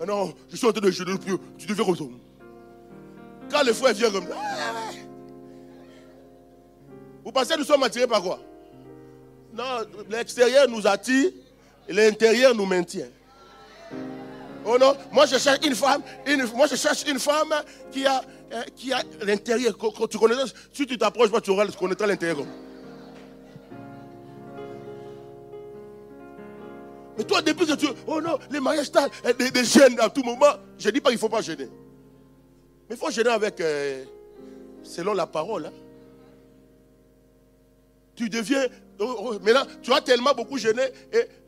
Ah 0.00 0.06
non, 0.06 0.34
je 0.50 0.56
suis 0.56 0.66
en 0.66 0.72
train 0.72 0.80
de 0.80 0.90
jeûner. 0.90 1.12
Tu 1.58 1.66
deviens 1.66 1.94
ça. 1.94 2.04
Quand 3.50 3.62
le 3.64 3.72
frère 3.72 3.94
vient 3.94 4.10
comme 4.10 4.26
ça. 4.26 4.36
Vous 7.24 7.32
pensez 7.32 7.54
que 7.54 7.58
nous 7.58 7.64
sommes 7.64 7.82
attirés 7.82 8.06
par 8.06 8.22
quoi? 8.22 8.40
Non, 9.52 9.86
l'extérieur 10.08 10.68
nous 10.68 10.86
attire 10.86 11.30
et 11.88 11.92
l'intérieur 11.92 12.54
nous 12.54 12.66
maintient. 12.66 13.08
Oh 14.72 14.78
non, 14.78 14.96
moi 15.10 15.26
je 15.26 15.36
cherche 15.36 15.66
une 15.66 15.74
femme, 15.74 16.00
moi 16.54 16.68
je 16.68 16.76
cherche 16.76 17.04
une 17.08 17.18
femme 17.18 17.52
qui 17.90 18.06
a, 18.06 18.22
euh, 18.52 18.62
qui 18.76 18.92
a 18.92 19.02
l'intérieur. 19.22 19.74
Tu 20.08 20.16
connais, 20.16 20.36
si 20.72 20.86
tu 20.86 20.96
t'approches, 20.96 21.32
tu, 21.42 21.50
tu 21.52 21.76
connaîtras 21.76 22.06
l'intérieur. 22.06 22.46
Mais 27.18 27.24
toi, 27.24 27.42
depuis 27.42 27.66
que 27.66 27.72
tu. 27.74 27.86
Oh 28.06 28.20
non, 28.20 28.38
les 28.48 28.60
mariages, 28.60 28.92
euh, 29.24 29.32
des, 29.32 29.50
des 29.50 29.64
gênes 29.64 29.98
à 29.98 30.08
tout 30.08 30.22
moment. 30.22 30.54
Je 30.78 30.86
ne 30.86 30.92
dis 30.92 31.00
pas 31.00 31.10
qu'il 31.10 31.16
ne 31.16 31.20
faut 31.20 31.28
pas 31.28 31.42
gêner. 31.42 31.68
Mais 32.88 32.94
il 32.94 32.96
faut 32.96 33.10
gêner 33.10 33.30
avec. 33.30 33.60
Euh, 33.60 34.04
selon 34.84 35.14
la 35.14 35.26
parole. 35.26 35.66
Hein. 35.66 35.72
Tu 38.14 38.28
deviens. 38.28 38.66
Oh, 39.02 39.16
oh, 39.18 39.32
maintenant, 39.40 39.64
tu 39.82 39.90
as 39.94 40.02
tellement 40.02 40.34
beaucoup 40.34 40.58
gêné 40.58 40.82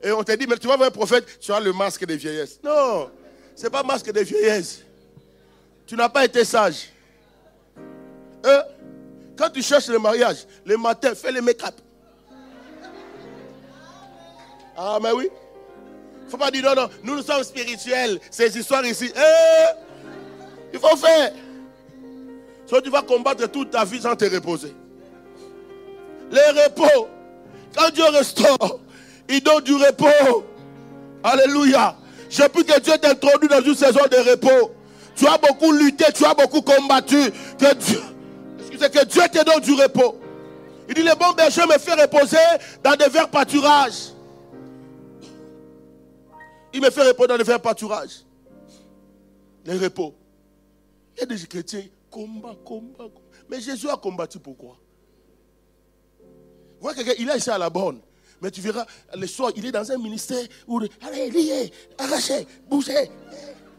et, 0.03 0.11
on 0.11 0.23
t'a 0.23 0.37
dit, 0.37 0.47
mais 0.47 0.57
tu 0.57 0.67
vas 0.67 0.77
voir 0.77 0.89
un 0.89 0.91
prophète, 0.91 1.39
tu 1.39 1.53
as 1.53 1.61
le 1.61 1.73
masque 1.75 2.07
des 2.07 2.17
vieillesses. 2.17 2.59
Non, 2.65 3.11
ce 3.55 3.65
n'est 3.65 3.71
pas 3.71 3.83
masque 3.83 4.11
des 4.11 4.25
vieillesses. 4.25 4.83
Tu 5.87 5.95
n'as 5.95 6.09
pas 6.09 6.25
été 6.25 6.47
sage. 6.47 6.89
Hein? 8.43 8.63
Quand 9.37 9.51
tu 9.51 9.63
cherches 9.63 9.89
le 9.89 9.99
mariage, 9.99 10.47
le 10.65 10.79
matin, 10.79 11.15
fais 11.15 11.31
le 11.31 11.43
make-up. 11.43 11.75
Ah, 14.75 14.99
mais 15.03 15.13
oui. 15.13 15.29
Il 16.21 16.25
ne 16.25 16.31
faut 16.31 16.39
pas 16.39 16.51
dire 16.51 16.65
non, 16.65 16.75
non, 16.75 16.89
nous, 17.03 17.17
nous 17.17 17.23
sommes 17.23 17.45
spirituels. 17.45 18.19
Ces 18.31 18.57
histoires 18.57 18.87
ici. 18.87 19.13
Eh, 19.15 19.77
il 20.73 20.79
faut 20.79 20.97
faire. 20.97 21.33
Soit 22.65 22.81
tu 22.81 22.89
vas 22.89 23.03
combattre 23.03 23.47
toute 23.49 23.71
ta 23.71 23.85
vie 23.85 24.01
sans 24.01 24.17
te 24.17 24.25
reposer. 24.25 24.75
Le 26.31 26.65
repos. 26.65 27.09
Quand 27.75 27.91
Dieu 27.91 28.05
restaure, 28.05 28.81
il 29.29 29.43
donne 29.43 29.65
du 29.65 29.75
repos. 29.75 30.45
Alléluia. 31.23 31.97
Je 32.29 32.43
prie 32.49 32.65
que 32.65 32.81
Dieu 32.81 32.95
t'introduise 32.99 33.51
dans 33.51 33.63
une 33.63 33.75
saison 33.75 34.01
de 34.11 34.31
repos. 34.31 34.73
Tu 35.15 35.27
as 35.27 35.39
beaucoup 35.39 35.73
lutté, 35.73 36.07
tu 36.15 36.25
as 36.25 36.35
beaucoup 36.35 36.63
combattu. 36.63 37.31
Que 37.59 37.75
Dieu, 37.75 38.01
excusez, 38.61 38.91
que 38.91 39.05
Dieu 39.05 39.23
te 39.31 39.45
donne 39.45 39.61
du 39.61 39.75
repos. 39.75 40.19
Il 40.89 40.95
dit, 40.95 41.03
le 41.03 41.15
bon 41.15 41.33
berger 41.33 41.63
me 41.67 41.79
fait 41.79 41.95
reposer 41.95 42.37
dans 42.83 42.97
des 42.97 43.09
verts 43.09 43.31
pâturages. 43.31 44.13
Il 46.73 46.81
me 46.81 46.91
fait 46.91 47.07
reposer 47.07 47.29
dans 47.29 47.39
des 47.39 47.45
verts 47.45 47.61
pâturages. 47.61 48.25
Les 49.65 49.77
repos. 49.77 50.15
Il 51.17 51.21
y 51.21 51.23
a 51.23 51.27
des 51.27 51.47
chrétiens, 51.47 51.85
combat, 52.11 52.57
combat, 52.65 53.05
combat. 53.05 53.21
Mais 53.49 53.61
Jésus 53.61 53.89
a 53.89 53.97
combattu 53.97 54.39
pourquoi 54.39 54.77
Vois 56.83 56.93
il 56.97 57.31
est 57.31 57.39
ici 57.39 57.49
à 57.49 57.59
la 57.59 57.71
borne. 57.71 58.01
Mais 58.41 58.51
tu 58.51 58.61
verras, 58.61 58.85
le 59.17 59.27
soir, 59.29 59.53
il 59.55 59.65
est 59.65 59.71
dans 59.71 59.91
un 59.93 59.99
ministère 59.99 60.45
où, 60.67 60.81
allez, 61.01 61.31
liez, 61.31 61.73
arrachez, 61.97 62.45
bougez. 62.69 63.09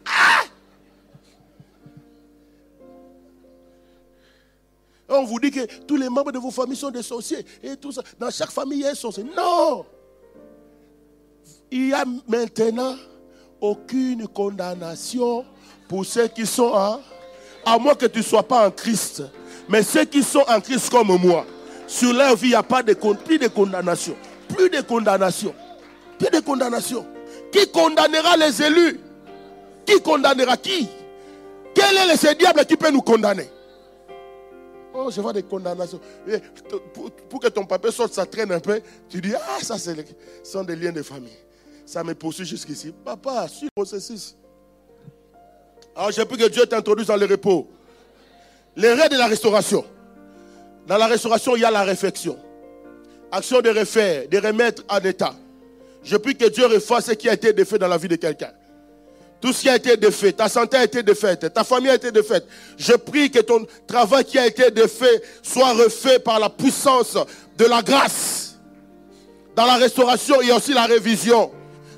Ah! 0.06 0.44
On 5.06 5.24
vous 5.24 5.38
dit 5.38 5.50
que 5.50 5.66
tous 5.84 5.96
les 5.96 6.08
membres 6.08 6.32
de 6.32 6.38
vos 6.38 6.50
familles 6.50 6.78
sont 6.78 6.90
des 6.90 7.02
sorciers 7.02 7.44
et 7.62 7.76
tout 7.76 7.92
ça. 7.92 8.02
Dans 8.18 8.30
chaque 8.30 8.50
famille, 8.50 8.78
il 8.78 8.84
y 8.84 8.86
a 8.86 8.92
un 8.92 8.94
sorcier. 8.94 9.22
Non! 9.22 9.84
Il 11.70 11.88
y 11.88 11.92
a 11.92 12.06
maintenant 12.26 12.96
aucune 13.60 14.26
condamnation 14.28 15.44
pour 15.88 16.06
ceux 16.06 16.28
qui 16.28 16.46
sont 16.46 16.72
en... 16.72 17.00
À 17.66 17.78
moins 17.78 17.94
que 17.94 18.06
tu 18.06 18.18
ne 18.18 18.24
sois 18.24 18.42
pas 18.42 18.66
en 18.66 18.70
Christ. 18.70 19.22
Mais 19.68 19.82
ceux 19.82 20.06
qui 20.06 20.22
sont 20.22 20.44
en 20.48 20.58
Christ 20.60 20.88
comme 20.90 21.18
moi, 21.18 21.44
sur 21.86 22.12
leur 22.12 22.36
vie, 22.36 22.48
il 22.48 22.50
n'y 22.50 22.54
a 22.54 22.62
pas 22.62 22.82
de, 22.82 22.94
plus 22.94 23.38
de 23.38 23.48
condamnation. 23.48 24.16
Plus 24.48 24.70
de 24.70 24.80
condamnation. 24.80 25.54
Plus 26.18 26.30
de 26.30 26.40
condamnation. 26.40 27.06
Qui 27.52 27.70
condamnera 27.70 28.36
les 28.36 28.62
élus? 28.62 29.00
Qui 29.86 30.00
condamnera 30.00 30.56
qui? 30.56 30.88
Quel 31.74 31.96
est 32.10 32.16
ce 32.16 32.34
diable 32.34 32.64
qui 32.64 32.76
peut 32.76 32.90
nous 32.90 33.02
condamner? 33.02 33.48
Oh, 34.94 35.10
je 35.10 35.20
vois 35.20 35.32
des 35.32 35.42
condamnations. 35.42 36.00
Pour, 37.28 37.40
que 37.40 37.48
ton 37.48 37.64
papa 37.66 37.90
sorte, 37.90 38.12
ça 38.12 38.24
traîne 38.24 38.52
un 38.52 38.60
peu. 38.60 38.80
Tu 39.08 39.20
dis, 39.20 39.34
ah, 39.34 39.58
ça, 39.60 39.76
ce 39.76 39.90
sont 40.44 40.62
des 40.62 40.76
liens 40.76 40.92
de 40.92 41.02
famille. 41.02 41.36
Ça 41.84 42.04
me 42.04 42.14
poursuit 42.14 42.46
jusqu'ici. 42.46 42.94
Papa, 43.04 43.48
suis 43.48 43.68
processus. 43.74 44.36
Alors, 45.96 46.12
j'ai 46.12 46.24
pris 46.24 46.38
que 46.38 46.48
Dieu 46.48 46.64
t'introduise 46.64 47.08
dans 47.08 47.16
le 47.16 47.26
repos. 47.26 47.68
Les 48.76 48.92
règles 48.92 49.14
de 49.14 49.18
la 49.18 49.26
restauration. 49.26 49.84
Dans 50.86 50.96
la 50.98 51.06
restauration, 51.06 51.56
il 51.56 51.62
y 51.62 51.64
a 51.64 51.70
la 51.70 51.82
réflexion. 51.82 52.38
Action 53.32 53.60
de 53.60 53.70
refaire, 53.70 54.28
de 54.28 54.38
remettre 54.38 54.82
en 54.88 54.98
état. 55.00 55.34
Je 56.02 56.16
prie 56.16 56.36
que 56.36 56.48
Dieu 56.48 56.66
refasse 56.66 57.06
ce 57.06 57.12
qui 57.12 57.28
a 57.28 57.32
été 57.32 57.52
défait 57.52 57.78
dans 57.78 57.88
la 57.88 57.96
vie 57.96 58.08
de 58.08 58.16
quelqu'un. 58.16 58.50
Tout 59.40 59.52
ce 59.52 59.62
qui 59.62 59.68
a 59.68 59.76
été 59.76 59.96
défait, 59.96 60.32
ta 60.32 60.48
santé 60.48 60.76
a 60.76 60.84
été 60.84 61.02
défaite, 61.02 61.52
ta 61.52 61.64
famille 61.64 61.90
a 61.90 61.94
été 61.94 62.10
défaite. 62.10 62.46
Je 62.78 62.92
prie 62.92 63.30
que 63.30 63.40
ton 63.40 63.66
travail 63.86 64.24
qui 64.24 64.38
a 64.38 64.46
été 64.46 64.70
défait 64.70 65.22
soit 65.42 65.72
refait 65.72 66.18
par 66.18 66.38
la 66.38 66.48
puissance 66.48 67.16
de 67.58 67.64
la 67.64 67.82
grâce. 67.82 68.56
Dans 69.54 69.66
la 69.66 69.76
restauration, 69.76 70.36
il 70.40 70.48
y 70.48 70.50
a 70.50 70.56
aussi 70.56 70.72
la 70.72 70.86
révision. 70.86 71.50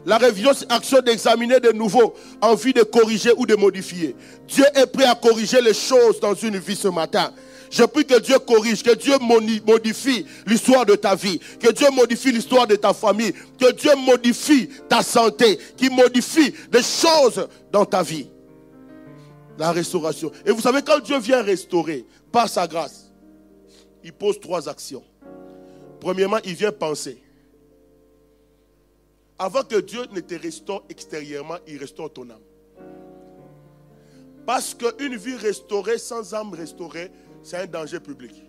La 0.04 0.18
révision, 0.18 0.52
c'est 0.54 0.70
action 0.70 1.00
d'examiner 1.00 1.58
de 1.58 1.72
nouveau, 1.72 2.14
envie 2.40 2.72
de 2.72 2.82
corriger 2.82 3.32
ou 3.36 3.46
de 3.46 3.56
modifier. 3.56 4.14
Dieu 4.46 4.64
est 4.74 4.86
prêt 4.86 5.06
à 5.06 5.14
corriger 5.14 5.60
les 5.60 5.74
choses 5.74 6.20
dans 6.20 6.34
une 6.34 6.58
vie 6.58 6.76
ce 6.76 6.88
matin. 6.88 7.32
Je 7.70 7.84
prie 7.84 8.04
que 8.04 8.18
Dieu 8.20 8.38
corrige, 8.38 8.82
que 8.82 8.94
Dieu 8.94 9.14
modifie 9.18 10.26
l'histoire 10.46 10.86
de 10.86 10.94
ta 10.94 11.14
vie, 11.14 11.38
que 11.60 11.72
Dieu 11.72 11.88
modifie 11.90 12.32
l'histoire 12.32 12.66
de 12.66 12.76
ta 12.76 12.92
famille, 12.94 13.32
que 13.58 13.72
Dieu 13.72 13.94
modifie 13.96 14.68
ta 14.88 15.02
santé, 15.02 15.58
qu'il 15.76 15.90
modifie 15.90 16.54
des 16.70 16.82
choses 16.82 17.48
dans 17.72 17.84
ta 17.84 18.02
vie. 18.02 18.28
La 19.58 19.72
restauration. 19.72 20.30
Et 20.44 20.50
vous 20.50 20.60
savez, 20.60 20.82
quand 20.82 21.00
Dieu 21.00 21.18
vient 21.18 21.42
restaurer 21.42 22.04
par 22.30 22.48
sa 22.48 22.66
grâce, 22.66 23.10
il 24.04 24.12
pose 24.12 24.38
trois 24.38 24.68
actions. 24.68 25.02
Premièrement, 26.00 26.38
il 26.44 26.54
vient 26.54 26.72
penser. 26.72 27.22
Avant 29.38 29.64
que 29.64 29.76
Dieu 29.80 30.02
ne 30.12 30.20
te 30.20 30.34
restaure 30.34 30.84
extérieurement, 30.88 31.56
il 31.66 31.78
restaure 31.78 32.12
ton 32.12 32.30
âme. 32.30 32.40
Parce 34.46 34.74
qu'une 34.74 35.16
vie 35.16 35.34
restaurée 35.34 35.98
sans 35.98 36.32
âme 36.32 36.54
restaurée, 36.54 37.10
c'est 37.46 37.58
un 37.58 37.66
danger 37.66 38.00
public. 38.00 38.42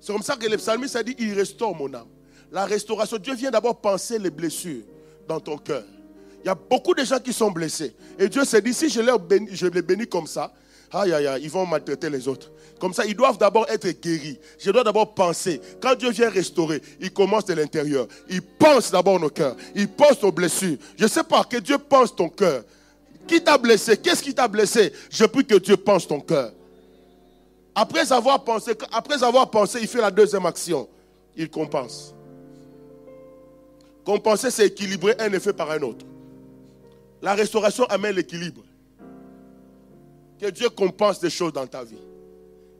C'est 0.00 0.12
comme 0.12 0.22
ça 0.22 0.34
que 0.34 0.46
le 0.46 0.56
psalmiste 0.56 0.96
a 0.96 1.02
dit, 1.04 1.14
il 1.18 1.34
restaure 1.34 1.74
mon 1.74 1.92
âme. 1.94 2.08
La 2.50 2.64
restauration, 2.64 3.16
Dieu 3.18 3.34
vient 3.34 3.50
d'abord 3.50 3.80
penser 3.80 4.18
les 4.18 4.30
blessures 4.30 4.82
dans 5.28 5.38
ton 5.38 5.56
cœur. 5.56 5.84
Il 6.42 6.46
y 6.46 6.50
a 6.50 6.54
beaucoup 6.54 6.94
de 6.94 7.04
gens 7.04 7.20
qui 7.20 7.32
sont 7.32 7.50
blessés. 7.50 7.94
Et 8.18 8.28
Dieu 8.28 8.44
s'est 8.44 8.60
dit, 8.60 8.74
si 8.74 8.88
je, 8.88 9.68
les 9.68 9.82
bénis 9.82 10.08
comme 10.08 10.26
ça, 10.26 10.52
aïe, 10.90 11.12
aïe, 11.12 11.28
aïe, 11.28 11.42
ils 11.44 11.50
vont 11.50 11.64
maltraiter 11.64 12.10
les 12.10 12.26
autres. 12.26 12.50
Comme 12.80 12.92
ça, 12.92 13.04
ils 13.04 13.14
doivent 13.14 13.38
d'abord 13.38 13.66
être 13.68 13.88
guéris. 14.00 14.40
Je 14.58 14.70
dois 14.72 14.82
d'abord 14.82 15.14
penser. 15.14 15.60
Quand 15.80 15.94
Dieu 15.94 16.10
vient 16.10 16.30
restaurer, 16.30 16.82
il 16.98 17.12
commence 17.12 17.44
de 17.44 17.54
l'intérieur. 17.54 18.08
Il 18.28 18.42
pense 18.42 18.90
d'abord 18.90 19.20
nos 19.20 19.30
cœurs. 19.30 19.54
Il 19.76 19.86
pense 19.86 20.20
nos 20.22 20.32
blessures. 20.32 20.78
Je 20.96 21.04
ne 21.04 21.08
sais 21.08 21.22
pas, 21.22 21.44
que 21.44 21.58
Dieu 21.58 21.78
pense 21.78 22.16
ton 22.16 22.30
cœur. 22.30 22.64
Qui 23.28 23.40
t'a 23.44 23.58
blessé? 23.58 23.96
Qu'est-ce 23.98 24.22
qui 24.22 24.34
t'a 24.34 24.48
blessé? 24.48 24.92
Je 25.10 25.24
prie 25.26 25.44
que 25.44 25.56
Dieu 25.56 25.76
pense 25.76 26.08
ton 26.08 26.20
cœur. 26.20 26.52
Après 27.74 28.12
avoir 28.12 28.44
pensé, 28.44 28.72
après 28.92 29.22
avoir 29.22 29.50
pensé, 29.50 29.78
il 29.80 29.88
fait 29.88 30.00
la 30.00 30.10
deuxième 30.10 30.46
action. 30.46 30.88
Il 31.36 31.48
compense. 31.48 32.14
Compenser, 34.04 34.50
c'est 34.50 34.66
équilibrer 34.66 35.14
un 35.18 35.32
effet 35.32 35.52
par 35.52 35.70
un 35.70 35.80
autre. 35.82 36.04
La 37.22 37.34
restauration 37.34 37.84
amène 37.84 38.16
l'équilibre. 38.16 38.62
Que 40.38 40.50
Dieu 40.50 40.70
compense 40.70 41.20
des 41.20 41.30
choses 41.30 41.52
dans 41.52 41.66
ta 41.66 41.84
vie. 41.84 41.98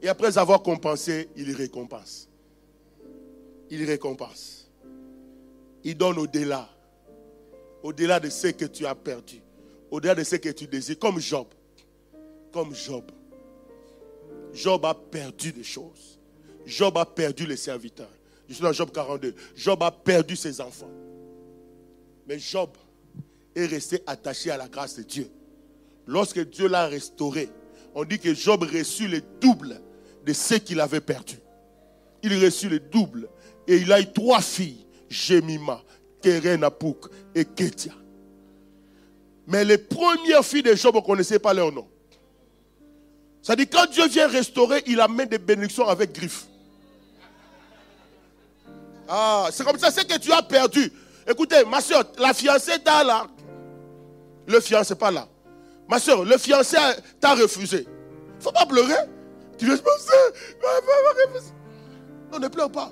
Et 0.03 0.09
après 0.09 0.38
avoir 0.38 0.62
compensé, 0.62 1.28
il 1.36 1.55
récompense. 1.55 2.28
Il 3.68 3.84
récompense. 3.84 4.70
Il 5.84 5.97
donne 5.97 6.18
au-delà. 6.18 6.68
Au-delà 7.82 8.18
de 8.18 8.28
ce 8.28 8.49
que 8.49 8.64
tu 8.64 8.86
as 8.86 8.95
perdu. 8.95 9.43
Au-delà 9.91 10.14
de 10.14 10.24
ce 10.24 10.36
que 10.36 10.49
tu 10.49 10.66
désires. 10.66 10.99
Comme 10.99 11.20
Job. 11.20 11.47
Comme 12.53 12.74
Job. 12.74 13.05
Job 14.53 14.84
a 14.84 14.94
perdu 14.94 15.53
des 15.53 15.64
choses. 15.64 16.18
Job 16.66 16.96
a 16.98 17.07
perdu 17.07 17.46
les 17.46 17.57
serviteurs. 17.57 18.11
Je 18.48 18.55
suis 18.55 18.62
dans 18.62 18.72
Job 18.72 18.90
42. 18.92 19.34
Job 19.57 19.82
a 19.82 19.90
perdu 19.90 20.36
ses 20.36 20.61
enfants. 20.61 20.90
Mais 22.26 22.38
Job 22.38 22.70
est 23.55 23.66
resté 23.66 24.03
attaché 24.07 24.51
à 24.51 24.57
la 24.57 24.68
grâce 24.68 24.96
de 24.96 25.03
Dieu. 25.03 25.30
Lorsque 26.07 26.40
Dieu 26.51 26.68
l'a 26.68 26.86
restauré, 26.86 27.48
on 27.94 28.05
dit 28.05 28.18
que 28.18 28.34
Job 28.34 28.62
reçut 28.64 29.09
le 29.09 29.20
double 29.40 29.80
de 30.24 30.32
ce 30.32 30.55
qu'il 30.55 30.80
avait 30.80 31.01
perdu. 31.01 31.36
Il 32.22 32.44
reçut 32.44 32.68
le 32.68 32.80
double. 32.80 33.28
Et 33.66 33.76
il 33.76 33.92
a 33.92 34.01
eu 34.01 34.12
trois 34.12 34.40
filles, 34.40 34.84
Jemima, 35.09 35.82
Kerenapouk 36.22 37.09
et 37.34 37.44
Ketia. 37.44 37.92
Mais 39.46 39.64
les 39.64 39.78
premières 39.78 40.44
filles 40.44 40.62
de 40.62 40.74
Job, 40.74 40.94
on 40.94 41.01
ne 41.01 41.05
connaissait 41.05 41.38
pas 41.38 41.55
leur 41.55 41.72
nom. 41.72 41.88
C'est-à-dire, 43.43 43.66
quand 43.72 43.91
Dieu 43.91 44.07
vient 44.09 44.28
restaurer, 44.28 44.82
il 44.86 45.01
amène 45.01 45.28
des 45.28 45.38
bénédictions 45.38 45.88
avec 45.88 46.12
griffes. 46.12 46.47
Ah, 49.09 49.49
c'est 49.51 49.64
comme 49.64 49.78
ça, 49.78 49.91
c'est 49.91 50.07
que 50.07 50.18
tu 50.18 50.30
as 50.32 50.43
perdu. 50.43 50.93
Écoutez, 51.26 51.64
ma 51.64 51.80
soeur, 51.80 52.05
la 52.18 52.34
fiancée 52.34 52.78
t'a 52.78 53.03
là. 53.03 53.26
Le 54.47 54.61
fiancé 54.61 54.95
pas 54.95 55.11
là. 55.11 55.26
Ma 55.88 55.99
soeur, 55.99 56.24
le 56.24 56.36
fiancé 56.38 56.76
t'a 57.18 57.34
refusé. 57.34 57.86
Faut 58.38 58.53
pas 58.53 58.66
pleurer. 58.66 58.95
Tu 59.59 59.66
veux. 59.66 59.80
Non, 62.32 62.38
ne 62.38 62.49
pleure 62.49 62.70
pas. 62.70 62.91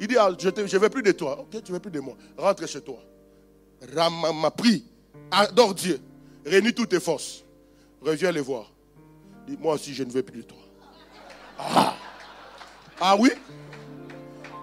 Il 0.00 0.08
dit, 0.08 0.16
ah, 0.16 0.30
je 0.38 0.48
ne 0.48 0.78
veux 0.78 0.88
plus 0.88 1.02
de 1.02 1.12
toi. 1.12 1.38
Ok, 1.40 1.62
tu 1.62 1.70
ne 1.70 1.76
veux 1.76 1.80
plus 1.80 1.90
de 1.90 2.00
moi. 2.00 2.16
Rentre 2.36 2.66
chez 2.66 2.80
toi. 2.80 2.98
Ram 3.94 4.14
m'a 4.40 4.50
pris. 4.50 4.84
Adore 5.30 5.74
Dieu. 5.74 6.00
Réunis 6.44 6.74
toutes 6.74 6.88
tes 6.88 7.00
forces. 7.00 7.44
Reviens 8.02 8.32
les 8.32 8.40
voir 8.40 8.70
moi 9.58 9.74
aussi, 9.74 9.94
je 9.94 10.04
ne 10.04 10.10
veux 10.10 10.22
plus 10.22 10.38
de 10.38 10.42
toi. 10.42 10.58
Ah, 11.58 11.94
ah 13.00 13.16
oui? 13.18 13.30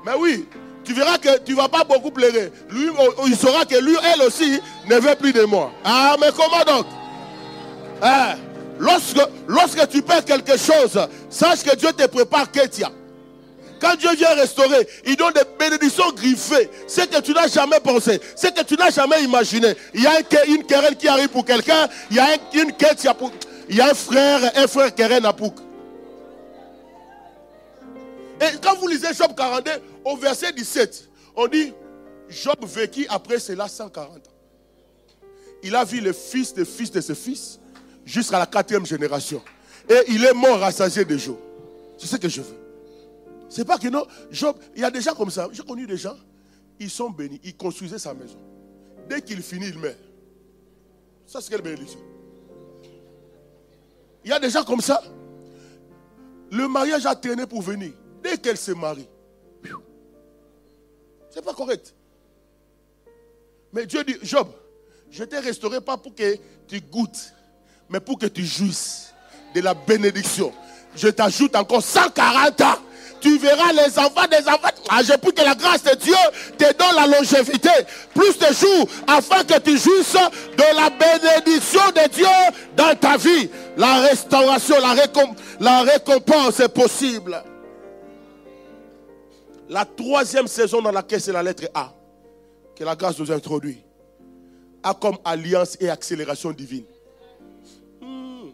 Mais 0.05 0.13
oui, 0.17 0.47
tu 0.83 0.93
verras 0.93 1.17
que 1.17 1.39
tu 1.39 1.51
ne 1.51 1.57
vas 1.57 1.69
pas 1.69 1.83
beaucoup 1.83 2.11
pleurer. 2.11 2.51
Lui, 2.69 2.89
il 3.25 3.35
saura 3.35 3.65
que 3.65 3.77
lui, 3.77 3.95
elle 4.13 4.21
aussi, 4.21 4.59
ne 4.89 4.95
veut 4.95 5.15
plus 5.15 5.33
de 5.33 5.43
moi. 5.43 5.71
Ah, 5.83 6.15
mais 6.19 6.29
comment 6.35 6.63
donc? 6.63 6.85
Hein? 8.01 8.35
lorsque, 8.79 9.19
lorsque 9.47 9.89
tu 9.89 10.01
perds 10.01 10.25
quelque 10.25 10.57
chose, 10.57 10.99
sache 11.29 11.63
que 11.63 11.75
Dieu 11.75 11.91
te 11.91 12.05
prépare 12.07 12.51
Kétia. 12.51 12.91
Quand 13.79 13.95
Dieu 13.95 14.09
vient 14.15 14.33
restaurer, 14.33 14.87
il 15.05 15.15
donne 15.15 15.33
des 15.33 15.43
bénédictions 15.59 16.11
griffées. 16.11 16.69
Ce 16.87 17.01
que 17.01 17.21
tu 17.21 17.31
n'as 17.31 17.47
jamais 17.47 17.79
pensé, 17.79 18.19
ce 18.35 18.47
que 18.47 18.63
tu 18.63 18.75
n'as 18.75 18.89
jamais 18.89 19.23
imaginé. 19.23 19.75
Il 19.93 20.01
y 20.01 20.07
a 20.07 20.19
une 20.47 20.63
querelle 20.63 20.95
qui 20.95 21.07
arrive 21.07 21.29
pour 21.29 21.45
quelqu'un, 21.45 21.87
il 22.09 22.17
y 22.17 22.19
a 22.19 22.27
une 22.53 22.71
quête 22.73 23.07
pour... 23.19 23.31
Il 23.69 23.75
y 23.75 23.81
a 23.81 23.89
un 23.89 23.93
frère, 23.93 24.51
un 24.55 24.67
frère 24.67 24.93
Keren 24.95 25.25
Apouk. 25.25 25.55
Et 28.39 28.57
quand 28.61 28.75
vous 28.77 28.87
lisez 28.87 29.13
Job 29.13 29.33
42, 29.35 29.71
au 30.05 30.15
verset 30.15 30.53
17, 30.53 31.09
on 31.35 31.47
dit 31.47 31.73
Job 32.29 32.57
vécut 32.63 33.05
après 33.09 33.39
cela 33.39 33.67
140 33.67 34.15
ans. 34.15 34.21
Il 35.63 35.75
a 35.75 35.83
vu 35.83 35.99
le 35.99 36.13
fils 36.13 36.53
de 36.53 36.63
fils 36.63 36.91
de 36.91 37.01
ses 37.01 37.15
fils 37.15 37.59
jusqu'à 38.05 38.39
la 38.39 38.45
quatrième 38.45 38.85
génération. 38.85 39.41
Et 39.89 40.03
il 40.09 40.23
est 40.23 40.33
mort 40.33 40.59
rassasié 40.59 41.03
de 41.03 41.17
jours. 41.17 41.39
C'est 41.97 42.07
ce 42.07 42.15
que 42.15 42.29
je 42.29 42.41
veux. 42.41 42.57
C'est 43.49 43.65
pas 43.65 43.77
que 43.77 43.87
non, 43.87 44.05
Job, 44.29 44.55
il 44.75 44.81
y 44.81 44.85
a 44.85 44.91
des 44.91 45.01
gens 45.01 45.15
comme 45.15 45.31
ça. 45.31 45.47
J'ai 45.51 45.63
connu 45.63 45.87
des 45.87 45.97
gens, 45.97 46.15
ils 46.79 46.89
sont 46.89 47.09
bénis, 47.09 47.39
ils 47.43 47.55
construisaient 47.55 47.99
sa 47.99 48.13
maison. 48.13 48.37
Dès 49.09 49.21
qu'il 49.21 49.41
finit, 49.41 49.69
il 49.69 49.79
meurt. 49.79 49.97
Ça, 51.25 51.41
c'est 51.41 51.49
quelle 51.49 51.61
bénédiction. 51.61 51.99
Il 54.27 54.31
y 54.31 54.33
a 54.33 54.39
des 54.39 54.49
gens 54.49 54.65
comme 54.65 54.81
ça. 54.81 55.01
Le 56.51 56.67
mariage 56.67 57.05
a 57.05 57.15
traîné 57.15 57.47
pour 57.47 57.61
venir. 57.61 57.93
Dès 58.21 58.37
qu'elle 58.37 58.57
se 58.57 58.71
marie, 58.71 59.07
c'est 61.29 61.41
pas 61.41 61.53
correct. 61.53 61.95
Mais 63.71 63.85
Dieu 63.85 64.03
dit, 64.03 64.17
Job, 64.23 64.49
je 65.09 65.23
t'ai 65.23 65.39
restauré 65.39 65.79
pas 65.79 65.95
pour 65.95 66.13
que 66.13 66.35
tu 66.67 66.81
goûtes, 66.81 67.33
mais 67.87 68.01
pour 68.01 68.19
que 68.19 68.25
tu 68.25 68.43
jouisses 68.43 69.13
de 69.55 69.61
la 69.61 69.73
bénédiction. 69.73 70.51
Je 70.93 71.07
t'ajoute 71.07 71.55
encore 71.55 71.81
140 71.81 72.59
ans 72.59 72.79
tu 73.19 73.37
verras 73.37 73.71
les 73.73 73.97
enfants 73.99 74.27
des 74.29 74.47
enfants. 74.47 74.69
Ah, 74.89 75.01
je 75.03 75.13
prie 75.17 75.33
que 75.33 75.41
la 75.43 75.55
grâce 75.55 75.83
de 75.83 75.95
Dieu 75.95 76.15
te 76.57 76.73
donne 76.73 76.95
la 76.95 77.07
longévité, 77.17 77.69
plus 78.13 78.37
de 78.37 78.53
jours, 78.53 78.87
afin 79.07 79.43
que 79.43 79.59
tu 79.59 79.77
jouisses 79.77 80.13
de 80.13 80.75
la 80.75 80.89
bénédiction 80.89 81.81
de 81.95 82.09
Dieu 82.09 82.25
dans 82.75 82.95
ta 82.95 83.17
vie. 83.17 83.49
La 83.75 84.01
restauration, 84.01 84.75
la, 85.59 85.81
récompense 85.81 86.59
est 86.59 86.69
possible. 86.69 87.43
La 89.69 89.85
troisième 89.85 90.47
saison 90.47 90.81
dans 90.81 90.91
laquelle 90.91 91.21
c'est 91.21 91.33
la 91.33 91.43
lettre 91.43 91.65
A, 91.73 91.93
que 92.75 92.83
la 92.83 92.95
grâce 92.95 93.19
nous 93.19 93.31
introduit, 93.31 93.83
a 94.83 94.93
comme 94.93 95.17
alliance 95.25 95.77
et 95.79 95.89
accélération 95.89 96.51
divine. 96.51 96.85
Hmm. 98.01 98.51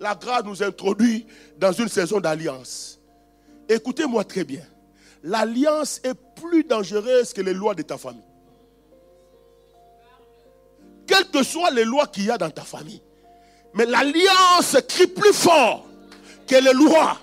La 0.00 0.14
grâce 0.14 0.44
nous 0.44 0.62
introduit 0.62 1.26
dans 1.56 1.72
une 1.72 1.88
saison 1.88 2.18
d'alliance. 2.18 2.97
Écoutez-moi 3.68 4.24
très 4.24 4.44
bien. 4.44 4.62
L'alliance 5.22 6.00
est 6.04 6.14
plus 6.14 6.64
dangereuse 6.64 7.32
que 7.32 7.40
les 7.40 7.52
lois 7.52 7.74
de 7.74 7.82
ta 7.82 7.98
famille. 7.98 8.22
Quelles 11.06 11.28
que 11.28 11.42
soient 11.42 11.70
les 11.70 11.84
lois 11.84 12.06
qu'il 12.06 12.26
y 12.26 12.30
a 12.30 12.38
dans 12.38 12.50
ta 12.50 12.62
famille. 12.62 13.02
Mais 13.74 13.86
l'alliance 13.86 14.76
crie 14.88 15.06
plus 15.06 15.32
fort 15.32 15.86
que 16.46 16.54
les 16.54 16.72
lois. 16.72 17.18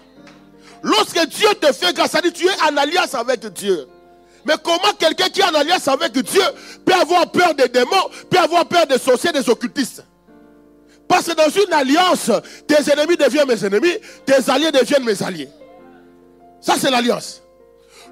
Lorsque 0.84 1.26
Dieu 1.28 1.48
te 1.60 1.72
fait 1.74 1.94
grâce, 1.94 2.12
ça 2.12 2.22
dit 2.22 2.32
tu 2.32 2.46
es 2.46 2.62
en 2.70 2.78
alliance 2.78 3.16
avec 3.16 3.46
Dieu. 3.48 3.88
Mais 4.46 4.54
comment 4.64 4.94
quelqu'un 5.00 5.30
qui 5.30 5.42
est 5.42 5.46
en 5.46 5.56
alliance 5.56 5.88
avec 5.88 6.12
Dieu 6.14 6.44
peut 6.86 6.94
avoir 6.94 7.32
peur 7.32 7.56
des 7.56 7.68
démons, 7.68 8.10
peut 8.30 8.38
avoir 8.38 8.68
peur 8.68 8.86
des 8.86 9.00
sorciers, 9.00 9.32
des 9.32 9.50
occultistes? 9.50 10.04
Parce 11.08 11.26
que 11.28 11.34
dans 11.34 11.50
une 11.50 11.74
alliance, 11.74 12.32
tes 12.68 12.92
ennemis 12.92 13.18
deviennent 13.18 13.48
mes 13.48 13.66
ennemis, 13.66 13.98
tes 14.26 14.50
alliés 14.50 14.72
deviennent 14.72 15.04
mes 15.04 15.22
alliés. 15.24 15.50
Ça, 16.66 16.74
c'est 16.80 16.90
l'alliance. 16.90 17.44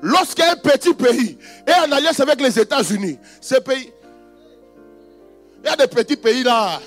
Lorsqu'un 0.03 0.55
petit 0.57 0.93
pays 0.93 1.39
est 1.65 1.73
en 1.73 1.91
alliance 1.91 2.19
avec 2.19 2.39
les 2.39 2.59
États-Unis, 2.59 3.17
ce 3.41 3.55
pays. 3.55 3.91
Il 5.63 5.69
y 5.69 5.73
a 5.73 5.75
des 5.75 5.87
petits 5.87 6.15
pays 6.15 6.43
là. 6.43 6.79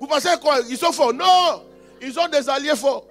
Vous 0.00 0.08
pensez 0.08 0.30
quoi? 0.42 0.58
Ils 0.68 0.76
sont 0.76 0.90
forts 0.90 1.12
Non 1.12 1.62
Ils 2.02 2.18
ont 2.18 2.26
des 2.26 2.48
alliés 2.48 2.74
forts. 2.74 3.04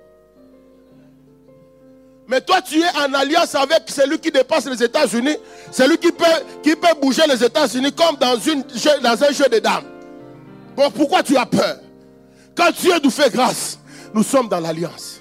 Mais 2.28 2.41
toi, 2.41 2.61
tu 2.61 2.82
es 2.82 2.89
en 2.97 3.13
alliance 3.13 3.55
avec 3.55 3.84
celui 3.88 4.19
qui 4.19 4.30
dépasse 4.32 4.65
les 4.65 4.84
États-Unis, 4.84 5.38
celui 5.71 5.97
qui 5.97 6.11
peut, 6.11 6.25
qui 6.61 6.75
peut 6.75 6.93
bouger 7.01 7.21
les 7.25 7.41
États-Unis 7.41 7.93
comme 7.93 8.17
dans, 8.17 8.38
une, 8.38 8.63
dans 9.01 9.23
un 9.23 9.32
jeu 9.32 9.47
de 9.49 9.59
dames. 9.59 9.86
Bon, 10.75 10.91
pourquoi 10.91 11.23
tu 11.23 11.38
as 11.38 11.45
peur? 11.45 11.78
Quand 12.53 12.71
Dieu 12.71 12.95
nous 13.01 13.11
fait 13.11 13.32
grâce, 13.32 13.80
nous 14.13 14.23
sommes 14.23 14.49
dans 14.49 14.59
l'alliance. 14.59 15.16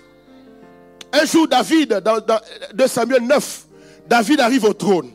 Un 1.12 1.24
jour, 1.24 1.48
David, 1.48 2.00
dans, 2.04 2.20
de 2.74 2.86
Samuel 2.86 3.22
9, 3.22 3.66
David 4.08 4.40
arrive 4.40 4.64
au 4.64 4.72
trône. 4.72 5.10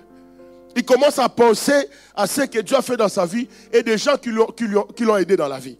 Il 0.75 0.85
commence 0.85 1.19
à 1.19 1.27
penser 1.27 1.89
à 2.15 2.27
ce 2.27 2.41
que 2.41 2.59
Dieu 2.59 2.75
a 2.75 2.81
fait 2.81 2.97
dans 2.97 3.09
sa 3.09 3.25
vie 3.25 3.47
et 3.73 3.83
des 3.83 3.97
gens 3.97 4.15
qui 4.17 4.29
l'ont 4.31 5.17
aidé 5.17 5.35
dans 5.35 5.47
la 5.47 5.59
vie. 5.59 5.77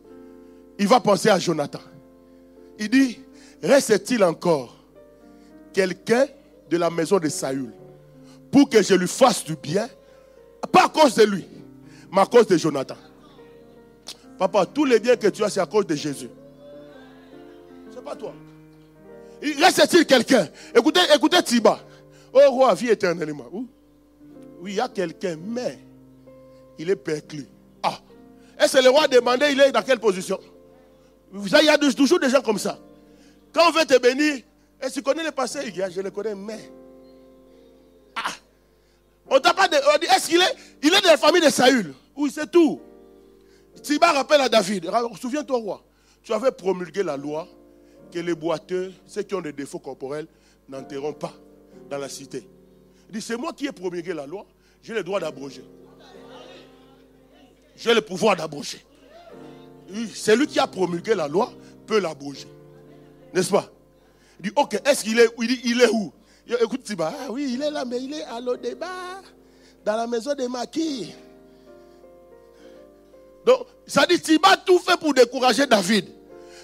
Il 0.78 0.88
va 0.88 1.00
penser 1.00 1.30
à 1.30 1.40
Jonathan. 1.40 1.80
Il 2.78 2.90
dit, 2.90 3.20
reste-t-il 3.62 4.24
encore 4.24 4.76
quelqu'un 5.74 6.26
de 6.70 6.78
la 6.78 6.90
maison 6.90 7.20
de 7.20 7.30
Saül 7.30 7.72
pour 8.52 8.70
que 8.70 8.82
je 8.82 8.94
lui 8.94 9.08
fasse 9.08 9.46
du 9.46 9.56
bien, 9.56 9.88
pas 10.72 10.86
à 10.86 10.90
cause 10.90 11.16
de 11.16 11.24
lui, 11.24 11.48
mais 12.12 12.22
à 12.22 12.26
cause 12.26 12.48
de 12.48 12.58
Jonathan. 12.58 12.98
Papa, 14.38 14.66
tous 14.66 14.86
les 14.86 15.00
biens 15.00 15.16
que 15.16 15.28
tu 15.28 15.44
as, 15.44 15.50
c'est 15.50 15.60
à 15.60 15.66
cause 15.66 15.86
de 15.86 15.96
Jésus. 15.96 16.30
C'est 17.94 18.04
pas 18.04 18.16
toi. 18.16 18.34
Il 19.42 19.64
reste-t-il 19.64 20.06
quelqu'un 20.06 20.48
Écoutez, 20.76 21.02
écoutez 21.14 21.42
Tiba. 21.44 21.80
Oh 22.34 22.40
roi, 22.50 22.74
vie 22.76 22.90
éternellement. 22.90 23.48
Oui, 23.52 23.66
il 24.72 24.76
y 24.76 24.80
a 24.80 24.88
quelqu'un, 24.88 25.38
mais 25.44 25.80
il 26.78 26.90
est 26.90 26.96
perclus. 26.96 27.48
Ah. 27.82 28.00
Est-ce 28.60 28.78
que 28.78 28.84
le 28.84 28.90
roi 28.90 29.08
demandait, 29.08 29.52
il 29.52 29.60
est 29.60 29.72
dans 29.72 29.82
quelle 29.82 30.00
position? 30.00 30.40
Il 31.34 31.66
y 31.66 31.70
a 31.70 31.78
toujours 31.78 32.20
des 32.20 32.30
gens 32.30 32.42
comme 32.42 32.60
ça. 32.60 32.78
Quand 33.54 33.68
on 33.70 33.72
veut 33.72 33.86
te 33.86 33.98
bénir, 34.00 34.44
et 34.84 34.90
tu 34.92 35.02
connais 35.02 35.24
le 35.24 35.32
passé 35.32 35.60
Je 35.74 36.02
le 36.02 36.12
connais, 36.12 36.36
mais. 36.36 36.72
Ah 38.16 38.32
On 39.28 39.40
t'a 39.40 39.54
pas 39.54 39.68
dit, 39.68 39.76
est-ce 40.16 40.28
qu'il 40.28 40.42
est, 40.42 40.56
il 40.84 40.94
est 40.94 41.02
de 41.02 41.08
la 41.08 41.18
famille 41.18 41.42
de 41.42 41.50
Saül? 41.50 41.94
Oui, 42.16 42.32
c'est 42.34 42.50
tout. 42.50 42.80
Tiba 43.82 44.12
rappelle 44.12 44.42
à 44.42 44.50
David, 44.50 44.90
souviens-toi, 45.20 45.58
roi, 45.58 45.84
tu 46.22 46.34
avais 46.34 46.52
promulgué 46.52 47.02
la 47.04 47.18
loi 47.18 47.48
que 48.12 48.20
les 48.20 48.36
boiteux, 48.36 48.94
ceux 49.08 49.24
qui 49.24 49.34
ont 49.34 49.42
des 49.42 49.54
défauts 49.54 49.80
corporels, 49.80 50.28
n'enterront 50.70 51.14
pas 51.14 51.34
dans 51.90 51.98
la 51.98 52.10
cité. 52.10 52.48
Il 53.10 53.16
dit, 53.16 53.22
c'est 53.22 53.38
moi 53.38 53.54
qui 53.54 53.66
ai 53.66 53.72
promulgué 53.72 54.14
la 54.14 54.26
loi, 54.26 54.46
j'ai 54.84 54.94
le 54.94 55.04
droit 55.04 55.20
d'abroger. 55.20 55.64
J'ai 57.76 57.94
le 57.94 58.02
pouvoir 58.02 58.36
d'abroger. 58.36 58.86
Celui 60.14 60.48
qui 60.48 60.60
a 60.60 60.68
promulgué 60.68 61.16
la 61.16 61.28
loi 61.28 61.52
peut 61.88 62.00
l'abroger. 62.00 62.48
N'est-ce 63.34 63.50
pas? 63.50 63.70
Il 64.40 64.50
dit, 64.50 64.54
ok, 64.56 64.82
est-ce 64.86 65.04
qu'il 65.04 65.20
est, 65.20 65.30
il, 65.40 65.66
il 65.66 65.82
est 65.82 65.90
où? 65.90 66.14
Écoute, 66.62 66.84
Tiba, 66.84 67.14
ah 67.18 67.32
oui, 67.32 67.52
il 67.54 67.62
est 67.62 67.72
là, 67.72 67.86
mais 67.86 68.02
il 68.02 68.14
est 68.14 68.24
à 68.24 68.42
débat 68.58 69.22
dans 69.86 69.96
la 69.96 70.08
maison 70.08 70.34
de 70.34 70.48
Maquis. 70.48 71.14
Donc, 73.46 73.68
ça 73.88 74.06
dit, 74.06 74.20
Tiba 74.20 74.58
tout 74.58 74.80
fait 74.80 74.98
pour 75.00 75.14
décourager 75.14 75.66
David. 75.66 76.10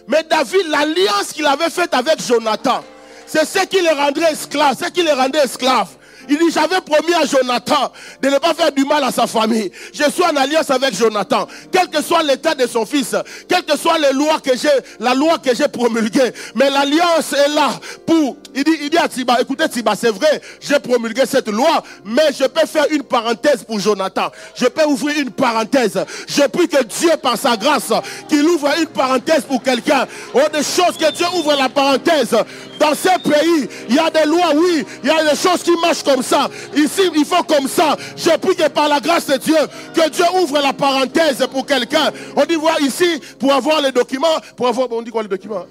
Mais 0.07 0.23
David, 0.23 0.67
l'alliance 0.69 1.33
qu'il 1.33 1.45
avait 1.45 1.69
faite 1.69 1.93
avec 1.93 2.21
Jonathan, 2.25 2.83
c'est 3.25 3.45
ce 3.45 3.65
qui 3.65 3.81
le 3.81 3.89
rendrait 3.89 4.31
esclave, 4.31 4.77
ce 4.81 4.89
qui 4.89 5.03
le 5.03 5.11
rendait 5.11 5.39
esclave. 5.39 5.89
Il 6.29 6.37
dit, 6.37 6.51
j'avais 6.51 6.81
promis 6.81 7.13
à 7.13 7.25
Jonathan 7.25 7.91
de 8.21 8.29
ne 8.29 8.37
pas 8.37 8.53
faire 8.53 8.71
du 8.71 8.85
mal 8.85 9.03
à 9.03 9.11
sa 9.11 9.27
famille. 9.27 9.71
Je 9.93 10.09
suis 10.09 10.23
en 10.23 10.35
alliance 10.35 10.69
avec 10.69 10.95
Jonathan. 10.95 11.47
Quel 11.71 11.87
que 11.89 12.01
soit 12.01 12.23
l'état 12.23 12.55
de 12.55 12.67
son 12.67 12.85
fils, 12.85 13.15
quelles 13.47 13.63
que 13.63 13.77
soient 13.77 13.97
les 13.97 14.11
lois 14.13 14.39
que 14.39 14.57
j'ai, 14.57 14.69
la 14.99 15.13
loi 15.13 15.37
que 15.37 15.55
j'ai 15.55 15.67
promulguée. 15.67 16.31
Mais 16.55 16.69
l'alliance 16.69 17.33
est 17.33 17.49
là 17.49 17.69
pour, 18.05 18.37
il 18.53 18.63
dit, 18.63 18.77
il 18.81 18.89
dit 18.89 18.97
à 18.97 19.07
Tiba, 19.07 19.39
écoutez 19.41 19.69
Tiba, 19.69 19.93
c'est 19.95 20.11
vrai, 20.11 20.41
j'ai 20.59 20.79
promulgué 20.79 21.23
cette 21.25 21.49
loi, 21.49 21.83
mais 22.05 22.33
je 22.37 22.45
peux 22.45 22.65
faire 22.65 22.85
une 22.91 23.03
parenthèse 23.03 23.63
pour 23.63 23.79
Jonathan. 23.79 24.31
Je 24.55 24.65
peux 24.65 24.85
ouvrir 24.85 25.19
une 25.19 25.31
parenthèse. 25.31 25.99
Je 26.27 26.43
prie 26.43 26.67
que 26.67 26.83
Dieu, 26.83 27.11
par 27.21 27.37
sa 27.37 27.55
grâce, 27.55 27.91
qu'il 28.27 28.43
ouvre 28.43 28.69
une 28.79 28.87
parenthèse 28.87 29.43
pour 29.43 29.61
quelqu'un. 29.61 30.07
Oh, 30.33 30.39
des 30.51 30.63
choses 30.63 30.97
que 30.99 31.11
Dieu 31.11 31.25
ouvre 31.35 31.55
la 31.55 31.69
parenthèse. 31.69 32.35
Dans 32.79 32.93
ces 32.93 33.17
pays, 33.23 33.67
il 33.89 33.95
y 33.95 33.99
a 33.99 34.09
des 34.09 34.25
lois, 34.25 34.51
oui, 34.55 34.85
il 35.03 35.09
y 35.09 35.11
a 35.11 35.23
des 35.23 35.35
choses 35.35 35.63
qui 35.63 35.71
marchent 35.81 36.03
comme 36.03 36.16
ça. 36.21 36.49
Ici, 36.75 37.01
il 37.15 37.25
faut 37.25 37.43
comme 37.43 37.67
ça. 37.67 37.95
Je 38.15 38.35
prie 38.37 38.55
que 38.55 38.67
par 38.69 38.87
la 38.87 38.99
grâce 38.99 39.27
de 39.27 39.37
Dieu, 39.37 39.57
que 39.93 40.09
Dieu 40.09 40.25
ouvre 40.41 40.59
la 40.59 40.73
parenthèse 40.73 41.45
pour 41.51 41.65
quelqu'un. 41.65 42.11
On 42.35 42.45
dit, 42.45 42.55
voir 42.55 42.79
ici, 42.81 43.21
pour 43.39 43.53
avoir 43.53 43.81
les 43.81 43.91
documents, 43.91 44.27
pour 44.55 44.67
avoir, 44.67 44.91
on 44.91 45.01
dit 45.01 45.11
quoi 45.11 45.23
les 45.23 45.29
documents? 45.29 45.65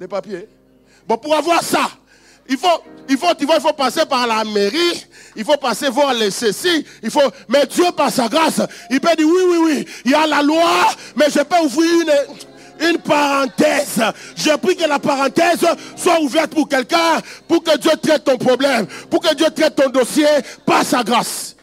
Les 0.00 0.08
papiers. 0.08 0.48
Bon, 1.06 1.16
pour 1.16 1.34
avoir 1.34 1.62
ça, 1.62 1.90
il 2.48 2.56
faut, 2.56 2.66
il 3.08 3.16
faut, 3.16 3.26
il 3.38 3.60
faut 3.60 3.72
passer 3.72 4.04
par 4.06 4.26
la 4.26 4.44
mairie, 4.44 5.06
il 5.36 5.44
faut 5.44 5.56
passer 5.56 5.88
voir 5.88 6.12
les 6.14 6.30
ceci, 6.30 6.84
il 7.02 7.10
faut, 7.10 7.20
mais 7.48 7.66
Dieu 7.66 7.84
par 7.96 8.10
sa 8.10 8.28
grâce, 8.28 8.60
il 8.90 9.00
peut 9.00 9.14
dire 9.16 9.26
oui, 9.26 9.42
oui, 9.50 9.58
oui, 9.64 9.86
il 10.04 10.10
y 10.10 10.14
a 10.14 10.26
la 10.26 10.42
loi, 10.42 10.88
mais 11.16 11.26
je 11.30 11.40
peux 11.40 11.58
ouvrir 11.64 11.90
une, 12.02 12.12
une 12.82 12.98
parenthèse. 12.98 14.00
Je 14.36 14.56
prie 14.56 14.76
que 14.76 14.88
la 14.88 14.98
parenthèse 14.98 15.66
soit 15.96 16.20
ouverte 16.20 16.54
pour 16.54 16.68
quelqu'un, 16.68 17.20
pour 17.48 17.62
que 17.62 17.76
Dieu 17.78 17.92
traite 18.00 18.24
ton 18.24 18.36
problème, 18.36 18.86
pour 19.10 19.20
que 19.20 19.34
Dieu 19.34 19.46
traite 19.54 19.74
ton 19.74 19.90
dossier 19.90 20.26
par 20.66 20.84
sa 20.84 21.02
grâce. 21.02 21.56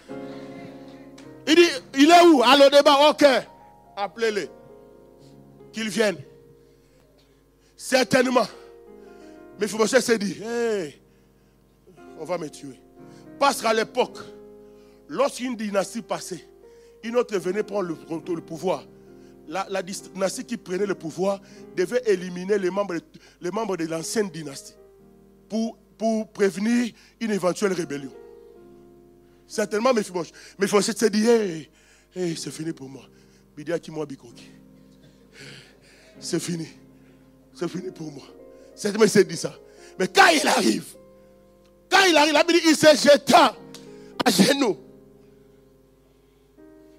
Il 1.47 1.55
dit, 1.55 1.69
il 1.97 2.11
est 2.11 2.25
où? 2.27 2.43
À 2.43 2.69
débat, 2.69 3.09
ok. 3.09 3.25
Appelez-les. 3.97 4.49
Qu'ils 5.73 5.89
viennent. 5.89 6.17
Certainement. 7.75 8.47
Mais 9.59 9.65
il 9.65 9.69
faut 9.69 9.87
se 9.87 10.11
dit, 10.13 10.37
hey, 10.43 11.01
on 12.19 12.25
va 12.25 12.37
me 12.37 12.49
tuer. 12.49 12.79
Parce 13.39 13.61
qu'à 13.61 13.73
l'époque, 13.73 14.19
lorsqu'une 15.07 15.55
dynastie 15.55 16.01
passait, 16.01 16.47
une 17.03 17.15
autre 17.15 17.37
venait 17.37 17.63
prendre 17.63 17.87
le 17.87 18.41
pouvoir 18.41 18.83
la, 19.49 19.81
dynastie 19.81 20.45
qui 20.45 20.57
prenait 20.57 20.85
le 20.85 20.95
pouvoir 20.95 21.41
devait 21.75 22.01
éliminer 22.05 22.57
les 22.57 22.69
membres, 22.69 22.95
de, 23.77 23.85
l'ancienne 23.85 24.29
dynastie 24.29 24.75
pour, 25.49 25.77
prévenir 26.31 26.93
une 27.19 27.31
éventuelle 27.31 27.73
rébellion. 27.73 28.13
Certainement, 29.45 29.91
mais 29.93 30.01
il 30.01 30.67
faut 30.67 30.81
se 30.81 31.05
dire, 31.07 31.29
hey, 32.15 32.37
c'est 32.37 32.51
fini 32.51 32.71
pour 32.71 32.87
moi. 32.87 33.03
C'est 36.19 36.39
fini. 36.39 36.67
C'est 37.53 37.67
fini 37.67 37.91
pour 37.91 38.11
moi. 38.11 38.23
Certainement, 38.75 39.05
il 39.05 39.09
s'est 39.09 39.25
dit 39.25 39.35
ça. 39.35 39.53
Mais 39.97 40.07
quand 40.07 40.27
il 40.27 40.47
arrive, 40.47 40.85
quand 41.89 42.05
il 42.07 42.15
arrive, 42.15 42.35
il 42.65 42.75
s'est 42.75 42.95
jeté 42.95 43.33
à 43.33 44.31
genoux. 44.31 44.77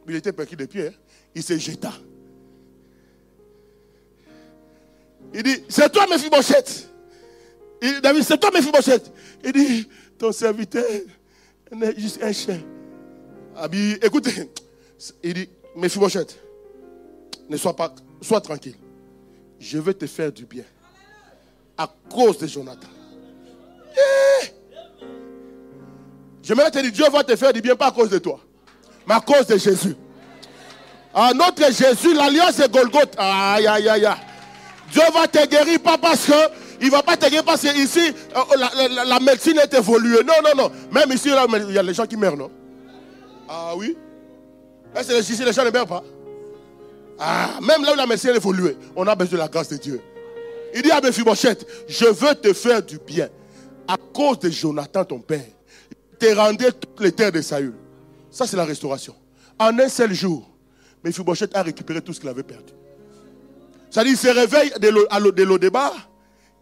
Il 0.08 0.16
était 0.16 0.32
perdu 0.32 0.56
de 0.56 0.66
pied. 0.66 0.88
Hein. 0.88 0.92
Il 1.34 1.42
s'est 1.42 1.58
jeté. 1.58 1.88
Il 5.32 5.42
dit, 5.42 5.64
c'est 5.68 5.90
toi, 5.92 6.06
Mephibosheth. 6.08 6.88
Il, 7.82 8.00
David, 8.00 8.24
c'est 8.24 8.38
toi, 8.38 8.50
Mephibosheth. 8.50 9.12
Il 9.44 9.52
dit, 9.52 9.88
ton 10.18 10.32
serviteur 10.32 10.84
est 10.84 11.98
juste 11.98 12.22
un 12.22 12.32
chien. 12.32 12.60
Abi, 13.56 13.98
écoutez, 14.02 14.50
il 15.22 15.34
dit, 15.34 15.48
Mephibosheth, 15.76 16.38
ne 17.48 17.56
sois 17.56 17.74
pas, 17.74 17.94
sois 18.20 18.40
tranquille. 18.40 18.76
Je 19.58 19.78
vais 19.78 19.94
te 19.94 20.06
faire 20.06 20.32
du 20.32 20.46
bien. 20.46 20.64
À 21.76 21.88
cause 22.10 22.38
de 22.38 22.46
Jonathan. 22.46 22.88
Je 26.42 26.54
me 26.54 26.70
te 26.70 26.78
dire, 26.80 26.92
Dieu 26.92 27.04
va 27.10 27.22
te 27.22 27.36
faire 27.36 27.52
du 27.52 27.60
bien, 27.60 27.76
pas 27.76 27.88
à 27.88 27.92
cause 27.92 28.10
de 28.10 28.18
toi, 28.18 28.40
mais 29.06 29.14
à 29.14 29.20
cause 29.20 29.46
de 29.46 29.56
Jésus. 29.56 29.94
À 31.14 31.32
notre 31.32 31.66
Jésus, 31.72 32.14
l'alliance 32.14 32.56
de 32.56 32.66
Golgotha. 32.66 33.18
Aïe, 33.54 33.66
aïe, 33.66 33.88
aïe, 33.88 34.06
aïe. 34.06 34.29
Dieu 34.92 35.02
va 35.14 35.28
te 35.28 35.46
guérir, 35.46 35.80
pas 35.80 35.98
parce 35.98 36.26
que. 36.26 36.32
Il 36.82 36.90
va 36.90 37.02
pas 37.02 37.16
te 37.16 37.26
guérir 37.28 37.44
parce 37.44 37.60
que 37.60 37.76
ici, 37.78 38.00
euh, 38.34 39.04
la, 39.06 39.20
médecine 39.20 39.58
est 39.58 39.74
évoluée. 39.74 40.24
Non, 40.24 40.34
non, 40.42 40.62
non. 40.64 40.72
Même 40.90 41.12
ici, 41.12 41.28
il 41.28 41.74
y 41.74 41.78
a 41.78 41.82
les 41.82 41.94
gens 41.94 42.06
qui 42.06 42.16
meurent, 42.16 42.36
non? 42.36 42.50
Ah 43.48 43.72
oui? 43.76 43.96
Est-ce 44.96 45.08
que 45.08 45.20
ici, 45.20 45.44
les 45.44 45.52
gens 45.52 45.64
ne 45.64 45.70
meurent 45.70 45.86
pas 45.86 46.02
Ah, 47.18 47.58
même 47.60 47.84
là 47.84 47.92
où 47.92 47.96
la 47.96 48.06
médecine 48.06 48.30
est 48.30 48.36
évoluée, 48.36 48.76
on 48.96 49.06
a 49.06 49.14
besoin 49.14 49.38
de 49.38 49.42
la 49.42 49.48
grâce 49.48 49.68
de 49.68 49.76
Dieu. 49.76 50.00
Il 50.74 50.82
dit 50.82 50.90
à 50.90 51.00
Mephibosheth, 51.00 51.66
je 51.88 52.06
veux 52.06 52.34
te 52.34 52.52
faire 52.52 52.82
du 52.82 52.98
bien. 52.98 53.28
À 53.86 53.96
cause 53.96 54.38
de 54.38 54.50
Jonathan, 54.50 55.04
ton 55.04 55.18
père, 55.18 55.44
te 56.18 56.34
rendais 56.34 56.72
toutes 56.72 57.00
les 57.00 57.12
terres 57.12 57.32
de 57.32 57.42
Saül. 57.42 57.74
Ça, 58.30 58.46
c'est 58.46 58.56
la 58.56 58.64
restauration. 58.64 59.14
En 59.58 59.78
un 59.78 59.88
seul 59.88 60.14
jour, 60.14 60.48
Mephibosheth 61.04 61.54
a 61.56 61.62
récupéré 61.62 62.00
tout 62.00 62.12
ce 62.12 62.20
qu'il 62.20 62.28
avait 62.28 62.42
perdu. 62.42 62.72
C'est-à-dire, 63.90 64.12
il 64.12 64.18
se 64.18 64.28
réveille 64.28 64.72
de 64.80 65.42
l'eau 65.42 65.58
débat, 65.58 65.92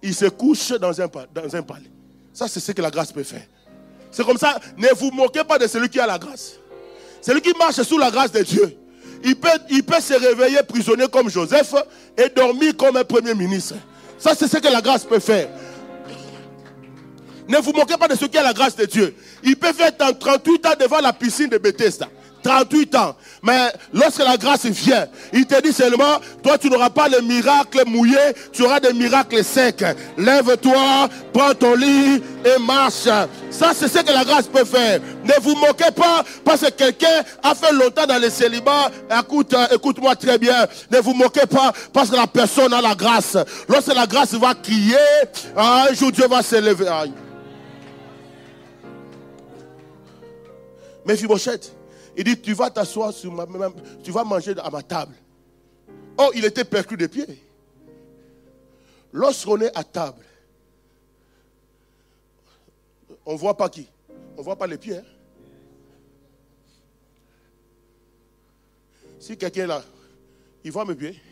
il 0.03 0.15
se 0.15 0.27
couche 0.27 0.71
dans 0.73 1.01
un, 1.01 1.07
dans 1.07 1.57
un 1.57 1.63
palais. 1.63 1.91
Ça, 2.33 2.49
c'est 2.49 2.61
ce 2.61 2.73
que 2.73 2.81
la 2.81 2.91
grâce 2.91 3.13
peut 3.13 3.23
faire. 3.23 3.47
C'est 4.11 4.25
comme 4.25 4.39
ça, 4.39 4.59
ne 4.77 4.89
vous 4.97 5.11
moquez 5.11 5.45
pas 5.45 5.59
de 5.59 5.67
celui 5.67 5.89
qui 5.89 6.01
a 6.01 6.07
la 6.07 6.19
grâce. 6.19 6.55
Celui 7.21 7.41
qui 7.41 7.53
marche 7.59 7.83
sous 7.83 7.99
la 7.99 8.11
grâce 8.11 8.33
de 8.33 8.43
Dieu. 8.43 8.79
Il 9.25 9.35
peut, 9.37 10.01
se 10.01 10.15
réveiller 10.15 10.63
prisonnier 10.63 11.09
comme 11.09 11.29
Joseph 11.29 11.75
et 12.17 12.29
dormir 12.29 12.77
comme 12.77 12.97
un 12.97 13.05
premier 13.05 13.35
ministre. 13.35 13.75
Ça, 14.19 14.35
c'est 14.37 14.49
ce 14.49 14.59
que 14.59 14.69
la 14.69 14.81
grâce 14.81 15.05
peut 15.05 15.19
faire. 15.19 15.49
Ne 17.49 17.59
vous 17.59 17.73
moquez 17.73 17.97
pas 17.97 18.09
de 18.09 18.15
ceux 18.15 18.29
qui 18.29 18.39
a 18.39 18.43
la 18.43 18.53
grâce 18.53 18.77
de 18.77 18.85
Dieu. 18.85 19.15
Il 19.43 19.57
peut 19.57 19.73
faire 19.73 19.91
38 19.97 20.67
ans 20.67 20.75
devant 20.79 21.01
la 21.01 21.13
piscine 21.13 21.49
de 21.49 21.59
Bethesda. 21.59 22.09
38 22.43 22.95
ans. 22.97 23.17
Mais 23.43 23.73
lorsque 23.93 24.19
la 24.19 24.37
grâce 24.37 24.67
vient, 24.67 25.07
il 25.33 25.47
te 25.47 25.61
dit 25.63 25.73
seulement, 25.73 26.19
toi 26.43 26.59
tu 26.59 26.71
n'auras 26.71 26.91
pas 26.91 27.09
les 27.09 27.23
miracles 27.23 27.85
mouillés, 27.87 28.35
tu 28.53 28.65
auras 28.65 28.81
des 28.81 28.93
miracles 28.93 29.45
secs. 29.45 29.85
Lève-toi, 30.17 31.09
prends 31.33 31.55
ton 31.55 31.75
lit 31.75 32.23
et 32.45 32.61
marche. 32.61 33.09
Ça, 33.51 33.73
c'est 33.75 33.89
ce 33.89 33.99
que 33.99 34.13
la 34.13 34.25
grâce 34.25 34.47
peut 34.47 34.65
faire. 34.65 35.01
Ne 35.25 35.43
vous 35.43 35.55
moquez 35.57 35.91
pas 35.95 36.25
parce 36.45 36.61
que 36.61 36.71
quelqu'un 36.71 37.23
a 37.43 37.55
fait 37.55 37.73
longtemps 37.73 38.07
dans 38.07 38.21
le 38.21 38.31
célibat. 38.31 38.91
Écoute, 39.21 39.55
euh, 39.55 39.67
écoute-moi 39.75 40.15
très 40.17 40.39
bien. 40.39 40.67
Ne 40.91 40.99
vous 40.99 41.15
moquez 41.15 41.47
pas 41.47 41.73
parce 41.93 42.11
que 42.11 42.17
la 42.17 42.27
personne 42.27 42.73
a 42.73 42.81
la 42.81 42.95
grâce. 42.95 43.37
Lorsque 43.69 43.95
la 43.95 44.07
grâce 44.07 44.35
va 44.35 44.55
crier, 44.55 44.97
un 45.57 45.93
jour 45.95 46.13
Dieu 46.13 46.27
va 46.29 46.43
s'élever. 46.43 46.87
Mais 51.05 51.17
Fibochette, 51.17 51.73
il 52.19 52.25
dit, 52.25 52.41
tu 52.41 52.53
vas 52.53 52.69
t'asseoir 52.69 53.13
sur 53.13 53.33
ma 53.33 53.47
tu 54.03 54.11
vas 54.11 54.25
manger 54.25 54.53
à 54.59 54.69
ma 54.71 54.83
table. 54.83 55.15
Oh, 56.19 56.33
il 56.35 56.45
était 56.45 56.65
perclus 56.65 56.97
de 56.97 57.07
pieds. 57.07 57.41
Lorsqu'on 59.13 59.61
est 59.61 59.75
à 59.77 59.85
table, 59.85 60.25
on 63.25 63.35
ne 63.35 63.39
voit 63.39 63.57
pas 63.57 63.69
qui? 63.69 63.89
On 64.35 64.41
ne 64.41 64.43
voit 64.43 64.57
pas 64.57 64.67
les 64.67 64.79
pieds. 64.79 64.97
Hein? 64.97 65.05
Si 69.21 69.37
quelqu'un 69.37 69.63
est 69.63 69.67
là, 69.69 69.85
il 70.65 70.73
voit 70.73 70.85
mes 70.85 70.97
pieds. 70.97 71.23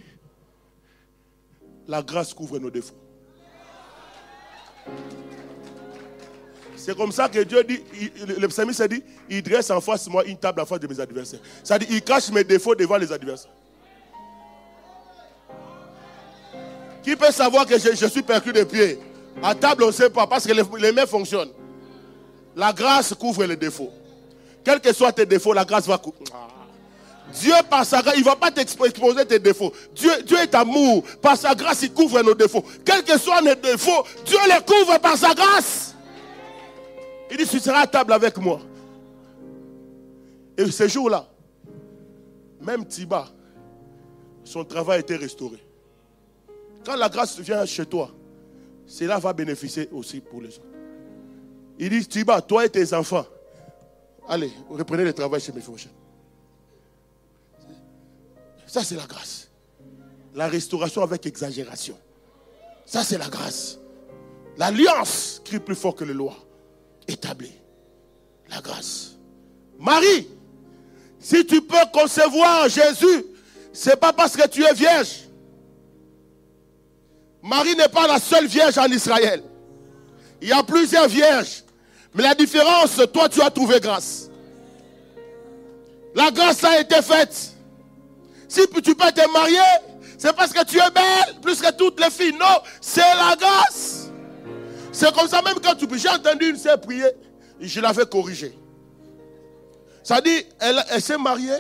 La 1.88 2.00
grâce 2.00 2.32
couvre 2.32 2.60
nos 2.60 2.70
défauts. 2.70 2.94
C'est 6.86 6.96
comme 6.96 7.10
ça 7.10 7.28
que 7.28 7.40
Dieu 7.40 7.64
dit, 7.64 7.82
le 8.38 8.46
psalmiste 8.46 8.80
dit, 8.84 9.02
il 9.28 9.42
dresse 9.42 9.72
en 9.72 9.80
face 9.80 10.04
de 10.04 10.10
moi 10.10 10.24
une 10.24 10.36
table 10.36 10.60
en 10.60 10.66
face 10.66 10.78
de 10.78 10.86
mes 10.86 11.00
adversaires. 11.00 11.40
Ça 11.64 11.80
dit, 11.80 11.86
il 11.90 12.00
cache 12.00 12.30
mes 12.30 12.44
défauts 12.44 12.76
devant 12.76 12.96
les 12.96 13.10
adversaires. 13.10 13.50
Qui 17.02 17.16
peut 17.16 17.32
savoir 17.32 17.66
que 17.66 17.76
je, 17.76 18.06
suis 18.06 18.22
perclus 18.22 18.52
de 18.52 18.62
pieds 18.62 19.00
À 19.42 19.52
table, 19.56 19.82
on 19.82 19.88
ne 19.88 19.92
sait 19.92 20.10
pas, 20.10 20.28
parce 20.28 20.46
que 20.46 20.52
les, 20.52 20.92
mains 20.92 21.06
fonctionnent. 21.06 21.50
La 22.54 22.72
grâce 22.72 23.12
couvre 23.14 23.44
les 23.46 23.56
défauts. 23.56 23.90
Quels 24.62 24.78
que 24.78 24.92
soient 24.92 25.10
tes 25.10 25.26
défauts, 25.26 25.54
la 25.54 25.64
grâce 25.64 25.88
va 25.88 25.98
couvrir. 25.98 26.28
Dieu, 27.32 27.54
par 27.68 27.84
sa 27.84 28.00
grâce, 28.00 28.14
il 28.16 28.20
ne 28.20 28.26
va 28.26 28.36
pas 28.36 28.52
t'exposer 28.52 29.26
tes 29.26 29.40
défauts. 29.40 29.72
Dieu, 29.92 30.22
Dieu 30.24 30.38
est 30.38 30.54
amour. 30.54 31.02
Par 31.20 31.36
sa 31.36 31.52
grâce, 31.52 31.82
il 31.82 31.92
couvre 31.92 32.22
nos 32.22 32.34
défauts. 32.34 32.64
Quels 32.84 33.02
que 33.02 33.18
soient 33.18 33.42
nos 33.42 33.56
défauts, 33.56 34.06
Dieu 34.24 34.38
les 34.46 34.64
couvre 34.64 35.00
par 35.00 35.16
sa 35.16 35.34
grâce. 35.34 35.85
Il 37.38 37.44
dit, 37.44 37.50
tu 37.50 37.60
seras 37.60 37.80
à 37.80 37.86
table 37.86 38.14
avec 38.14 38.38
moi. 38.38 38.60
Et 40.56 40.70
ce 40.70 40.88
jour-là, 40.88 41.28
même 42.62 42.86
Tiba, 42.86 43.28
son 44.42 44.64
travail 44.64 45.00
été 45.00 45.16
restauré. 45.16 45.62
Quand 46.82 46.96
la 46.96 47.10
grâce 47.10 47.38
vient 47.38 47.66
chez 47.66 47.84
toi, 47.84 48.10
cela 48.86 49.18
va 49.18 49.34
bénéficier 49.34 49.86
aussi 49.92 50.20
pour 50.20 50.40
les 50.40 50.48
autres. 50.48 50.62
Il 51.78 51.90
dit, 51.90 52.06
Tiba, 52.06 52.40
toi 52.40 52.64
et 52.64 52.70
tes 52.70 52.94
enfants, 52.94 53.26
allez, 54.26 54.52
reprenez 54.70 55.04
le 55.04 55.12
travail 55.12 55.42
chez 55.42 55.52
mes 55.52 55.60
frères. 55.60 55.76
Ça, 58.66 58.82
c'est 58.82 58.96
la 58.96 59.06
grâce. 59.06 59.50
La 60.34 60.48
restauration 60.48 61.02
avec 61.02 61.26
exagération. 61.26 61.98
Ça, 62.86 63.04
c'est 63.04 63.18
la 63.18 63.28
grâce. 63.28 63.78
L'alliance 64.56 65.42
crie 65.44 65.60
plus 65.60 65.74
fort 65.74 65.94
que 65.94 66.04
les 66.04 66.14
lois 66.14 66.45
établi. 67.08 67.52
La 68.48 68.60
grâce. 68.60 69.12
Marie, 69.78 70.28
si 71.18 71.44
tu 71.44 71.60
peux 71.60 71.76
concevoir 71.92 72.68
Jésus, 72.68 73.24
c'est 73.72 73.98
pas 73.98 74.12
parce 74.12 74.36
que 74.36 74.46
tu 74.48 74.64
es 74.64 74.72
vierge. 74.72 75.24
Marie 77.42 77.76
n'est 77.76 77.88
pas 77.88 78.06
la 78.06 78.18
seule 78.18 78.46
vierge 78.46 78.78
en 78.78 78.86
Israël. 78.86 79.42
Il 80.40 80.48
y 80.48 80.52
a 80.52 80.62
plusieurs 80.62 81.08
vierges. 81.08 81.64
Mais 82.14 82.22
la 82.22 82.34
différence, 82.34 83.00
toi, 83.12 83.28
tu 83.28 83.42
as 83.42 83.50
trouvé 83.50 83.78
grâce. 83.78 84.30
La 86.14 86.30
grâce 86.30 86.64
a 86.64 86.80
été 86.80 87.02
faite. 87.02 87.52
Si 88.48 88.60
tu 88.82 88.94
peux 88.94 89.12
te 89.12 89.32
marier, 89.32 89.58
c'est 90.16 90.34
parce 90.34 90.52
que 90.52 90.64
tu 90.64 90.78
es 90.78 90.90
belle 90.90 91.40
plus 91.42 91.60
que 91.60 91.70
toutes 91.72 92.00
les 92.00 92.10
filles. 92.10 92.32
Non, 92.32 92.62
c'est 92.80 93.00
la 93.00 93.36
grâce. 93.36 94.05
C'est 94.96 95.14
comme 95.14 95.28
ça 95.28 95.42
même 95.42 95.60
quand 95.62 95.74
tu 95.74 95.86
pries. 95.86 95.98
J'ai 95.98 96.08
entendu 96.08 96.48
une 96.48 96.56
sœur 96.56 96.80
prier, 96.80 97.04
je 97.60 97.80
l'avais 97.82 98.06
corrigée. 98.06 98.58
Ça 100.02 100.22
dit, 100.22 100.42
elle, 100.58 101.02
s'est 101.02 101.18
mariée, 101.18 101.58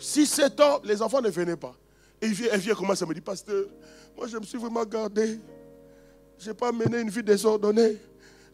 6-7 0.00 0.62
ans, 0.62 0.80
les 0.82 1.02
enfants 1.02 1.20
ne 1.20 1.28
venaient 1.28 1.58
pas. 1.58 1.74
Et 2.22 2.26
elle 2.26 2.32
vient, 2.32 2.48
elle 2.52 2.60
vient 2.60 2.74
commencer 2.74 3.04
à 3.04 3.06
me 3.06 3.12
dire, 3.12 3.22
pasteur, 3.22 3.66
moi 4.16 4.26
je 4.28 4.38
me 4.38 4.44
suis 4.44 4.56
vraiment 4.56 4.82
gardé. 4.86 5.38
Je 6.38 6.48
n'ai 6.48 6.54
pas 6.54 6.72
mené 6.72 7.00
une 7.00 7.10
vie 7.10 7.22
désordonnée. 7.22 7.98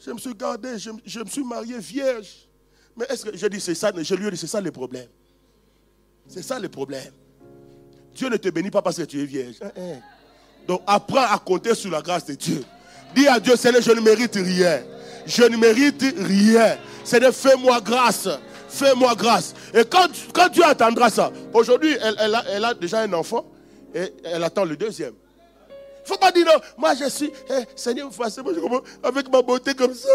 Je 0.05 0.11
me 0.11 0.19
suis 0.19 0.35
gardé, 0.35 0.77
je, 0.77 1.21
me 1.21 1.29
suis 1.29 1.45
marié 1.45 1.79
vierge. 1.79 2.49
Mais 2.97 3.07
est-ce 3.09 3.27
que 3.27 3.37
je 3.37 3.47
dis 3.47 3.61
c'est 3.61 3.77
ça, 3.77 3.93
je 3.97 4.15
lui 4.17 4.27
ai 4.27 4.31
dit 4.33 4.37
c'est 4.37 4.49
ça 4.49 4.61
le 4.61 4.73
problème. 4.73 5.09
C'est 6.27 6.43
ça 6.43 6.59
le 6.59 6.69
problème. 6.69 7.13
Dieu 8.13 8.29
ne 8.29 8.39
te 8.39 8.49
bénit 8.49 8.73
pas 8.73 8.83
parce 8.83 8.97
que 8.97 9.03
tu 9.03 9.23
es 9.23 9.25
vierge. 9.25 9.55
Hein, 9.63 9.71
hein. 9.77 10.01
Donc 10.67 10.83
apprends 10.85 11.33
à 11.33 11.39
compter 11.39 11.77
sur 11.77 11.93
la 11.93 12.03
grâce 12.03 12.25
de 12.25 12.35
Dieu. 12.35 12.65
Dis 13.15 13.29
à 13.29 13.39
Dieu, 13.39 13.57
Seigneur, 13.57 13.83
je 13.83 13.93
ne 13.93 14.01
mérite 14.01 14.35
rien. 14.35 14.81
Je 15.27 15.43
ne 15.45 15.57
mérite 15.57 16.05
rien. 16.19 16.77
Seigneur, 17.05 17.33
fais-moi 17.35 17.81
grâce. 17.81 18.29
Fais-moi 18.69 19.15
grâce. 19.15 19.55
Et 19.73 19.85
quand, 19.85 20.09
quand 20.33 20.49
Dieu 20.49 20.65
attendra 20.65 21.09
ça, 21.09 21.31
aujourd'hui, 21.53 21.97
elle, 22.03 22.65
a, 22.65 22.75
déjà 22.75 23.01
un 23.01 23.13
enfant 23.13 23.45
et 23.95 24.13
elle 24.25 24.43
attend 24.43 24.65
le 24.65 24.77
deuxième. 24.77 25.13
Il 26.07 26.11
ne 26.11 26.15
faut 26.15 26.19
pas 26.19 26.33
dire 26.33 26.45
non, 26.45 26.61
moi 26.77 26.93
je 26.95 27.09
suis, 27.09 27.31
eh, 27.49 27.65
Seigneur, 27.75 28.11
avec 29.03 29.33
ma 29.33 29.41
beauté 29.41 29.75
comme 29.75 29.95
ça, 29.95 30.09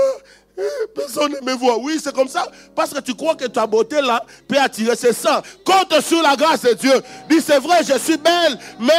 eh, 0.55 0.61
personne 0.93 1.31
ne 1.41 1.51
me 1.51 1.57
voit. 1.57 1.79
Oui, 1.79 1.97
c'est 2.03 2.13
comme 2.13 2.27
ça, 2.27 2.47
parce 2.75 2.93
que 2.93 2.99
tu 2.99 3.15
crois 3.15 3.35
que 3.35 3.45
ta 3.45 3.65
beauté 3.65 3.99
là 4.01 4.23
peut 4.47 4.59
attirer, 4.59 4.95
c'est 4.95 5.13
ça. 5.13 5.41
Compte 5.65 5.99
sur 6.01 6.21
la 6.21 6.35
grâce 6.35 6.61
de 6.61 6.73
Dieu. 6.73 6.93
Dis, 7.29 7.41
c'est 7.41 7.59
vrai, 7.59 7.77
je 7.83 7.97
suis 7.97 8.17
belle, 8.17 8.59
mais 8.79 8.93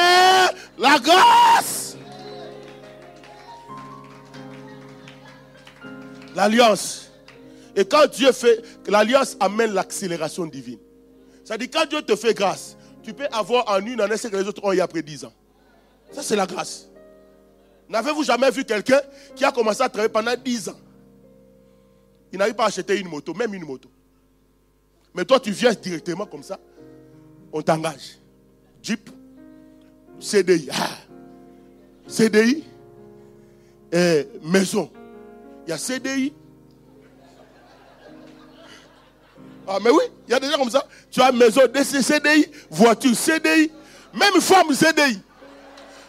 la 0.78 0.98
grâce 0.98 1.89
L'alliance. 6.40 7.10
Et 7.76 7.84
quand 7.84 8.06
Dieu 8.10 8.32
fait, 8.32 8.64
l'alliance 8.86 9.36
amène 9.40 9.74
l'accélération 9.74 10.46
divine. 10.46 10.78
C'est-à-dire, 11.44 11.68
quand 11.70 11.86
Dieu 11.86 12.00
te 12.00 12.16
fait 12.16 12.32
grâce, 12.32 12.78
tu 13.02 13.12
peux 13.12 13.26
avoir 13.30 13.68
en 13.68 13.84
une 13.84 14.00
année 14.00 14.16
ce 14.16 14.26
que 14.26 14.36
les 14.38 14.48
autres 14.48 14.64
ont 14.64 14.72
eu 14.72 14.80
après 14.80 15.02
dix 15.02 15.22
ans. 15.22 15.34
Ça, 16.10 16.22
c'est 16.22 16.36
la 16.36 16.46
grâce. 16.46 16.88
N'avez-vous 17.90 18.24
jamais 18.24 18.50
vu 18.50 18.64
quelqu'un 18.64 19.02
qui 19.36 19.44
a 19.44 19.52
commencé 19.52 19.82
à 19.82 19.90
travailler 19.90 20.10
pendant 20.10 20.34
10 20.34 20.70
ans? 20.70 20.80
Il 22.32 22.38
n'arrive 22.38 22.54
pas 22.54 22.64
à 22.64 22.68
acheter 22.68 22.98
une 22.98 23.08
moto, 23.08 23.34
même 23.34 23.52
une 23.52 23.66
moto. 23.66 23.90
Mais 25.12 25.26
toi, 25.26 25.38
tu 25.40 25.50
viens 25.50 25.74
directement 25.74 26.24
comme 26.24 26.42
ça, 26.42 26.58
on 27.52 27.60
t'engage. 27.60 28.18
Jeep, 28.82 29.10
CDI. 30.18 30.70
Ah. 30.72 30.88
CDI, 32.06 32.64
et 33.92 34.26
maison. 34.42 34.90
Il 35.70 35.74
y 35.74 35.76
a 35.76 35.78
CDI. 35.78 36.32
Ah, 39.68 39.78
mais 39.80 39.90
oui, 39.90 40.02
il 40.26 40.32
y 40.32 40.34
a 40.34 40.40
des 40.40 40.50
gens 40.50 40.58
comme 40.58 40.68
ça. 40.68 40.84
Tu 41.12 41.22
as 41.22 41.30
maison, 41.30 41.60
CDI, 41.84 42.46
voiture, 42.68 43.14
CDI, 43.14 43.70
même 44.12 44.40
femme, 44.40 44.74
CDI. 44.74 45.20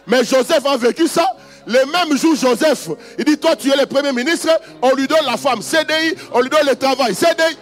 Mais 0.08 0.24
Joseph 0.24 0.66
a 0.66 0.76
vécu 0.76 1.06
ça. 1.06 1.28
Le 1.64 1.78
même 1.92 2.18
jour, 2.18 2.34
Joseph, 2.34 2.88
il 3.16 3.24
dit 3.24 3.38
Toi, 3.38 3.54
tu 3.54 3.70
es 3.70 3.76
le 3.76 3.86
premier 3.86 4.12
ministre, 4.12 4.48
on 4.82 4.96
lui 4.96 5.06
donne 5.06 5.24
la 5.24 5.36
femme, 5.36 5.62
CDI, 5.62 6.16
on 6.32 6.40
lui 6.40 6.50
donne 6.50 6.66
le 6.66 6.74
travail, 6.74 7.14
CDI. 7.14 7.56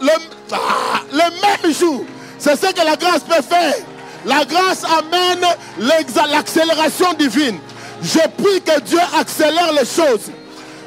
Le, 0.00 0.10
ah, 0.50 1.02
le 1.12 1.18
même 1.62 1.72
jour, 1.72 2.04
c'est 2.36 2.56
ce 2.56 2.72
que 2.72 2.84
la 2.84 2.96
grâce 2.96 3.22
peut 3.22 3.42
faire. 3.48 3.76
La 4.24 4.44
grâce 4.44 4.82
amène 4.82 5.46
l'accélération 5.78 7.12
divine. 7.12 7.60
Je 8.02 8.18
prie 8.42 8.60
que 8.60 8.80
Dieu 8.80 8.98
accélère 9.16 9.72
les 9.72 9.86
choses. 9.86 10.32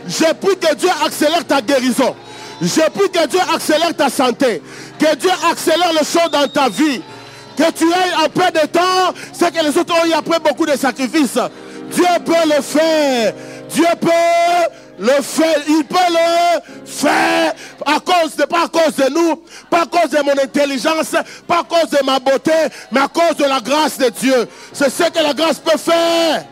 Je 0.07 0.33
prie 0.33 0.57
que 0.57 0.75
Dieu 0.75 0.89
accélère 1.05 1.45
ta 1.45 1.61
guérison. 1.61 2.15
Je 2.61 2.81
prie 2.91 3.09
que 3.11 3.27
Dieu 3.27 3.39
accélère 3.53 3.95
ta 3.95 4.09
santé. 4.09 4.61
Que 4.99 5.15
Dieu 5.15 5.31
accélère 5.49 5.91
les 5.93 6.05
choses 6.05 6.31
dans 6.31 6.47
ta 6.47 6.69
vie. 6.69 7.01
Que 7.57 7.71
tu 7.71 7.85
aies 7.85 8.23
un 8.23 8.29
peu 8.29 8.51
de 8.51 8.67
temps, 8.67 9.13
c'est 9.31 9.53
que 9.53 9.63
les 9.63 9.77
autres 9.77 9.93
ont 9.93 10.05
eu 10.05 10.13
après 10.13 10.39
beaucoup 10.39 10.65
de 10.65 10.75
sacrifices. 10.75 11.39
Dieu 11.91 12.05
peut 12.25 12.33
le 12.45 12.61
faire. 12.61 13.33
Dieu 13.69 13.85
peut 13.99 14.09
le 14.99 15.21
faire. 15.21 15.61
Il 15.67 15.83
peut 15.85 15.95
le 16.09 16.61
faire 16.85 17.53
à 17.85 17.99
cause 17.99 18.35
de, 18.35 18.43
pas 18.43 18.65
à 18.65 18.67
cause 18.67 18.95
de 18.95 19.09
nous, 19.09 19.41
pas 19.69 19.83
à 19.83 19.85
cause 19.85 20.09
de 20.09 20.17
mon 20.23 20.31
intelligence, 20.31 21.15
pas 21.47 21.59
à 21.59 21.63
cause 21.63 21.89
de 21.89 22.03
ma 22.05 22.19
beauté, 22.19 22.51
mais 22.91 23.01
à 23.01 23.07
cause 23.07 23.37
de 23.37 23.45
la 23.45 23.59
grâce 23.59 23.97
de 23.97 24.09
Dieu. 24.09 24.47
C'est 24.73 24.89
ce 24.89 25.03
que 25.03 25.23
la 25.23 25.33
grâce 25.33 25.59
peut 25.59 25.77
faire. 25.77 26.45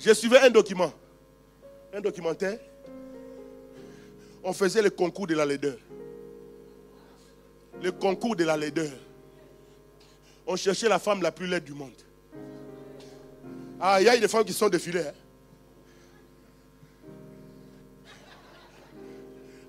J'ai 0.00 0.14
suivi 0.14 0.34
un 0.38 0.48
document, 0.48 0.90
un 1.92 2.00
documentaire. 2.00 2.58
On 4.42 4.54
faisait 4.54 4.80
le 4.80 4.88
concours 4.88 5.26
de 5.26 5.34
la 5.34 5.44
laideur. 5.44 5.76
Le 7.82 7.92
concours 7.92 8.34
de 8.34 8.44
la 8.44 8.56
laideur. 8.56 8.90
On 10.46 10.56
cherchait 10.56 10.88
la 10.88 10.98
femme 10.98 11.20
la 11.20 11.30
plus 11.30 11.46
laide 11.46 11.64
du 11.64 11.74
monde. 11.74 11.92
Ah, 13.78 14.00
il 14.00 14.06
y 14.06 14.08
a 14.08 14.16
des 14.16 14.26
femmes 14.26 14.44
qui 14.44 14.54
sont 14.54 14.70
défilées. 14.70 15.06
Hein. 15.06 15.12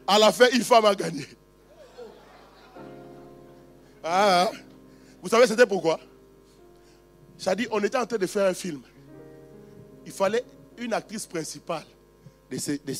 À 0.07 0.17
la 0.17 0.31
fin, 0.31 0.47
une 0.53 0.63
femme 0.63 0.85
a 0.85 0.95
gagné. 0.95 1.27
Ah, 4.01 4.49
vous 5.21 5.27
savez, 5.27 5.45
c'était 5.45 5.67
pourquoi? 5.67 5.99
Ça 7.37 7.53
dit, 7.53 7.67
on 7.69 7.83
était 7.83 7.97
en 7.97 8.05
train 8.05 8.17
de 8.17 8.27
faire 8.27 8.47
un 8.47 8.53
film 8.53 8.81
il 10.05 10.11
fallait 10.11 10.43
une 10.77 10.93
actrice 10.93 11.25
principale 11.25 11.85
de 12.49 12.57
ces, 12.57 12.77
de 12.77 12.93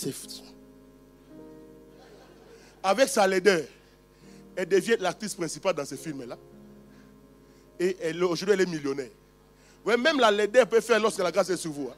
Avec 2.84 3.10
sa 3.10 3.28
laideur, 3.28 3.62
elle 4.56 4.68
devient 4.68 4.98
l'actrice 5.00 5.36
principale 5.36 5.76
dans 5.76 5.86
ce 5.86 5.96
film-là. 5.96 6.38
Et 7.80 8.14
aujourd'hui, 8.22 8.54
elle 8.54 8.62
est 8.62 8.66
millionnaire. 8.66 9.10
même 9.86 10.20
la 10.20 10.30
laideur 10.30 10.68
peut 10.68 10.82
faire 10.82 11.00
lorsque 11.00 11.20
la 11.20 11.32
grâce 11.32 11.50
est 11.50 11.58
sur 11.58 11.72
vous. 11.72 11.90
Hein. 11.92 11.96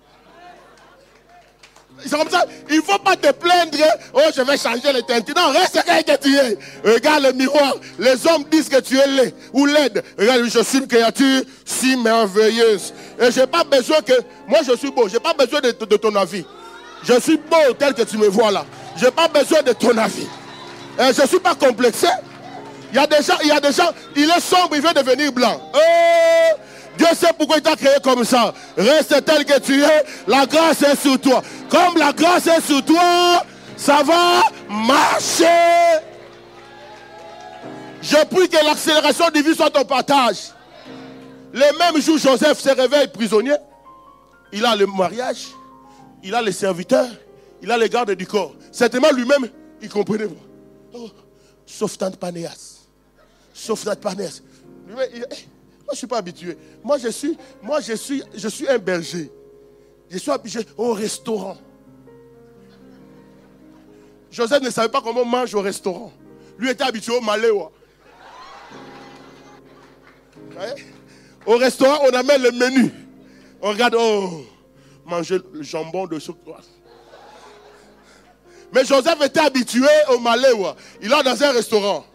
C'est 2.06 2.18
comme 2.18 2.30
ça. 2.30 2.46
Il 2.70 2.78
ne 2.78 2.82
faut 2.82 2.98
pas 3.00 3.16
te 3.16 3.32
plaindre. 3.32 3.78
Oh, 4.14 4.22
je 4.36 4.42
vais 4.42 4.58
changer 4.58 4.92
les 4.94 5.04
teintes. 5.04 5.30
Non, 5.36 5.52
reste 5.52 5.80
que 5.84 6.18
tu 6.18 6.36
es. 6.36 6.58
Regarde 6.84 7.24
le 7.24 7.34
miroir. 7.34 7.76
Les 8.00 8.26
hommes 8.28 8.46
disent 8.50 8.70
que 8.70 8.80
tu 8.80 8.98
es 8.98 9.08
laid 9.08 9.36
ou 9.54 9.66
laide. 9.66 10.04
Regarde, 10.18 10.46
je 10.46 10.64
suis 10.64 10.80
une 10.80 10.88
créature 10.88 11.44
si 11.66 11.96
merveilleuse. 11.98 12.94
Et 13.24 13.32
je 13.32 13.40
n'ai 13.40 13.48
pas 13.48 13.64
besoin 13.64 14.02
que. 14.02 14.14
Moi, 14.48 14.60
je 14.68 14.76
suis 14.76 14.92
beau. 14.92 15.08
Je 15.08 15.14
n'ai 15.14 15.20
pas 15.20 15.34
besoin 15.34 15.62
de, 15.62 15.72
ton 15.72 16.14
avis. 16.16 16.46
Je 17.04 17.20
suis 17.20 17.38
beau 17.38 17.74
tel 17.78 17.94
que 17.94 18.04
tu 18.04 18.18
me 18.18 18.28
vois 18.28 18.52
là. 18.52 18.66
Je 18.98 19.06
n'ai 19.06 19.12
pas 19.12 19.28
besoin 19.28 19.62
de 19.62 19.72
ton 19.72 19.98
avis. 19.98 20.28
Et 21.00 21.14
je 21.14 21.22
ne 21.22 21.28
suis 21.28 21.40
pas 21.40 21.56
complexé. 21.56 22.08
Il 22.92 22.98
y 22.98 23.00
a 23.00 23.08
des 23.08 23.24
gens, 23.24 23.38
il 23.42 23.48
y 23.48 23.52
a 23.52 23.60
des 23.60 23.72
gens, 23.72 23.90
il 24.16 24.30
est 24.30 24.40
sombre, 24.40 24.76
il 24.76 24.82
veut 24.82 24.94
devenir 24.94 25.32
blanc. 25.32 25.60
Oh, 25.74 26.58
Dieu 26.98 27.08
sait 27.16 27.32
pourquoi 27.36 27.58
il 27.58 27.64
t'a 27.64 27.76
créé 27.76 27.96
comme 28.04 28.24
ça. 28.24 28.54
Reste 28.78 29.26
tel 29.26 29.46
que 29.46 29.60
tu 29.60 29.82
es. 29.82 30.06
La 30.28 30.46
grâce 30.46 30.84
est 30.84 30.96
sur 30.96 31.20
toi. 31.20 31.42
Comme 31.70 31.98
la 31.98 32.14
grâce 32.14 32.46
est 32.46 32.62
sur 32.62 32.84
toi, 32.86 33.44
ça 33.78 34.04
va 34.04 34.44
marcher. 34.70 35.46
Je 38.02 38.26
prie 38.26 38.50
que 38.50 38.64
l'accélération 38.64 39.30
divine 39.34 39.56
soit 39.56 39.72
ton 39.72 39.86
partage. 39.86 40.53
Le 41.54 41.78
même 41.78 42.02
jour, 42.02 42.18
Joseph 42.18 42.60
se 42.60 42.70
réveille 42.70 43.08
prisonnier. 43.10 43.56
Il 44.52 44.66
a 44.66 44.76
le 44.76 44.88
mariage, 44.88 45.50
il 46.24 46.34
a 46.34 46.42
les 46.42 46.52
serviteurs, 46.52 47.10
il 47.62 47.72
a 47.72 47.78
les 47.78 47.90
gardes 47.90 48.12
du 48.12 48.26
corps. 48.26 48.56
Certainement 48.72 49.12
lui-même, 49.12 49.48
il 49.82 49.90
comprenait. 49.90 50.28
Oh, 50.94 51.10
sauf 51.66 51.96
Tante 51.98 52.18
Panéas. 52.18 52.88
Sauf 53.54 53.86
Tante 53.86 54.00
Panéas. 54.00 54.42
Moi, 54.88 55.04
je 55.14 55.92
ne 55.92 55.96
suis 55.96 56.08
pas 56.08 56.18
habitué. 56.18 56.58
Moi, 56.84 56.98
je 56.98 57.10
suis, 57.10 57.38
moi, 57.62 57.82
je 57.82 57.94
suis, 57.94 58.24
je 58.36 58.48
suis 58.48 58.68
un 58.68 58.80
berger. 58.80 59.32
Je 60.10 60.18
suis 60.18 60.32
habitué 60.32 60.66
au 60.76 60.94
restaurant. 60.94 61.58
Joseph 64.32 64.64
ne 64.64 64.72
savait 64.72 64.90
pas 64.90 65.02
comment 65.02 65.22
on 65.22 65.26
mange 65.26 65.54
au 65.54 65.62
restaurant. 65.62 66.12
Lui 66.58 66.72
était 66.72 66.84
habitué 66.84 67.16
au 67.16 67.22
maléwa. 67.22 67.72
Au 71.46 71.58
restaurant, 71.58 72.00
on 72.10 72.14
amène 72.14 72.42
le 72.42 72.52
menu. 72.52 72.92
On 73.62 73.70
regarde, 73.70 73.96
oh, 73.98 74.46
manger 75.06 75.40
le 75.54 75.64
jambon 75.64 76.08
de 76.08 76.20
ce 76.20 76.32
Mais 78.74 78.86
Joseph 78.86 79.22
était 79.24 79.40
habitué 79.40 79.88
au 80.10 80.20
maléwa. 80.20 80.76
Il 81.02 81.12
est 81.12 81.24
dans 81.24 81.44
un 81.44 81.52
restaurant. 81.52 82.06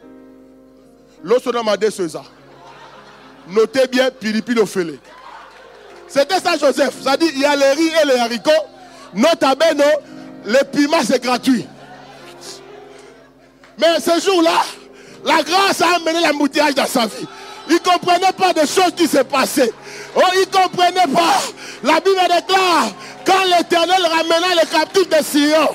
Dit 1.25 2.09
ça. 2.09 2.23
Notez 3.49 3.87
bien 3.89 4.11
Pilipino 4.11 4.67
Fele. 4.67 4.99
C'était 6.07 6.41
ça, 6.41 6.57
Joseph. 6.57 7.03
Ça 7.03 7.17
dit, 7.17 7.31
il 7.35 7.41
y 7.41 7.45
a 7.45 7.57
les 7.57 7.73
riz 7.73 7.93
et 8.03 8.07
les 8.07 8.17
haricots. 8.17 8.51
Notabene, 9.15 9.83
le 10.45 10.65
piment, 10.65 11.03
c'est 11.05 11.23
gratuit. 11.23 11.67
Mais 13.79 14.01
ce 14.01 14.21
jour-là, 14.21 14.65
la 15.25 15.43
grâce 15.43 15.81
a 15.81 15.97
amené 15.97 16.21
l'embouteillage 16.21 16.75
dans 16.75 16.87
sa 16.87 17.07
vie. 17.07 17.27
Il 17.69 17.75
ne 17.75 17.79
comprenait 17.79 18.33
pas 18.37 18.53
des 18.53 18.67
choses 18.67 18.93
qui 18.97 19.07
se 19.07 19.19
passaient. 19.19 19.73
Oh, 20.17 20.21
il 20.35 20.41
ne 20.41 20.45
comprenait 20.47 21.13
pas. 21.15 21.41
La 21.83 22.01
Bible 22.01 22.21
déclare, 22.23 22.89
quand 23.25 23.45
l'Éternel 23.45 24.03
ramena 24.03 24.55
les 24.61 24.69
captifs 24.69 25.09
de 25.09 25.25
Sion, 25.25 25.69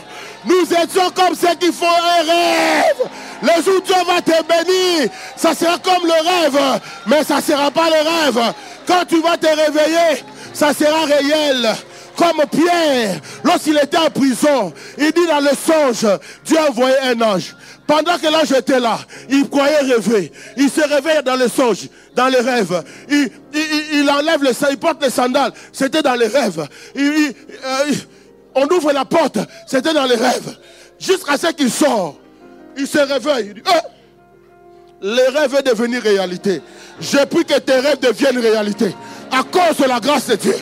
nous 0.45 0.63
étions 0.63 1.09
comme 1.15 1.35
ceux 1.35 1.55
qui 1.55 1.71
font 1.71 1.85
un 1.85 2.23
rêve. 2.23 3.09
Le 3.41 3.63
jour 3.63 3.75
où 3.77 3.81
Dieu 3.81 3.95
va 4.07 4.21
te 4.21 4.43
bénir, 4.43 5.09
ça 5.35 5.53
sera 5.53 5.77
comme 5.77 6.05
le 6.05 6.11
rêve, 6.11 6.81
mais 7.07 7.23
ça 7.23 7.37
ne 7.37 7.41
sera 7.41 7.71
pas 7.71 7.89
le 7.89 7.95
rêve. 8.09 8.53
Quand 8.87 9.05
tu 9.07 9.21
vas 9.21 9.37
te 9.37 9.47
réveiller, 9.47 10.23
ça 10.53 10.73
sera 10.73 11.05
réel. 11.05 11.69
Comme 12.15 12.43
Pierre, 12.51 13.19
lorsqu'il 13.43 13.77
était 13.77 13.97
en 13.97 14.09
prison, 14.09 14.71
il 14.97 15.11
dit 15.11 15.27
dans 15.27 15.39
le 15.39 15.49
songe, 15.49 16.19
Dieu 16.45 16.57
a 16.59 16.69
envoyé 16.69 16.95
un 17.03 17.21
ange. 17.21 17.55
Pendant 17.85 18.17
que 18.17 18.27
l'ange 18.27 18.51
était 18.51 18.79
là, 18.79 18.99
il 19.29 19.49
croyait 19.49 19.79
rêver. 19.79 20.31
Il 20.55 20.69
se 20.69 20.81
réveille 20.81 21.21
dans 21.23 21.35
le 21.35 21.47
songe, 21.47 21.89
dans 22.15 22.27
les 22.27 22.39
rêves. 22.39 22.83
Il, 23.09 24.09
enlève 24.09 24.41
le 24.41 24.51
il 24.71 24.77
porte 24.77 25.03
les 25.03 25.09
sandales. 25.09 25.51
C'était 25.71 26.01
dans 26.01 26.15
les 26.15 26.27
rêves. 26.27 26.65
Euh, 26.97 27.31
on 28.55 28.67
ouvre 28.67 28.93
la 28.93 29.05
porte. 29.05 29.37
C'était 29.67 29.93
dans 29.93 30.05
les 30.05 30.15
rêves. 30.15 30.57
Jusqu'à 30.99 31.37
ce 31.37 31.47
qu'il 31.47 31.71
sort. 31.71 32.17
Il 32.77 32.87
se 32.87 32.99
réveille. 32.99 33.47
Il 33.47 33.53
dit, 33.55 33.63
oh, 33.67 33.87
les 35.01 35.27
rêves 35.27 35.61
est 35.65 35.99
réalité. 35.99 36.61
J'ai 36.99 37.25
pris 37.25 37.43
que 37.43 37.59
tes 37.59 37.79
rêves 37.79 37.99
deviennent 37.99 38.39
réalité. 38.39 38.95
À 39.31 39.43
cause 39.43 39.77
de 39.77 39.85
la 39.85 39.99
grâce 39.99 40.27
de 40.27 40.35
Dieu. 40.35 40.55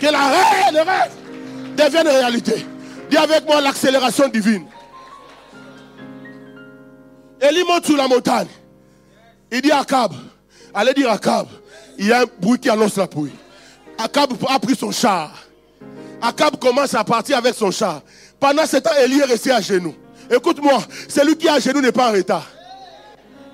Que 0.00 0.06
la 0.06 0.28
rêve, 0.28 0.72
les 0.72 0.80
rêves 0.80 1.12
deviennent 1.76 2.08
réalité. 2.08 2.64
Dis 3.10 3.16
avec 3.16 3.46
moi 3.46 3.60
l'accélération 3.60 4.28
divine. 4.28 4.64
Élie 7.40 7.64
monte 7.64 7.86
sur 7.86 7.96
la 7.96 8.08
montagne. 8.08 8.48
Il 9.50 9.62
dit 9.62 9.70
à 9.70 9.80
Akab, 9.80 10.12
allez 10.74 10.92
dire 10.94 11.10
à 11.10 11.14
Akab, 11.14 11.46
il 11.96 12.06
y 12.06 12.12
a 12.12 12.22
un 12.22 12.24
bruit 12.40 12.58
qui 12.58 12.68
annonce 12.68 12.96
la 12.96 13.06
pluie. 13.06 13.32
Akab 13.96 14.32
a 14.48 14.58
pris 14.58 14.76
son 14.76 14.92
char. 14.92 15.32
Akab 16.20 16.58
commence 16.58 16.94
à 16.94 17.04
partir 17.04 17.38
avec 17.38 17.54
son 17.54 17.70
char. 17.70 18.02
Pendant 18.38 18.66
ce 18.66 18.76
temps, 18.78 18.90
Élie 19.02 19.20
est 19.20 19.24
resté 19.24 19.50
à 19.50 19.60
genoux. 19.60 19.94
Écoute-moi, 20.30 20.78
celui 21.08 21.36
qui 21.36 21.46
est 21.46 21.50
à 21.50 21.58
genoux 21.58 21.80
n'est 21.80 21.92
pas 21.92 22.10
en 22.10 22.12
retard. 22.12 22.46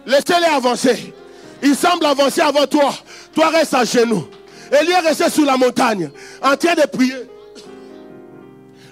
Laissez-les 0.07 0.47
avancer. 0.47 1.14
Il 1.62 1.74
semble 1.74 2.05
avancer 2.05 2.41
avant 2.41 2.66
toi. 2.66 2.93
Toi, 3.35 3.49
reste 3.51 3.74
à 3.74 3.85
genoux. 3.85 4.28
Élie 4.80 4.93
est 4.93 5.01
resté 5.01 5.30
sur 5.30 5.45
la 5.45 5.57
montagne, 5.57 6.11
en 6.43 6.57
train 6.57 6.74
de 6.74 6.87
prier. 6.87 7.28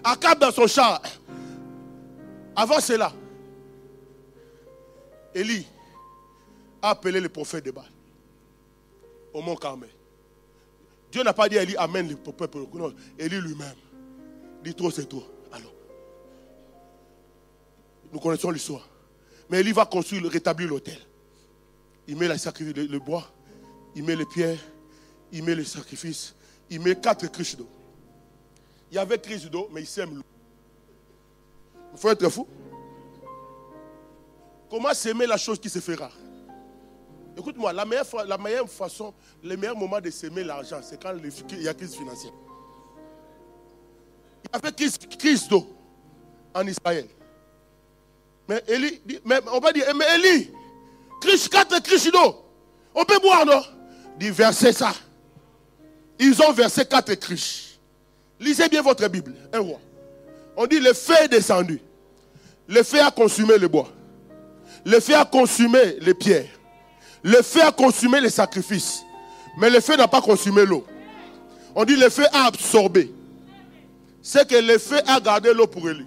Akab 0.04 0.38
dans 0.38 0.52
son 0.52 0.66
char. 0.66 1.02
Avant 2.54 2.80
cela, 2.80 3.12
Élie 5.34 5.66
a 6.80 6.90
appelé 6.90 7.20
le 7.20 7.28
prophète 7.28 7.64
de 7.64 7.70
Baal 7.70 7.90
au 9.32 9.40
mont 9.40 9.56
Carmel. 9.56 9.90
Dieu 11.10 11.22
n'a 11.22 11.32
pas 11.32 11.48
dit 11.48 11.58
à 11.58 11.62
Élie, 11.62 11.76
amène 11.76 12.08
le 12.08 12.16
peuple. 12.16 12.58
Non, 12.74 12.92
Élie 13.18 13.40
lui-même. 13.40 13.74
Dit 14.62 14.74
toi, 14.74 14.90
c'est 14.94 15.06
toi. 15.06 15.22
Alors, 15.52 15.72
nous 18.12 18.20
connaissons 18.20 18.50
l'histoire. 18.50 18.88
Mais 19.50 19.60
Élie 19.60 19.72
va 19.72 19.84
construire, 19.84 20.24
rétablir 20.30 20.68
l'autel. 20.68 20.98
Il 22.08 22.16
met 22.16 22.28
le, 22.28 22.86
le, 22.86 22.98
bois, 22.98 23.30
il 23.94 24.02
met 24.04 24.16
les 24.16 24.26
pierres, 24.26 24.58
il 25.30 25.44
met 25.44 25.54
le 25.54 25.64
sacrifice, 25.64 26.34
il 26.68 26.80
met 26.80 26.96
quatre 26.96 27.30
criches 27.30 27.56
d'eau. 27.56 27.68
Il 28.90 28.96
y 28.96 28.98
avait 28.98 29.18
crise 29.18 29.48
d'eau, 29.48 29.68
mais 29.72 29.82
il 29.82 29.86
sème 29.86 30.16
l'eau. 30.16 30.22
Il 31.92 31.98
faut 31.98 32.10
être 32.10 32.28
fou. 32.28 32.46
Comment 34.72 34.94
s'aimer 34.94 35.26
la 35.26 35.36
chose 35.36 35.60
qui 35.60 35.68
se 35.68 35.78
rare 35.92 36.16
Écoute-moi, 37.36 37.74
la 37.74 37.84
meilleure, 37.84 38.06
la 38.26 38.38
meilleure 38.38 38.70
façon, 38.70 39.12
le 39.44 39.54
meilleur 39.54 39.76
moment 39.76 40.00
de 40.00 40.08
s'aimer 40.08 40.42
l'argent, 40.42 40.80
c'est 40.82 40.98
quand 40.98 41.12
il 41.50 41.62
y 41.62 41.68
a 41.68 41.74
crise 41.74 41.94
financière. 41.94 42.32
Il 44.44 44.50
y 44.50 44.56
avait 44.56 44.72
crise, 44.74 44.96
crise 44.96 45.46
d'eau 45.46 45.68
en 46.54 46.66
Israël. 46.66 47.06
Mais 48.48 48.64
Eli, 48.66 49.02
mais 49.26 49.40
on 49.52 49.60
va 49.60 49.72
dire, 49.72 49.84
mais 49.94 50.06
Eli, 50.14 50.50
crise, 51.20 51.48
quatre 51.48 51.78
crises 51.82 52.10
d'eau. 52.10 52.42
On 52.94 53.04
peut 53.04 53.18
boire, 53.20 53.44
non? 53.44 53.60
Dit, 54.18 54.32
ça. 54.72 54.94
Ils 56.18 56.42
ont 56.42 56.52
versé 56.54 56.86
quatre 56.86 57.12
criches. 57.16 57.78
Lisez 58.40 58.70
bien 58.70 58.80
votre 58.80 59.06
Bible, 59.08 59.34
un 59.52 59.60
roi. 59.60 59.78
On 60.56 60.66
dit, 60.66 60.80
le 60.80 60.94
feu 60.94 61.14
est 61.24 61.28
descendu. 61.28 61.78
Le 62.68 62.82
feu 62.82 63.02
a 63.02 63.10
consumé 63.10 63.58
le 63.58 63.68
bois. 63.68 63.92
Le 64.84 65.00
feu 65.00 65.14
a 65.16 65.24
consumé 65.24 65.96
les 66.00 66.14
pierres. 66.14 66.48
Le 67.22 67.40
feu 67.42 67.62
a 67.62 67.72
consumé 67.72 68.20
les 68.20 68.30
sacrifices. 68.30 69.02
Mais 69.56 69.70
le 69.70 69.80
feu 69.80 69.96
n'a 69.96 70.08
pas 70.08 70.20
consumé 70.20 70.64
l'eau. 70.64 70.84
On 71.74 71.84
dit 71.84 71.96
le 71.96 72.08
feu 72.10 72.24
a 72.32 72.46
absorbé. 72.46 73.12
C'est 74.22 74.48
que 74.48 74.56
le 74.56 74.78
feu 74.78 74.98
a 75.06 75.20
gardé 75.20 75.52
l'eau 75.52 75.66
pour 75.66 75.88
Élie. 75.88 76.06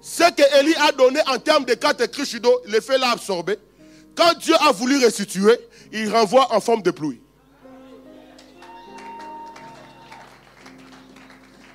Ce 0.00 0.22
que 0.30 0.60
Élie 0.60 0.74
a 0.76 0.92
donné 0.92 1.20
en 1.26 1.38
termes 1.38 1.64
de 1.64 1.74
quatre 1.74 2.06
criches 2.06 2.40
d'eau, 2.40 2.60
le 2.66 2.80
feu 2.80 2.96
l'a 2.98 3.10
absorbé. 3.10 3.58
Quand 4.14 4.38
Dieu 4.38 4.54
a 4.60 4.72
voulu 4.72 4.98
restituer, 4.98 5.58
il 5.92 6.10
renvoie 6.10 6.54
en 6.54 6.60
forme 6.60 6.82
de 6.82 6.90
pluie. 6.90 7.20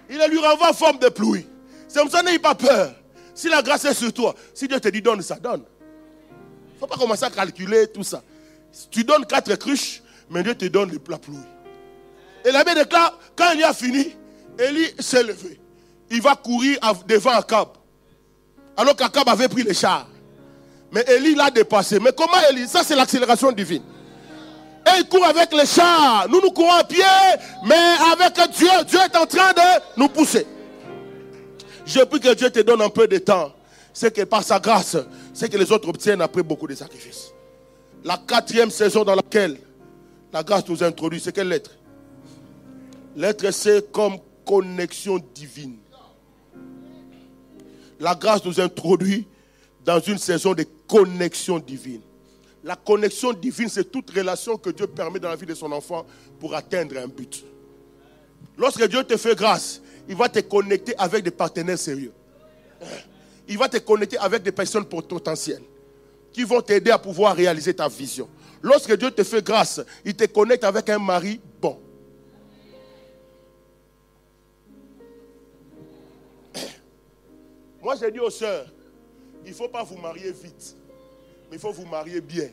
Il 0.09 0.17
lui 0.29 0.39
renvoie 0.39 0.69
en 0.69 0.73
forme 0.73 0.99
de 0.99 1.09
pluie. 1.09 1.45
C'est 1.87 1.99
comme 1.99 2.09
ça, 2.09 2.21
n'ayez 2.21 2.39
pas 2.39 2.55
peur. 2.55 2.93
Si 3.41 3.49
la 3.49 3.63
grâce 3.63 3.85
est 3.85 3.95
sur 3.95 4.13
toi, 4.13 4.35
si 4.53 4.67
Dieu 4.67 4.79
te 4.79 4.87
dit 4.89 5.01
donne, 5.01 5.23
ça 5.23 5.33
donne. 5.33 5.63
Il 6.29 6.75
ne 6.75 6.79
faut 6.79 6.85
pas 6.85 6.95
commencer 6.95 7.23
à 7.23 7.31
calculer 7.31 7.87
tout 7.87 8.03
ça. 8.03 8.21
Tu 8.91 9.03
donnes 9.03 9.25
quatre 9.25 9.55
cruches, 9.55 10.03
mais 10.29 10.43
Dieu 10.43 10.53
te 10.53 10.65
donne 10.65 10.91
la 11.09 11.17
pluie. 11.17 11.37
Et 12.45 12.51
la 12.51 12.63
Bible 12.63 12.81
déclare, 12.81 13.17
quand 13.35 13.51
il 13.55 13.63
a 13.63 13.73
fini, 13.73 14.15
Élie 14.59 14.93
s'est 14.99 15.23
levé. 15.23 15.59
Il 16.11 16.21
va 16.21 16.35
courir 16.35 16.77
devant 17.07 17.31
Akab. 17.31 17.69
Alors 18.77 18.95
qu'Akab 18.95 19.27
avait 19.27 19.47
pris 19.47 19.63
les 19.63 19.73
chars. 19.73 20.07
Mais 20.91 21.03
Élie 21.07 21.33
l'a 21.33 21.49
dépassé. 21.49 21.99
Mais 21.99 22.11
comment 22.15 22.37
Élie? 22.51 22.67
Ça, 22.67 22.83
c'est 22.83 22.95
l'accélération 22.95 23.51
divine. 23.51 23.81
Et 24.85 24.99
il 24.99 25.07
court 25.07 25.25
avec 25.25 25.51
les 25.51 25.65
chars. 25.65 26.27
Nous, 26.29 26.41
nous 26.41 26.51
courons 26.51 26.73
à 26.73 26.83
pied, 26.83 27.03
mais 27.65 27.95
avec 28.13 28.35
Dieu, 28.51 28.69
Dieu 28.85 28.99
est 28.99 29.17
en 29.17 29.25
train 29.25 29.51
de 29.51 29.81
nous 29.97 30.09
pousser. 30.09 30.45
Je 31.85 32.01
prie 32.01 32.19
que 32.19 32.33
Dieu 32.33 32.49
te 32.49 32.59
donne 32.59 32.81
un 32.81 32.89
peu 32.89 33.07
de 33.07 33.17
temps. 33.17 33.53
C'est 33.93 34.15
que 34.15 34.21
par 34.23 34.43
sa 34.43 34.59
grâce, 34.59 34.97
c'est 35.33 35.51
que 35.51 35.57
les 35.57 35.71
autres 35.71 35.89
obtiennent 35.89 36.21
après 36.21 36.43
beaucoup 36.43 36.67
de 36.67 36.75
sacrifices. 36.75 37.33
La 38.03 38.17
quatrième 38.17 38.69
saison 38.69 39.03
dans 39.03 39.15
laquelle 39.15 39.59
la 40.31 40.43
grâce 40.43 40.67
nous 40.67 40.81
introduit, 40.83 41.19
c'est 41.19 41.33
quelle 41.33 41.49
lettre? 41.49 41.71
Lettre 43.15 43.51
C 43.51 43.85
comme 43.91 44.17
connexion 44.45 45.19
divine. 45.35 45.77
La 47.99 48.15
grâce 48.15 48.43
nous 48.45 48.59
introduit 48.59 49.27
dans 49.83 49.99
une 49.99 50.17
saison 50.17 50.53
de 50.53 50.65
connexion 50.87 51.59
divine. 51.59 52.01
La 52.63 52.75
connexion 52.75 53.33
divine, 53.33 53.69
c'est 53.69 53.91
toute 53.91 54.09
relation 54.11 54.57
que 54.57 54.69
Dieu 54.69 54.87
permet 54.87 55.19
dans 55.19 55.29
la 55.29 55.35
vie 55.35 55.45
de 55.45 55.53
son 55.53 55.71
enfant 55.71 56.05
pour 56.39 56.55
atteindre 56.55 56.97
un 56.97 57.07
but. 57.07 57.43
Lorsque 58.57 58.87
Dieu 58.87 59.03
te 59.03 59.17
fait 59.17 59.35
grâce, 59.35 59.81
il 60.11 60.17
va 60.17 60.27
te 60.27 60.39
connecter 60.39 60.93
avec 60.97 61.23
des 61.23 61.31
partenaires 61.31 61.79
sérieux. 61.79 62.11
Il 63.47 63.57
va 63.57 63.69
te 63.69 63.77
connecter 63.77 64.17
avec 64.17 64.43
des 64.43 64.51
personnes 64.51 64.83
potentielles 64.83 65.63
qui 66.33 66.43
vont 66.43 66.59
t'aider 66.59 66.91
à 66.91 66.99
pouvoir 66.99 67.33
réaliser 67.33 67.73
ta 67.73 67.87
vision. 67.87 68.27
Lorsque 68.61 68.93
Dieu 68.97 69.09
te 69.09 69.23
fait 69.23 69.41
grâce, 69.41 69.79
il 70.03 70.13
te 70.13 70.25
connecte 70.25 70.65
avec 70.65 70.89
un 70.89 70.99
mari 70.99 71.39
bon. 71.61 71.79
Moi, 77.81 77.95
j'ai 77.97 78.11
dit 78.11 78.19
aux 78.19 78.29
sœurs, 78.29 78.67
il 79.45 79.51
ne 79.51 79.55
faut 79.55 79.69
pas 79.69 79.83
vous 79.83 79.95
marier 79.95 80.33
vite, 80.33 80.75
mais 81.49 81.55
il 81.55 81.59
faut 81.59 81.71
vous 81.71 81.85
marier 81.85 82.19
bien. 82.19 82.49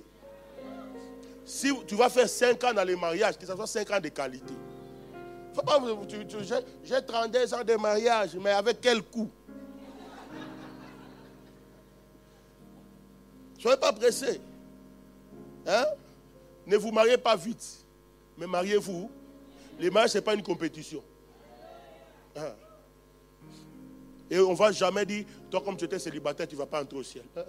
Si 1.45 1.73
tu 1.89 1.97
vas 1.97 2.09
faire 2.09 2.29
5 2.29 2.63
ans 2.63 2.73
dans 2.73 2.85
les 2.85 2.95
mariages, 2.95 3.37
que 3.37 3.45
ce 3.45 3.53
soit 3.53 3.67
5 3.67 3.91
ans 3.91 4.01
de 4.01 4.11
qualité. 4.11 4.55
J'ai 6.85 7.03
32 7.05 7.55
ans 7.55 7.65
de 7.65 7.75
mariage, 7.75 8.37
mais 8.37 8.51
avec 8.51 8.81
quel 8.81 9.03
coût 9.03 9.31
Soyez 13.59 13.77
pas 13.77 13.93
pressés. 13.93 14.41
Hein? 15.67 15.85
Ne 16.67 16.77
vous 16.77 16.93
mariez 16.93 17.19
pas 17.19 17.35
vite, 17.35 17.85
mais 18.37 18.47
mariez-vous. 18.47 19.11
Les 19.81 19.91
mariages, 19.91 20.11
ce 20.11 20.19
n'est 20.19 20.23
pas 20.23 20.35
une 20.35 20.43
compétition. 20.43 21.03
Hein? 22.37 22.55
Et 24.31 24.39
on 24.39 24.53
ne 24.53 24.57
va 24.57 24.71
jamais 24.71 25.05
dire, 25.07 25.25
toi 25.51 25.61
comme 25.61 25.77
tu 25.77 25.85
étais 25.87 25.99
célibataire, 25.99 26.47
tu 26.47 26.55
ne 26.55 26.61
vas 26.61 26.67
pas 26.67 26.83
entrer 26.83 26.99
au 26.99 27.03
ciel. 27.03 27.25
Hein, 27.37 27.43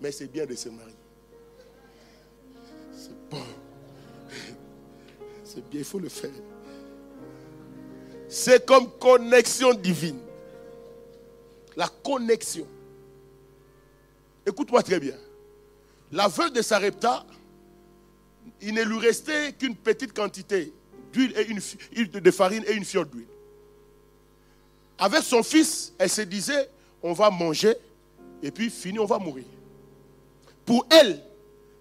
mais 0.00 0.12
c'est 0.12 0.28
bien 0.28 0.46
de 0.46 0.54
se 0.54 0.68
marier. 0.68 0.94
C'est 2.92 3.28
bon. 3.30 3.38
C'est 5.48 5.66
bien, 5.66 5.80
il 5.80 5.84
faut 5.84 5.98
le 5.98 6.10
faire. 6.10 6.30
C'est 8.28 8.66
comme 8.66 8.90
connexion 8.98 9.72
divine. 9.72 10.20
La 11.74 11.88
connexion. 11.88 12.66
Écoute-moi 14.44 14.82
très 14.82 15.00
bien. 15.00 15.14
La 16.12 16.28
veuve 16.28 16.52
de 16.52 16.60
Sarepta, 16.60 17.24
il 18.60 18.74
ne 18.74 18.82
lui 18.82 18.98
restait 18.98 19.54
qu'une 19.54 19.74
petite 19.74 20.12
quantité 20.12 20.70
d'huile 21.14 21.32
et 21.38 21.46
une 21.98 22.08
de 22.08 22.30
farine 22.30 22.64
et 22.66 22.74
une 22.74 22.84
fiole 22.84 23.08
d'huile. 23.08 23.26
Avec 24.98 25.22
son 25.22 25.42
fils, 25.42 25.94
elle 25.96 26.10
se 26.10 26.22
disait, 26.22 26.68
on 27.02 27.14
va 27.14 27.30
manger 27.30 27.74
et 28.42 28.50
puis 28.50 28.68
fini, 28.68 28.98
on 28.98 29.06
va 29.06 29.18
mourir. 29.18 29.46
Pour 30.66 30.86
elle, 30.90 31.22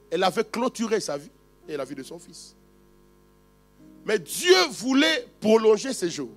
elle 0.10 0.24
avait 0.24 0.46
clôturé 0.46 1.02
sa 1.02 1.18
vie 1.18 1.32
et 1.68 1.76
la 1.76 1.84
vie 1.84 1.96
de 1.96 2.04
son 2.04 2.18
fils. 2.18 2.57
Mais 4.08 4.18
Dieu 4.18 4.56
voulait 4.72 5.28
prolonger 5.42 5.92
ses 5.92 6.10
jours. 6.10 6.32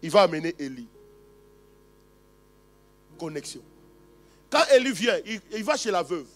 Il 0.00 0.10
va 0.10 0.22
amener 0.22 0.54
Élie. 0.60 0.86
Connexion. 3.18 3.62
Quand 4.48 4.62
Élie 4.72 4.92
vient, 4.92 5.16
il, 5.26 5.64
va 5.64 5.76
chez 5.76 5.90
la 5.90 6.04
veuve. 6.04 6.28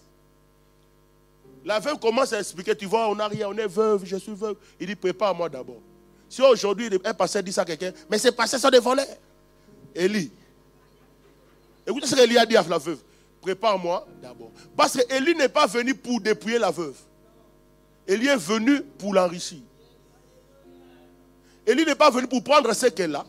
La 1.64 1.78
veuve 1.78 2.00
commence 2.00 2.32
à 2.32 2.40
expliquer, 2.40 2.74
tu 2.74 2.86
vois, 2.86 3.08
on 3.08 3.14
n'a 3.14 3.28
rien, 3.28 3.48
on 3.48 3.56
est 3.56 3.68
veuve, 3.68 4.04
je 4.04 4.16
suis 4.16 4.34
veuve. 4.34 4.56
Il 4.80 4.88
dit, 4.88 4.96
prépare-moi 4.96 5.48
d'abord. 5.48 5.80
Si 6.28 6.42
aujourd'hui 6.42 6.88
un 7.04 7.14
pasteur 7.14 7.44
dit 7.44 7.52
ça 7.52 7.62
à 7.62 7.64
quelqu'un, 7.64 7.92
mais 8.10 8.18
c'est 8.18 8.32
passé 8.32 8.58
ça 8.58 8.68
devant 8.68 8.96
elle. 8.96 9.06
Élie. 9.94 10.32
Écoutez 11.86 12.08
ce 12.08 12.16
qu'Élie 12.16 12.38
a 12.38 12.46
dit 12.46 12.56
à 12.56 12.64
la 12.64 12.78
veuve. 12.78 12.98
Prépare-moi 13.40 14.08
d'abord. 14.20 14.50
Parce 14.76 14.96
que 14.96 15.14
Élie 15.14 15.36
n'est 15.36 15.48
pas 15.48 15.66
venu 15.66 15.94
pour 15.94 16.20
dépouiller 16.20 16.58
la 16.58 16.72
veuve. 16.72 16.96
Élie 18.08 18.26
est 18.26 18.36
venu 18.36 18.82
pour 18.98 19.14
l'enrichir. 19.14 19.60
Élie 21.66 21.84
n'est 21.84 21.94
pas 21.94 22.10
venu 22.10 22.26
pour 22.26 22.42
prendre 22.42 22.72
ce 22.72 22.86
qu'elle 22.86 23.14
a. 23.14 23.26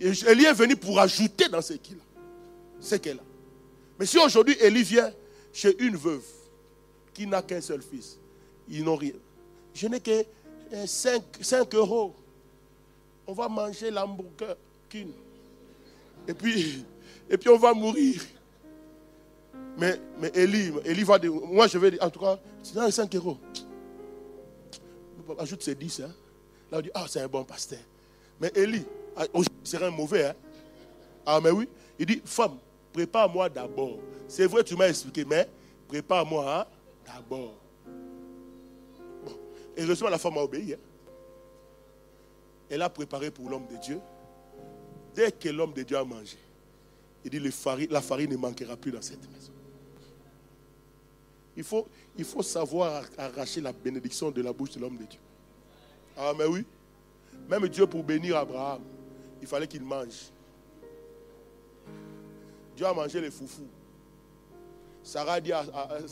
Élie 0.00 0.44
est 0.46 0.52
venu 0.52 0.76
pour 0.76 0.98
ajouter 0.98 1.48
dans 1.48 1.62
ce 1.62 1.74
qu'il 1.74 1.96
a. 1.96 2.20
Ce 2.80 2.96
qu'elle 2.96 3.18
a. 3.18 3.24
Mais 3.98 4.06
si 4.06 4.18
aujourd'hui 4.18 4.56
Élie 4.60 4.82
vient 4.82 5.12
chez 5.52 5.76
une 5.82 5.96
veuve 5.96 6.24
qui 7.14 7.26
n'a 7.26 7.42
qu'un 7.42 7.60
seul 7.60 7.82
fils, 7.82 8.18
ils 8.68 8.82
n'ont 8.82 8.96
rien. 8.96 9.12
Je 9.74 9.86
n'ai 9.86 10.00
que 10.00 10.24
5, 10.86 11.22
5 11.40 11.74
euros. 11.74 12.14
On 13.26 13.32
va 13.32 13.48
manger 13.48 13.90
l'hamburger. 13.90 14.56
Et 16.26 16.34
puis, 16.34 16.84
et 17.30 17.38
puis 17.38 17.48
on 17.48 17.58
va 17.58 17.72
mourir. 17.72 18.20
Mais, 19.78 20.00
mais 20.18 20.30
Eli 20.34 21.02
va 21.02 21.18
dire, 21.18 21.32
moi 21.32 21.66
je 21.66 21.78
vais 21.78 21.92
dire, 21.92 22.02
en 22.02 22.10
tout 22.10 22.20
cas, 22.20 22.38
c'est 22.62 22.74
dans 22.74 22.84
les 22.84 22.90
5 22.90 23.14
euros. 23.14 23.38
Ajoute 25.38 25.62
ces 25.62 25.74
10. 25.74 26.00
Hein. 26.00 26.12
Là, 26.72 26.78
on 26.78 26.80
dit, 26.80 26.90
ah, 26.94 27.04
c'est 27.06 27.20
un 27.20 27.28
bon 27.28 27.44
pasteur. 27.44 27.78
Mais 28.40 28.50
ah, 29.14 29.26
c'est 29.62 29.82
un 29.82 29.90
mauvais. 29.90 30.28
Hein. 30.28 30.34
Ah, 31.26 31.38
mais 31.38 31.50
oui. 31.50 31.68
Il 31.98 32.06
dit, 32.06 32.22
femme, 32.24 32.56
prépare-moi 32.94 33.50
d'abord. 33.50 33.98
C'est 34.26 34.46
vrai, 34.46 34.64
tu 34.64 34.74
m'as 34.74 34.88
expliqué, 34.88 35.26
mais 35.26 35.46
prépare-moi 35.86 36.60
hein, 36.60 36.66
d'abord. 37.04 37.54
Bon. 39.22 39.32
Et 39.76 39.82
heureusement, 39.82 40.08
la 40.08 40.16
femme 40.16 40.38
a 40.38 40.40
obéi. 40.40 40.72
Hein. 40.72 40.78
Elle 42.70 42.80
a 42.80 42.88
préparé 42.88 43.30
pour 43.30 43.50
l'homme 43.50 43.66
de 43.70 43.76
Dieu. 43.76 44.00
Dès 45.14 45.30
que 45.30 45.50
l'homme 45.50 45.74
de 45.74 45.82
Dieu 45.82 45.98
a 45.98 46.04
mangé, 46.04 46.38
il 47.22 47.30
dit, 47.30 47.52
la 47.90 48.00
farine 48.00 48.30
ne 48.30 48.36
manquera 48.38 48.78
plus 48.78 48.92
dans 48.92 49.02
cette 49.02 49.30
maison. 49.30 49.52
Il 51.54 51.64
faut, 51.64 51.86
il 52.16 52.24
faut 52.24 52.42
savoir 52.42 53.04
arracher 53.18 53.60
la 53.60 53.72
bénédiction 53.72 54.30
de 54.30 54.40
la 54.40 54.54
bouche 54.54 54.70
de 54.70 54.80
l'homme 54.80 54.96
de 54.96 55.04
Dieu. 55.04 55.20
Ah, 56.16 56.32
mais 56.36 56.46
oui. 56.46 56.64
Même 57.48 57.68
Dieu, 57.68 57.86
pour 57.86 58.02
bénir 58.04 58.36
Abraham, 58.36 58.82
il 59.40 59.46
fallait 59.46 59.66
qu'il 59.66 59.82
mange. 59.82 60.30
Dieu 62.76 62.86
a 62.86 62.92
mangé 62.94 63.20
les 63.20 63.30
foufous. 63.30 63.68
Sarah 65.02 65.40
dit 65.40 65.52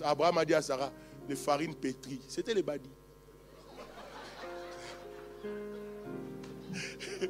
Abraham 0.02 0.38
a 0.38 0.44
dit 0.44 0.54
à 0.54 0.62
Sarah, 0.62 0.90
les 1.28 1.36
farines 1.36 1.74
pétries. 1.74 2.20
C'était 2.28 2.54
les 2.54 2.62
badis. 2.62 2.90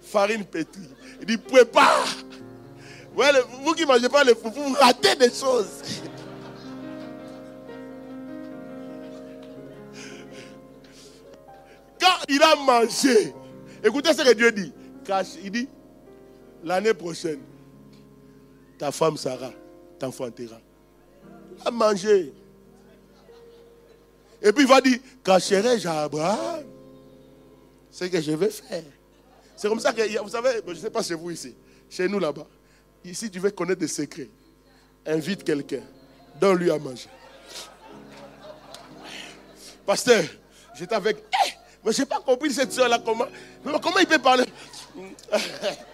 Farine 0.00 0.44
pétrie. 0.44 0.88
Il 1.20 1.26
dit, 1.26 1.38
prépare. 1.38 2.06
vous 3.62 3.74
qui 3.74 3.82
ne 3.82 3.86
mangez 3.86 4.08
pas 4.08 4.24
les 4.24 4.34
foufous, 4.34 4.62
vous 4.62 4.74
ratez 4.74 5.14
des 5.16 5.30
choses. 5.30 5.82
Quand 12.02 12.24
il 12.28 12.42
a 12.42 12.56
mangé, 12.56 13.32
écoutez 13.84 14.12
ce 14.12 14.22
que 14.22 14.34
Dieu 14.34 14.50
dit. 14.50 14.72
Il 15.44 15.50
dit, 15.52 15.68
l'année 16.64 16.94
prochaine, 16.94 17.40
ta 18.76 18.90
femme 18.90 19.16
Sarah 19.16 19.52
t'enfantera. 20.00 20.60
A 21.64 21.70
mangé. 21.70 22.32
Et 24.42 24.52
puis 24.52 24.64
il 24.64 24.68
va 24.68 24.80
dire, 24.80 24.98
cacherai-je 25.22 25.86
à 25.86 26.02
Abraham 26.02 26.64
ce 27.88 28.06
que 28.06 28.20
je 28.20 28.32
vais 28.32 28.50
faire? 28.50 28.82
C'est 29.56 29.68
comme 29.68 29.78
ça 29.78 29.92
que, 29.92 30.20
vous 30.20 30.28
savez, 30.28 30.60
je 30.66 30.72
ne 30.72 30.76
sais 30.76 30.90
pas 30.90 31.04
chez 31.04 31.14
vous 31.14 31.30
ici, 31.30 31.54
chez 31.88 32.08
nous 32.08 32.18
là-bas. 32.18 32.48
Ici, 33.04 33.30
tu 33.30 33.38
veux 33.38 33.52
connaître 33.52 33.80
des 33.80 33.86
secrets. 33.86 34.30
Invite 35.06 35.44
quelqu'un, 35.44 35.82
donne-lui 36.40 36.72
à 36.72 36.78
manger. 36.78 37.08
Pasteur, 39.86 40.24
j'étais 40.74 40.96
avec. 40.96 41.24
Mais 41.84 41.92
je 41.92 42.00
n'ai 42.00 42.06
pas 42.06 42.20
compris 42.20 42.52
cette 42.52 42.72
soeur-là, 42.72 42.98
comment. 43.04 43.26
comment 43.64 43.98
il 43.98 44.06
peut 44.06 44.18
parler? 44.18 44.44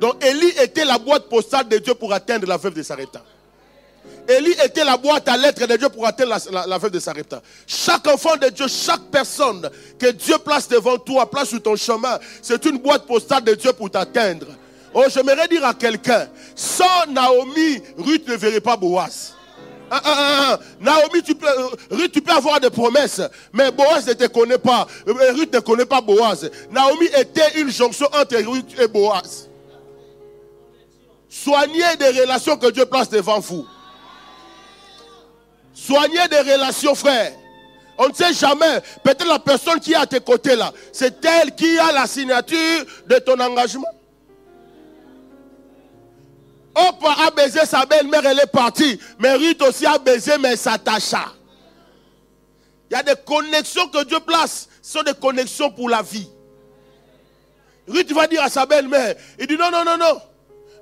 Donc 0.00 0.24
Élie 0.24 0.52
était 0.60 0.84
la 0.84 0.98
boîte 0.98 1.28
postale 1.28 1.68
de 1.68 1.78
Dieu 1.78 1.94
pour 1.94 2.12
atteindre 2.12 2.46
la 2.46 2.56
veuve 2.56 2.74
de 2.74 2.82
Sarepta. 2.82 3.22
Élie 4.28 4.54
était 4.64 4.84
la 4.84 4.96
boîte 4.96 5.28
à 5.28 5.36
lettres 5.36 5.66
de 5.66 5.76
Dieu 5.76 5.88
pour 5.88 6.06
atteindre 6.06 6.36
la, 6.50 6.78
veuve 6.78 6.90
de 6.90 6.98
Sarepta. 6.98 7.42
Chaque 7.66 8.06
enfant 8.06 8.36
de 8.36 8.48
Dieu, 8.48 8.66
chaque 8.68 9.02
personne 9.10 9.68
que 9.98 10.10
Dieu 10.12 10.38
place 10.38 10.66
devant 10.68 10.96
toi, 10.98 11.30
place 11.30 11.48
sur 11.50 11.62
ton 11.62 11.76
chemin, 11.76 12.18
c'est 12.40 12.64
une 12.64 12.78
boîte 12.78 13.06
postale 13.06 13.44
de 13.44 13.54
Dieu 13.54 13.72
pour 13.72 13.90
t'atteindre. 13.90 14.46
Oh, 14.94 15.04
j'aimerais 15.08 15.48
dire 15.48 15.64
à 15.64 15.74
quelqu'un, 15.74 16.28
sans 16.54 17.06
Naomi, 17.08 17.82
Ruth 17.98 18.26
ne 18.28 18.36
verrait 18.36 18.60
pas 18.60 18.76
Boaz. 18.76 19.34
Ah, 19.90 20.00
ah, 20.02 20.58
ah, 20.58 20.58
Naomi, 20.80 21.22
tu 21.22 21.34
peux, 21.34 21.46
euh, 21.46 21.68
Ruth, 21.90 22.12
tu 22.12 22.20
peux 22.20 22.32
avoir 22.32 22.58
des 22.58 22.70
promesses, 22.70 23.20
mais 23.52 23.70
Boaz 23.70 24.06
ne 24.06 24.14
te 24.14 24.26
connaît 24.26 24.58
pas. 24.58 24.86
Euh, 25.06 25.32
Ruth 25.32 25.52
ne 25.52 25.60
connaît 25.60 25.84
pas 25.84 26.00
Boaz. 26.00 26.50
Naomi 26.70 27.06
était 27.06 27.60
une 27.60 27.70
jonction 27.70 28.06
entre 28.06 28.36
Ruth 28.36 28.78
et 28.80 28.88
Boaz. 28.88 29.48
Soignez 31.28 31.96
des 31.98 32.20
relations 32.20 32.56
que 32.56 32.70
Dieu 32.70 32.86
place 32.86 33.08
devant 33.08 33.40
vous. 33.40 33.66
Soignez 35.74 36.28
des 36.30 36.52
relations, 36.52 36.94
frère. 36.94 37.32
On 37.98 38.08
ne 38.08 38.14
sait 38.14 38.32
jamais. 38.32 38.80
Peut-être 39.02 39.26
la 39.26 39.38
personne 39.38 39.80
qui 39.80 39.92
est 39.92 39.96
à 39.96 40.06
tes 40.06 40.20
côtés 40.20 40.56
là, 40.56 40.72
c'est 40.92 41.24
elle 41.24 41.54
qui 41.54 41.78
a 41.78 41.92
la 41.92 42.06
signature 42.06 42.84
de 43.06 43.16
ton 43.16 43.38
engagement. 43.38 43.86
Opa 46.74 47.14
a 47.26 47.30
baisé 47.30 47.60
sa 47.66 47.86
belle-mère, 47.86 48.26
elle 48.26 48.40
est 48.40 48.50
partie. 48.50 48.98
Mais 49.18 49.34
Ruth 49.34 49.62
aussi 49.62 49.86
a 49.86 49.98
baisé, 49.98 50.32
mais 50.38 50.56
elle. 50.56 51.32
Il 52.90 52.94
y 52.94 52.96
a 52.96 53.02
des 53.02 53.14
connexions 53.24 53.88
que 53.88 54.04
Dieu 54.04 54.18
place. 54.20 54.68
Ce 54.82 54.98
sont 54.98 55.02
des 55.02 55.14
connexions 55.14 55.70
pour 55.70 55.88
la 55.88 56.02
vie. 56.02 56.28
Ruth 57.86 58.12
va 58.12 58.26
dire 58.26 58.42
à 58.42 58.48
sa 58.48 58.66
belle-mère, 58.66 59.14
il 59.38 59.46
dit 59.46 59.56
non, 59.56 59.70
non, 59.70 59.84
non, 59.84 59.96
non. 59.98 60.20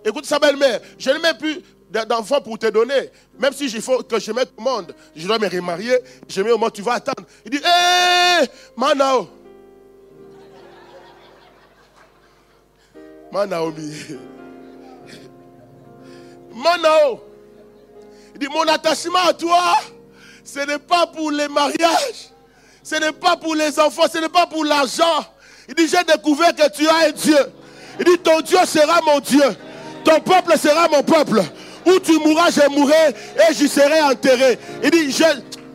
Écoute 0.05 0.25
sa 0.25 0.39
belle-mère, 0.39 0.81
je 0.99 1.11
n'ai 1.11 1.19
même 1.19 1.37
plus 1.37 1.61
d'enfants 2.09 2.41
pour 2.41 2.59
te 2.59 2.67
donner. 2.67 3.11
Même 3.39 3.53
si 3.53 3.67
il 3.67 3.83
faut 3.83 4.03
que 4.03 4.19
je 4.19 4.33
mette 4.33 4.59
monde, 4.59 4.95
je 5.15 5.27
dois 5.27 5.39
me 5.39 5.49
remarier, 5.49 5.99
je 6.29 6.43
mets 6.43 6.53
au 6.53 6.59
monde, 6.59 6.73
tu 6.73 6.83
vas 6.83 6.95
attendre. 6.95 7.27
Il 7.45 7.51
dit, 7.51 7.59
hé, 7.59 8.47
Manao. 8.77 9.29
Manaomi. 13.33 14.19
Manao. 16.55 17.21
Il 18.35 18.39
dit, 18.41 18.49
mon 18.49 18.63
attachement 18.63 19.27
à 19.29 19.33
toi, 19.33 19.79
ce 20.45 20.61
n'est 20.61 20.79
pas 20.79 21.07
pour 21.07 21.31
les 21.31 21.49
mariages, 21.49 22.31
ce 22.83 22.95
n'est 22.97 23.13
pas 23.13 23.37
pour 23.37 23.55
les 23.55 23.79
enfants, 23.79 24.05
ce 24.13 24.19
n'est 24.19 24.29
pas 24.29 24.47
pour 24.47 24.65
l'argent. 24.65 25.25
Il 25.69 25.75
dit, 25.75 25.89
j'ai 25.89 26.03
découvert 26.05 26.55
que 26.55 26.69
tu 26.71 26.89
as 26.89 27.09
un 27.09 27.11
Dieu. 27.11 27.39
Il 27.99 28.05
dit, 28.05 28.19
ton 28.19 28.41
Dieu 28.41 28.59
sera 28.67 29.01
mon 29.03 29.21
Dieu. 29.21 29.45
Ton 30.05 30.21
peuple 30.21 30.59
sera 30.59 30.89
mon 30.89 31.03
peuple. 31.03 31.43
Où 31.87 31.99
tu 31.99 32.19
mourras, 32.19 32.51
je 32.51 32.69
mourrai 32.71 33.15
et 33.49 33.55
j'y 33.55 33.69
serai 33.69 34.01
enterré. 34.01 34.59
Il 34.83 34.91
dit, 34.91 35.11
je, 35.11 35.25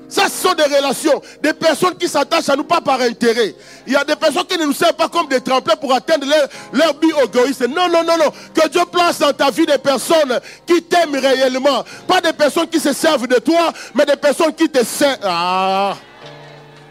ça, 0.09 0.29
ce 0.29 0.47
sont 0.47 0.53
des 0.53 0.63
relations. 0.63 1.21
Des 1.41 1.53
personnes 1.53 1.97
qui 1.97 2.07
s'attachent 2.07 2.49
à 2.49 2.55
nous 2.55 2.63
pas 2.63 2.79
par 2.79 3.01
intérêt. 3.01 3.53
Il 3.85 3.93
y 3.93 3.95
a 3.95 4.05
des 4.05 4.15
personnes 4.15 4.45
qui 4.45 4.57
ne 4.57 4.65
nous 4.65 4.73
servent 4.73 4.93
pas 4.93 5.09
comme 5.09 5.27
des 5.27 5.41
tremplins 5.41 5.75
pour 5.75 5.93
atteindre 5.93 6.25
leur, 6.25 6.47
leur 6.71 6.93
but 6.93 7.13
égoïste. 7.23 7.67
Non, 7.67 7.89
non, 7.89 8.03
non, 8.03 8.17
non. 8.17 8.31
Que 8.53 8.69
Dieu 8.69 8.81
place 8.91 9.19
dans 9.19 9.33
ta 9.33 9.51
vie 9.51 9.65
des 9.65 9.77
personnes 9.77 10.39
qui 10.65 10.81
t'aiment 10.83 11.15
réellement. 11.15 11.83
Pas 12.07 12.21
des 12.21 12.33
personnes 12.33 12.67
qui 12.67 12.79
se 12.79 12.93
servent 12.93 13.27
de 13.27 13.39
toi, 13.39 13.73
mais 13.93 14.05
des 14.05 14.15
personnes 14.15 14.53
qui 14.53 14.69
te 14.69 14.83
servent. 14.83 15.19
Ah. 15.23 15.97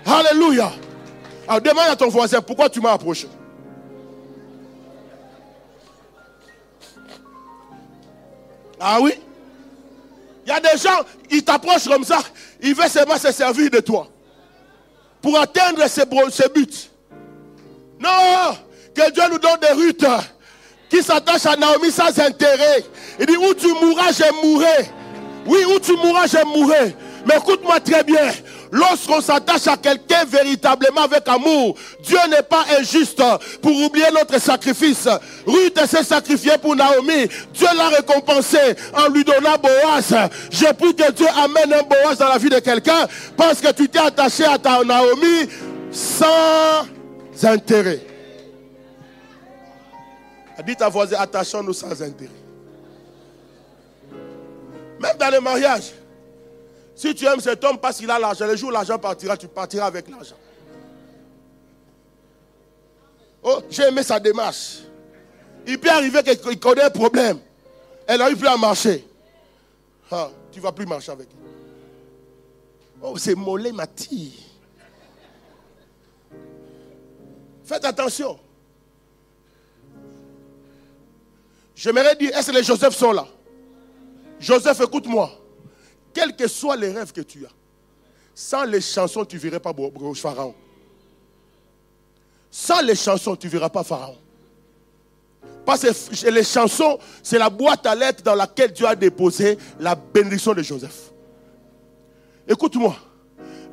Alléluia. 0.05 0.73
Alors 1.49 1.61
demande 1.61 1.89
à 1.89 1.97
ton 1.97 2.09
voisin 2.09 2.41
pourquoi 2.43 2.69
tu 2.69 2.81
m'as 2.81 2.93
approché? 2.93 3.29
Ah 8.79 8.99
oui? 9.01 9.15
Il 10.45 10.51
y 10.51 10.53
a 10.53 10.61
des 10.61 10.79
gens, 10.79 11.01
ils 11.31 11.43
t'approchent 11.43 11.89
comme 11.89 12.05
ça, 12.05 12.19
ils 12.67 12.75
veulent 12.75 12.89
seulement 12.89 13.19
se 13.19 13.33
servir 13.33 13.71
de 13.71 13.81
toi. 13.81 14.09
Pour 15.23 15.39
atteindre 15.39 15.87
ses, 15.89 16.05
buts. 16.05 16.91
Non 17.99 18.57
Que 18.95 19.11
Dieu 19.11 19.23
nous 19.31 19.39
donne 19.39 19.61
des 19.61 19.73
rutes 19.73 20.07
qui 20.89 21.03
s'attachent 21.03 21.47
à 21.47 21.57
Naomi 21.57 21.91
sans 21.91 22.19
intérêt. 22.21 22.85
Il 23.19 23.27
dit, 23.27 23.37
où 23.37 23.55
tu 23.55 23.69
mourras, 23.69 24.13
je 24.13 24.47
mourrai. 24.47 24.91
Oui, 25.47 25.65
où 25.65 25.79
tu 25.79 25.93
mourras, 25.97 26.27
je 26.27 26.45
mourrai. 26.45 26.95
Mais 27.27 27.37
écoute-moi 27.37 27.81
très 27.81 28.05
bien. 28.05 28.31
Lorsqu'on 28.77 29.23
s'attache 29.23 29.67
à 29.69 29.77
quelqu'un 29.79 30.27
véritablement 30.27 31.05
avec 31.05 31.27
amour, 31.29 31.79
Dieu 32.03 32.19
n'est 32.29 32.43
pas 32.43 32.63
injuste 32.79 33.23
pour 33.63 33.73
oublier 33.73 34.09
notre 34.13 34.39
sacrifice. 34.39 35.09
Ruth 35.47 35.81
s'est 35.87 36.05
sacrifiée 36.05 36.59
pour 36.61 36.77
Naomi. 36.77 37.27
Dieu 37.55 37.69
l'a 37.75 37.89
récompensé 37.89 38.59
en 38.93 39.09
lui 39.09 39.25
donnant 39.25 39.57
Boaz. 39.57 40.15
J'ai 40.51 40.75
pris 40.75 40.95
que 40.95 41.11
Dieu 41.11 41.27
amène 41.43 41.73
un 41.73 41.83
Boaz 41.85 42.19
dans 42.19 42.29
la 42.29 42.37
vie 42.37 42.51
de 42.51 42.59
quelqu'un 42.59 43.07
parce 43.35 43.63
que 43.63 43.73
tu 43.73 43.89
t'es 43.89 43.99
attaché 43.99 44.45
à 44.45 44.59
ta 44.59 44.85
Naomi 44.85 45.49
sans 45.91 46.87
intérêt. 47.45 48.01
Dites 50.67 50.83
à 50.83 50.91
voisin, 50.91 51.17
attachons-nous 51.19 51.73
sans 51.73 51.93
intérêt. 52.03 52.31
Même 55.01 55.17
dans 55.19 55.31
le 55.31 55.41
mariage. 55.41 55.93
Si 56.97 57.15
tu 57.15 57.27
aimes 57.27 57.41
cet 57.41 57.63
homme 57.63 57.79
parce 57.79 57.99
qu'il 57.99 58.11
a 58.11 58.19
l'argent, 58.19 58.47
le 58.47 58.57
jour 58.57 58.71
où 58.71 58.73
l'argent 58.73 58.99
partira, 58.99 59.37
tu 59.37 59.47
partiras 59.49 59.87
avec 59.87 60.09
l'argent. 60.09 60.37
Oh, 63.43 63.61
j'ai 63.69 63.85
aimé 63.85 64.03
sa 64.03 64.19
démarche. 64.19 64.79
Il 65.67 65.79
peut 65.79 65.91
arriver 65.91 66.23
qu'il 66.23 66.59
connaît 66.59 66.85
un 66.85 66.91
problème. 66.91 67.39
Elle 68.07 68.19
n'arrive 68.19 68.39
plus 68.39 68.49
à 68.49 68.57
marcher. 68.57 69.07
Ah, 70.11 70.31
tu 70.51 70.59
ne 70.59 70.63
vas 70.63 70.73
plus 70.73 70.87
marcher 70.87 71.13
avec 71.13 71.29
elle. 71.31 71.37
Oh, 73.03 73.19
c'est 73.19 73.35
mollet 73.35 73.73
Mati. 73.73 74.43
Faites 77.63 77.85
attention. 77.85 78.39
J'aimerais 81.75 82.17
dire, 82.17 82.35
est-ce 82.35 82.51
que 82.51 82.57
les 82.57 82.63
Joseph 82.63 82.97
sont 82.97 83.13
là? 83.13 83.27
Joseph, 84.41 84.81
écoute-moi. 84.81 85.31
Quels 86.17 86.35
que 86.35 86.49
soient 86.49 86.77
les 86.77 86.91
rêves 86.93 87.13
que 87.13 87.21
tu 87.21 87.45
as, 87.45 87.51
sans 88.35 88.65
les 88.65 88.81
chansons, 88.81 89.27
tu 89.27 89.37
ne 89.37 89.41
verrais 89.43 89.61
pas 89.61 89.75
Pharaon. 90.15 90.55
Sans 92.51 92.81
les 92.81 92.95
chansons, 92.95 93.37
tu 93.37 93.49
ne 93.49 93.53
verras 93.53 93.69
pas 93.69 93.85
Pharaon. 93.85 94.17
Parce 95.67 95.83
que 95.83 96.31
les 96.31 96.43
chansons, 96.43 96.99
c'est 97.23 97.39
la 97.39 97.51
boîte 97.51 97.85
à 97.85 97.95
lettres 97.95 98.23
dans 98.23 98.35
laquelle 98.35 98.73
Dieu 98.73 98.87
a 98.87 98.97
déposé 98.97 99.59
la 99.79 99.95
bénédiction 99.95 100.55
de 100.55 100.63
Joseph. 100.63 101.13
Écoute-moi. 102.49 102.97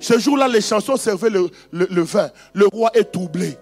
Ce 0.01 0.19
jour-là, 0.19 0.49
les 0.49 0.59
chansons 0.59 0.97
servaient 0.97 1.29
le, 1.29 2.01
vin. 2.01 2.29
Le 2.53 2.67
roi 2.67 2.91
est 2.93 3.09
troublé. 3.09 3.57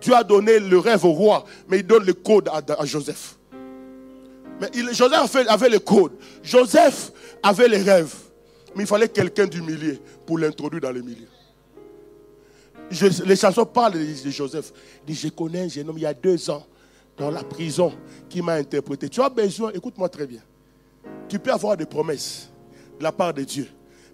Dieu 0.00 0.14
a 0.14 0.24
donné 0.24 0.60
le 0.60 0.78
rêve 0.78 1.04
au 1.04 1.12
roi, 1.12 1.44
mais 1.68 1.80
il 1.80 1.86
donne 1.86 2.06
le 2.06 2.14
code 2.14 2.48
à, 2.48 2.86
Joseph. 2.86 3.33
Mais 4.60 4.70
Joseph 4.92 5.36
avait, 5.48 5.68
le 5.68 5.78
code. 5.78 6.12
Joseph 6.42 7.12
avait 7.42 7.68
les 7.68 7.82
rêves. 7.82 8.14
Mais 8.74 8.84
il 8.84 8.86
fallait 8.86 9.08
quelqu'un 9.08 9.46
du 9.46 9.62
milieu 9.62 9.98
pour 10.26 10.38
l'introduire 10.38 10.82
dans 10.82 10.92
le 10.92 11.02
milieu. 11.02 11.28
les 13.24 13.36
chansons 13.36 13.64
parlent 13.64 13.94
de, 13.94 14.30
Joseph. 14.30 14.72
Il 15.06 15.14
dit, 15.14 15.20
je 15.20 15.28
connais 15.28 15.62
un 15.62 15.68
jeune 15.68 15.88
homme 15.88 15.98
il 15.98 16.02
y 16.02 16.06
a 16.06 16.14
deux 16.14 16.50
ans 16.50 16.64
dans 17.16 17.30
la 17.30 17.42
prison 17.44 17.92
qui 18.28 18.42
m'a 18.42 18.54
interprété. 18.54 19.08
Tu 19.08 19.20
as 19.20 19.28
besoin, 19.28 19.70
écoute-moi 19.72 20.08
très 20.08 20.26
bien. 20.26 20.40
Tu 21.28 21.38
peux 21.38 21.52
avoir 21.52 21.76
des 21.76 21.86
promesses 21.86 22.50
de 22.98 23.04
la 23.04 23.12
part 23.12 23.32
de 23.32 23.42
Dieu. 23.42 23.68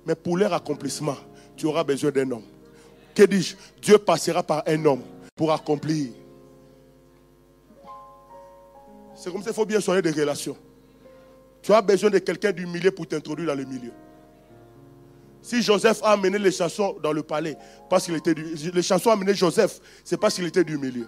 Mais 0.06 0.14
pour 0.14 0.36
leur 0.36 0.52
accomplissement, 0.52 1.16
tu 1.56 1.66
auras 1.66 1.84
besoin 1.84 2.10
d'un 2.10 2.30
homme. 2.30 2.44
Que 3.14 3.24
dis-je? 3.24 3.56
Dieu 3.82 3.98
passera 3.98 4.42
par 4.42 4.62
un 4.66 4.84
homme 4.84 5.02
pour 5.34 5.52
accomplir. 5.52 6.08
C'est 9.20 9.30
comme 9.30 9.42
ça 9.42 9.48
qu'il 9.48 9.54
faut 9.54 9.66
bien 9.66 9.80
soigner 9.80 10.00
des 10.00 10.12
relations. 10.12 10.56
Tu 11.62 11.72
as 11.74 11.82
besoin 11.82 12.08
de 12.08 12.18
quelqu'un 12.18 12.52
du 12.52 12.66
milieu 12.66 12.90
pour 12.90 13.06
t'introduire 13.06 13.48
dans 13.48 13.54
le 13.54 13.64
milieu. 13.64 13.92
Si 15.42 15.62
Joseph 15.62 16.00
a 16.02 16.12
amené 16.12 16.38
les 16.38 16.50
chansons 16.50 16.96
dans 17.02 17.12
le 17.12 17.22
palais, 17.22 17.56
parce 17.90 18.06
qu'il 18.06 18.14
était 18.14 18.34
du, 18.34 18.54
les 18.72 18.82
chansons 18.82 19.10
a 19.10 19.12
amené 19.12 19.34
Joseph, 19.34 19.78
c'est 20.04 20.16
parce 20.16 20.34
qu'il 20.34 20.46
était 20.46 20.64
du 20.64 20.78
milieu. 20.78 21.06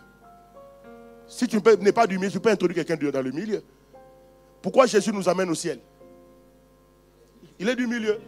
Si 1.26 1.48
tu 1.48 1.58
n'es 1.80 1.92
pas 1.92 2.06
du 2.06 2.18
milieu, 2.18 2.30
tu 2.30 2.40
peux 2.40 2.50
introduire 2.50 2.84
quelqu'un 2.84 3.10
dans 3.10 3.22
le 3.22 3.30
milieu. 3.30 3.62
Pourquoi 4.60 4.86
Jésus 4.86 5.10
nous 5.12 5.28
amène 5.28 5.48
au 5.48 5.54
ciel? 5.54 5.80
Il 7.58 7.68
est 7.68 7.76
du 7.76 7.86
milieu 7.86 8.18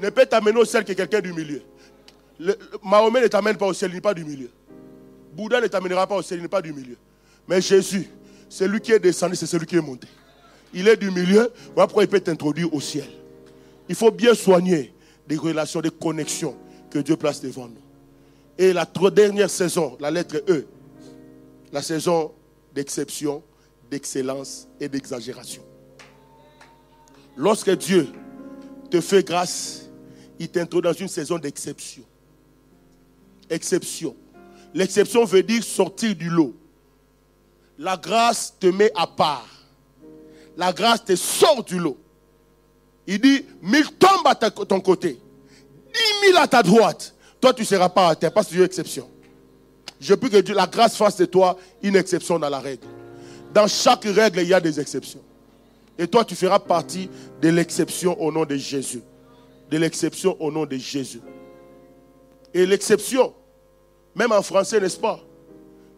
ne 0.00 0.10
peut 0.10 0.26
t'amener 0.26 0.58
au 0.58 0.64
ciel 0.64 0.84
que 0.84 0.92
quelqu'un 0.92 1.20
du 1.20 1.32
milieu. 1.32 1.62
Mahomet 2.82 3.22
ne 3.22 3.26
t'amène 3.26 3.56
pas 3.56 3.66
au 3.66 3.72
ciel, 3.74 3.90
il 3.90 3.94
n'est 3.94 4.00
pas 4.00 4.14
du 4.14 4.24
milieu. 4.24 4.50
Bouddha 5.34 5.60
ne 5.60 5.66
t'amènera 5.66 6.06
pas 6.06 6.16
au 6.16 6.22
ciel, 6.22 6.38
il 6.38 6.42
n'est 6.42 6.48
pas 6.48 6.62
du 6.62 6.72
milieu. 6.72 6.96
Mais 7.46 7.60
Jésus, 7.60 8.08
c'est 8.50 8.66
lui 8.66 8.80
qui 8.80 8.92
est 8.92 8.98
descendu, 8.98 9.36
c'est 9.36 9.46
celui 9.46 9.64
qui 9.64 9.76
est 9.76 9.80
monté. 9.80 10.08
Il 10.74 10.88
est 10.88 10.96
du 10.96 11.10
milieu, 11.10 11.50
voilà 11.74 11.86
pourquoi 11.86 12.02
il 12.02 12.08
peut 12.08 12.20
t'introduire 12.20 12.74
au 12.74 12.80
ciel. 12.80 13.08
Il 13.88 13.94
faut 13.94 14.10
bien 14.10 14.34
soigner 14.34 14.92
des 15.26 15.36
relations, 15.36 15.80
des 15.80 15.90
connexions 15.90 16.56
que 16.90 16.98
Dieu 16.98 17.16
place 17.16 17.40
devant 17.40 17.68
nous. 17.68 17.80
Et 18.58 18.72
la 18.72 18.84
dernière 19.12 19.48
saison, 19.48 19.96
la 20.00 20.10
lettre 20.10 20.42
E, 20.48 20.66
la 21.72 21.80
saison 21.80 22.32
d'exception, 22.74 23.42
d'excellence 23.88 24.68
et 24.80 24.88
d'exagération. 24.88 25.62
Lorsque 27.36 27.70
Dieu 27.78 28.08
te 28.90 29.00
fait 29.00 29.24
grâce, 29.24 29.88
il 30.40 30.48
t'introduit 30.48 30.90
dans 30.90 30.98
une 30.98 31.08
saison 31.08 31.38
d'exception. 31.38 32.02
Exception. 33.48 34.16
L'exception 34.74 35.24
veut 35.24 35.42
dire 35.42 35.62
sortir 35.62 36.14
du 36.16 36.28
lot. 36.28 36.54
La 37.80 37.96
grâce 37.96 38.54
te 38.60 38.68
met 38.68 38.92
à 38.94 39.08
part. 39.08 39.48
La 40.56 40.72
grâce 40.72 41.04
te 41.04 41.16
sort 41.16 41.64
du 41.64 41.78
lot. 41.78 41.98
Il 43.08 43.20
dit, 43.20 43.44
mille 43.60 43.90
tombent 43.98 44.26
à 44.26 44.34
ton 44.34 44.80
côté. 44.80 45.18
Dix 45.92 46.26
mille 46.26 46.36
à 46.36 46.46
ta 46.46 46.62
droite. 46.62 47.14
Toi, 47.40 47.52
tu 47.52 47.62
ne 47.62 47.66
seras 47.66 47.88
pas 47.88 48.10
à 48.10 48.14
terre 48.14 48.32
parce 48.32 48.46
que 48.46 48.54
tu 48.54 48.60
es 48.60 48.64
exception. 48.64 49.10
Je 49.98 50.14
prie 50.14 50.30
que 50.30 50.36
Dieu, 50.36 50.54
la 50.54 50.68
grâce 50.68 50.96
fasse 50.96 51.16
de 51.16 51.24
toi 51.24 51.56
une 51.82 51.96
exception 51.96 52.38
dans 52.38 52.48
la 52.48 52.60
règle. 52.60 52.86
Dans 53.52 53.66
chaque 53.66 54.04
règle, 54.04 54.40
il 54.40 54.48
y 54.48 54.54
a 54.54 54.60
des 54.60 54.78
exceptions. 54.78 55.22
Et 55.98 56.06
toi, 56.06 56.24
tu 56.24 56.36
feras 56.36 56.60
partie 56.60 57.10
de 57.42 57.48
l'exception 57.48 58.20
au 58.22 58.30
nom 58.30 58.44
de 58.44 58.56
Jésus 58.56 59.02
de 59.70 59.78
l'exception 59.78 60.36
au 60.40 60.50
nom 60.50 60.66
de 60.66 60.76
Jésus. 60.76 61.20
Et 62.52 62.66
l'exception, 62.66 63.32
même 64.14 64.32
en 64.32 64.42
français, 64.42 64.80
n'est-ce 64.80 64.98
pas? 64.98 65.20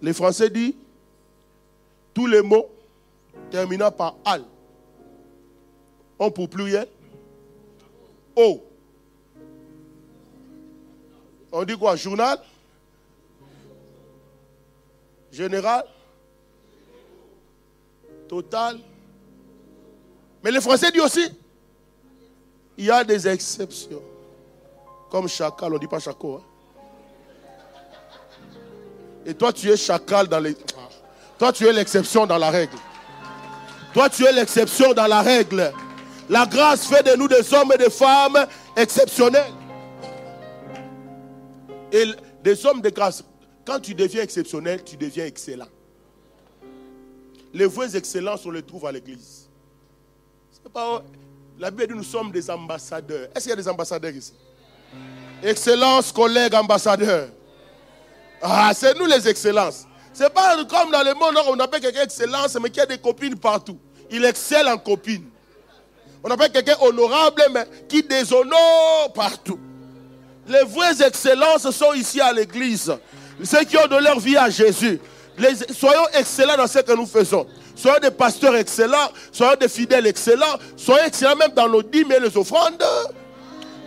Les 0.02 0.12
Français 0.12 0.50
disent 0.50 0.74
tous 2.14 2.26
les 2.26 2.42
mots 2.42 2.68
terminant 3.50 3.90
par 3.90 4.16
al 4.24 4.44
ont 6.18 6.30
pour 6.30 6.48
pluriel 6.48 6.88
O. 8.36 8.62
On 11.50 11.64
dit 11.64 11.76
quoi? 11.76 11.96
Journal? 11.96 12.38
Général? 15.30 15.84
Total? 18.28 18.78
Mais 20.42 20.50
les 20.50 20.60
Français 20.60 20.90
disent 20.90 21.02
aussi 21.02 21.30
il 22.76 22.86
y 22.86 22.90
a 22.90 23.04
des 23.04 23.28
exceptions. 23.28 24.02
Comme 25.10 25.28
chacal, 25.28 25.70
on 25.70 25.74
ne 25.74 25.78
dit 25.78 25.86
pas 25.86 25.98
chacal. 25.98 26.30
Hein. 26.30 26.42
Et 29.26 29.34
toi, 29.34 29.52
tu 29.52 29.70
es 29.70 29.76
chacal 29.76 30.26
dans 30.26 30.40
les. 30.40 30.56
Toi, 31.42 31.52
tu 31.52 31.66
es 31.66 31.72
l'exception 31.72 32.24
dans 32.24 32.38
la 32.38 32.50
règle. 32.50 32.76
Toi, 33.92 34.08
tu 34.08 34.24
es 34.24 34.30
l'exception 34.30 34.94
dans 34.94 35.08
la 35.08 35.22
règle. 35.22 35.72
La 36.28 36.46
grâce 36.46 36.86
fait 36.86 37.02
de 37.02 37.16
nous 37.16 37.26
des 37.26 37.52
hommes 37.52 37.72
et 37.74 37.78
des 37.78 37.90
femmes 37.90 38.46
exceptionnels. 38.76 39.52
Et 41.90 42.04
des 42.44 42.64
hommes 42.64 42.80
de 42.80 42.90
grâce, 42.90 43.24
quand 43.66 43.80
tu 43.80 43.92
deviens 43.92 44.22
exceptionnel, 44.22 44.84
tu 44.84 44.96
deviens 44.96 45.26
excellent. 45.26 45.66
Les 47.52 47.66
vrais 47.66 47.96
excellents, 47.96 48.36
on 48.44 48.50
les 48.52 48.62
trouve 48.62 48.86
à 48.86 48.92
l'église. 48.92 49.48
La 51.58 51.72
Bible 51.72 51.88
dit 51.88 51.94
nous 51.94 52.04
sommes 52.04 52.30
des 52.30 52.48
ambassadeurs. 52.50 53.30
Est-ce 53.34 53.40
qu'il 53.40 53.50
y 53.50 53.52
a 53.54 53.56
des 53.56 53.68
ambassadeurs 53.68 54.12
ici? 54.12 54.32
Excellence, 55.42 56.12
collègues, 56.12 56.54
ambassadeurs. 56.54 57.30
Ah, 58.40 58.70
c'est 58.76 58.96
nous 58.96 59.06
les 59.06 59.26
excellences. 59.26 59.88
C'est 60.14 60.32
pas 60.32 60.56
comme 60.64 60.90
dans 60.90 61.02
le 61.02 61.14
monde, 61.14 61.42
on 61.48 61.58
appelle 61.58 61.80
quelqu'un 61.80 62.02
excellence, 62.02 62.56
mais 62.60 62.70
qui 62.70 62.80
a 62.80 62.86
des 62.86 62.98
copines 62.98 63.36
partout. 63.36 63.78
Il 64.10 64.24
excelle 64.24 64.68
en 64.68 64.76
copine. 64.76 65.24
On 66.22 66.30
appelle 66.30 66.52
quelqu'un 66.52 66.76
honorable, 66.80 67.42
mais 67.52 67.66
qui 67.88 68.02
déshonore 68.02 69.12
partout. 69.14 69.58
Les 70.46 70.64
vraies 70.64 71.02
excellences 71.06 71.70
sont 71.70 71.94
ici 71.94 72.20
à 72.20 72.32
l'église. 72.32 72.92
Ceux 73.42 73.64
qui 73.64 73.76
ont 73.76 73.86
donné 73.86 74.04
leur 74.04 74.20
vie 74.20 74.36
à 74.36 74.50
Jésus. 74.50 75.00
soyons 75.72 76.06
excellents 76.12 76.56
dans 76.56 76.66
ce 76.66 76.80
que 76.80 76.92
nous 76.92 77.06
faisons. 77.06 77.46
Soyez 77.74 78.00
des 78.00 78.10
pasteurs 78.10 78.54
excellents, 78.54 79.08
soyez 79.32 79.56
des 79.56 79.68
fidèles 79.68 80.06
excellents, 80.06 80.58
soyez 80.76 81.06
excellents 81.06 81.36
même 81.36 81.52
dans 81.52 81.68
nos 81.68 81.82
dîmes 81.82 82.12
et 82.12 82.20
les 82.20 82.36
offrandes. 82.36 82.84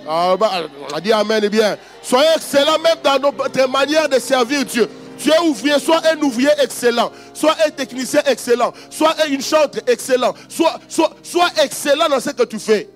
Ah, 0.08 0.36
bah, 0.38 0.52
on 0.92 0.96
a 0.96 1.02
dit 1.02 1.12
Amen 1.14 1.44
et 1.44 1.50
bien. 1.50 1.78
Soyez 2.02 2.28
excellents 2.36 2.80
même 2.80 2.98
dans 3.04 3.20
notre 3.20 3.70
manière 3.70 4.10
de 4.10 4.20
servir 4.20 4.66
Dieu. 4.66 4.90
Tu 5.18 5.30
es 5.32 5.40
ouvrier, 5.40 5.80
sois 5.80 6.02
un 6.08 6.22
ouvrier 6.22 6.50
excellent, 6.62 7.12
sois 7.34 7.56
un 7.66 7.72
technicien 7.72 8.22
excellent, 8.26 8.74
sois 8.90 9.16
une 9.28 9.42
chantre 9.42 9.80
excellent, 9.88 10.34
sois, 10.50 10.80
sois 11.24 11.50
excellent 11.64 12.10
dans 12.10 12.20
ce 12.20 12.32
que 12.32 12.44
tu 12.44 12.60
fais. 12.60 12.90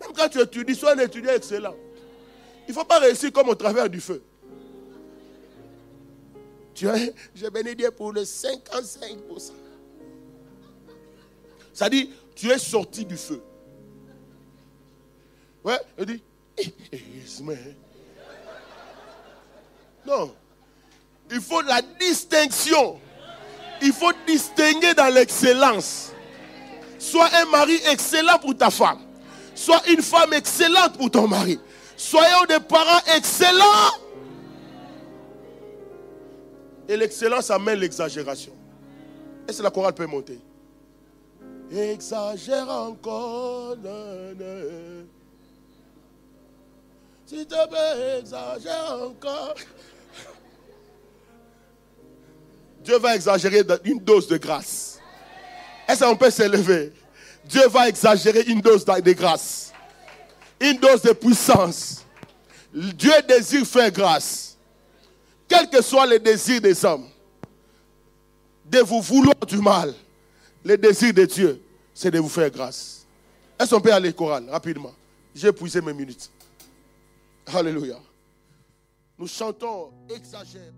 Même 0.00 0.10
quand 0.16 0.28
tu 0.28 0.40
étudies, 0.40 0.74
sois 0.74 0.92
un 0.94 0.98
étudiant 0.98 1.32
excellent. 1.32 1.74
Il 2.66 2.70
ne 2.70 2.74
faut 2.74 2.84
pas 2.84 2.98
réussir 2.98 3.32
comme 3.32 3.48
au 3.48 3.54
travers 3.54 3.88
du 3.88 4.00
feu. 4.00 4.22
Tu 6.74 6.88
as, 6.88 6.96
j'ai 7.34 7.50
béni 7.50 7.76
Dieu 7.76 7.90
pour 7.90 8.12
le 8.12 8.22
55%. 8.22 9.52
Ça 11.72 11.88
dit, 11.88 12.10
tu 12.34 12.50
es 12.50 12.58
sorti 12.58 13.04
du 13.04 13.16
feu. 13.16 13.42
Ouais, 15.64 15.78
il 15.98 16.06
dit, 16.06 16.22
non. 20.06 20.34
Il 21.30 21.40
faut 21.40 21.62
la 21.62 21.80
distinction. 22.00 23.00
Il 23.80 23.92
faut 23.92 24.12
distinguer 24.26 24.94
dans 24.94 25.12
l'excellence. 25.12 26.12
Sois 26.98 27.28
un 27.34 27.46
mari 27.46 27.80
excellent 27.90 28.38
pour 28.38 28.56
ta 28.56 28.70
femme. 28.70 29.00
Sois 29.54 29.82
une 29.88 30.02
femme 30.02 30.32
excellente 30.32 30.96
pour 30.96 31.10
ton 31.10 31.26
mari. 31.26 31.58
Soyons 31.96 32.44
des 32.48 32.60
parents 32.60 33.02
excellents 33.16 34.02
et 36.88 36.96
l'excellence 36.96 37.50
amène 37.50 37.78
l'exagération. 37.78 38.52
Est-ce 39.48 39.58
que 39.58 39.62
la 39.62 39.70
chorale 39.70 39.94
peut 39.94 40.06
monter? 40.06 40.38
Exagère 41.70 42.68
encore. 42.68 43.76
Si 47.24 47.46
te 47.46 47.68
plaît, 47.68 48.18
exagère 48.18 48.98
encore. 49.00 49.54
Dieu 52.82 52.98
va 52.98 53.14
exagérer 53.14 53.62
une 53.84 53.98
dose 53.98 54.26
de 54.26 54.36
grâce. 54.36 54.98
Est-ce 55.88 56.04
qu'on 56.04 56.16
peut 56.16 56.30
s'élever? 56.30 56.92
Dieu 57.44 57.66
va 57.68 57.88
exagérer 57.88 58.42
une 58.42 58.60
dose 58.60 58.84
de 58.84 59.12
grâce. 59.12 59.72
Une 60.60 60.78
dose 60.78 61.02
de 61.02 61.12
puissance. 61.12 62.04
Dieu 62.72 63.12
désire 63.28 63.66
faire 63.66 63.90
grâce. 63.90 64.56
Quels 65.48 65.68
que 65.68 65.82
soient 65.82 66.06
les 66.06 66.18
désirs 66.18 66.60
des 66.60 66.84
hommes, 66.84 67.06
de 68.64 68.78
vous 68.78 69.02
vouloir 69.02 69.36
du 69.46 69.58
mal, 69.58 69.94
le 70.64 70.78
désir 70.78 71.12
de 71.12 71.24
Dieu, 71.26 71.62
c'est 71.92 72.10
de 72.10 72.18
vous 72.18 72.28
faire 72.28 72.50
grâce. 72.50 73.06
Est-ce 73.58 73.74
qu'on 73.74 73.80
peut 73.80 73.92
aller 73.92 74.12
chorale 74.12 74.48
rapidement? 74.48 74.92
J'ai 75.34 75.48
épuisé 75.48 75.80
mes 75.80 75.92
minutes. 75.92 76.30
Alléluia. 77.46 77.98
Nous 79.18 79.28
chantons 79.28 79.90
exagère. 80.08 80.72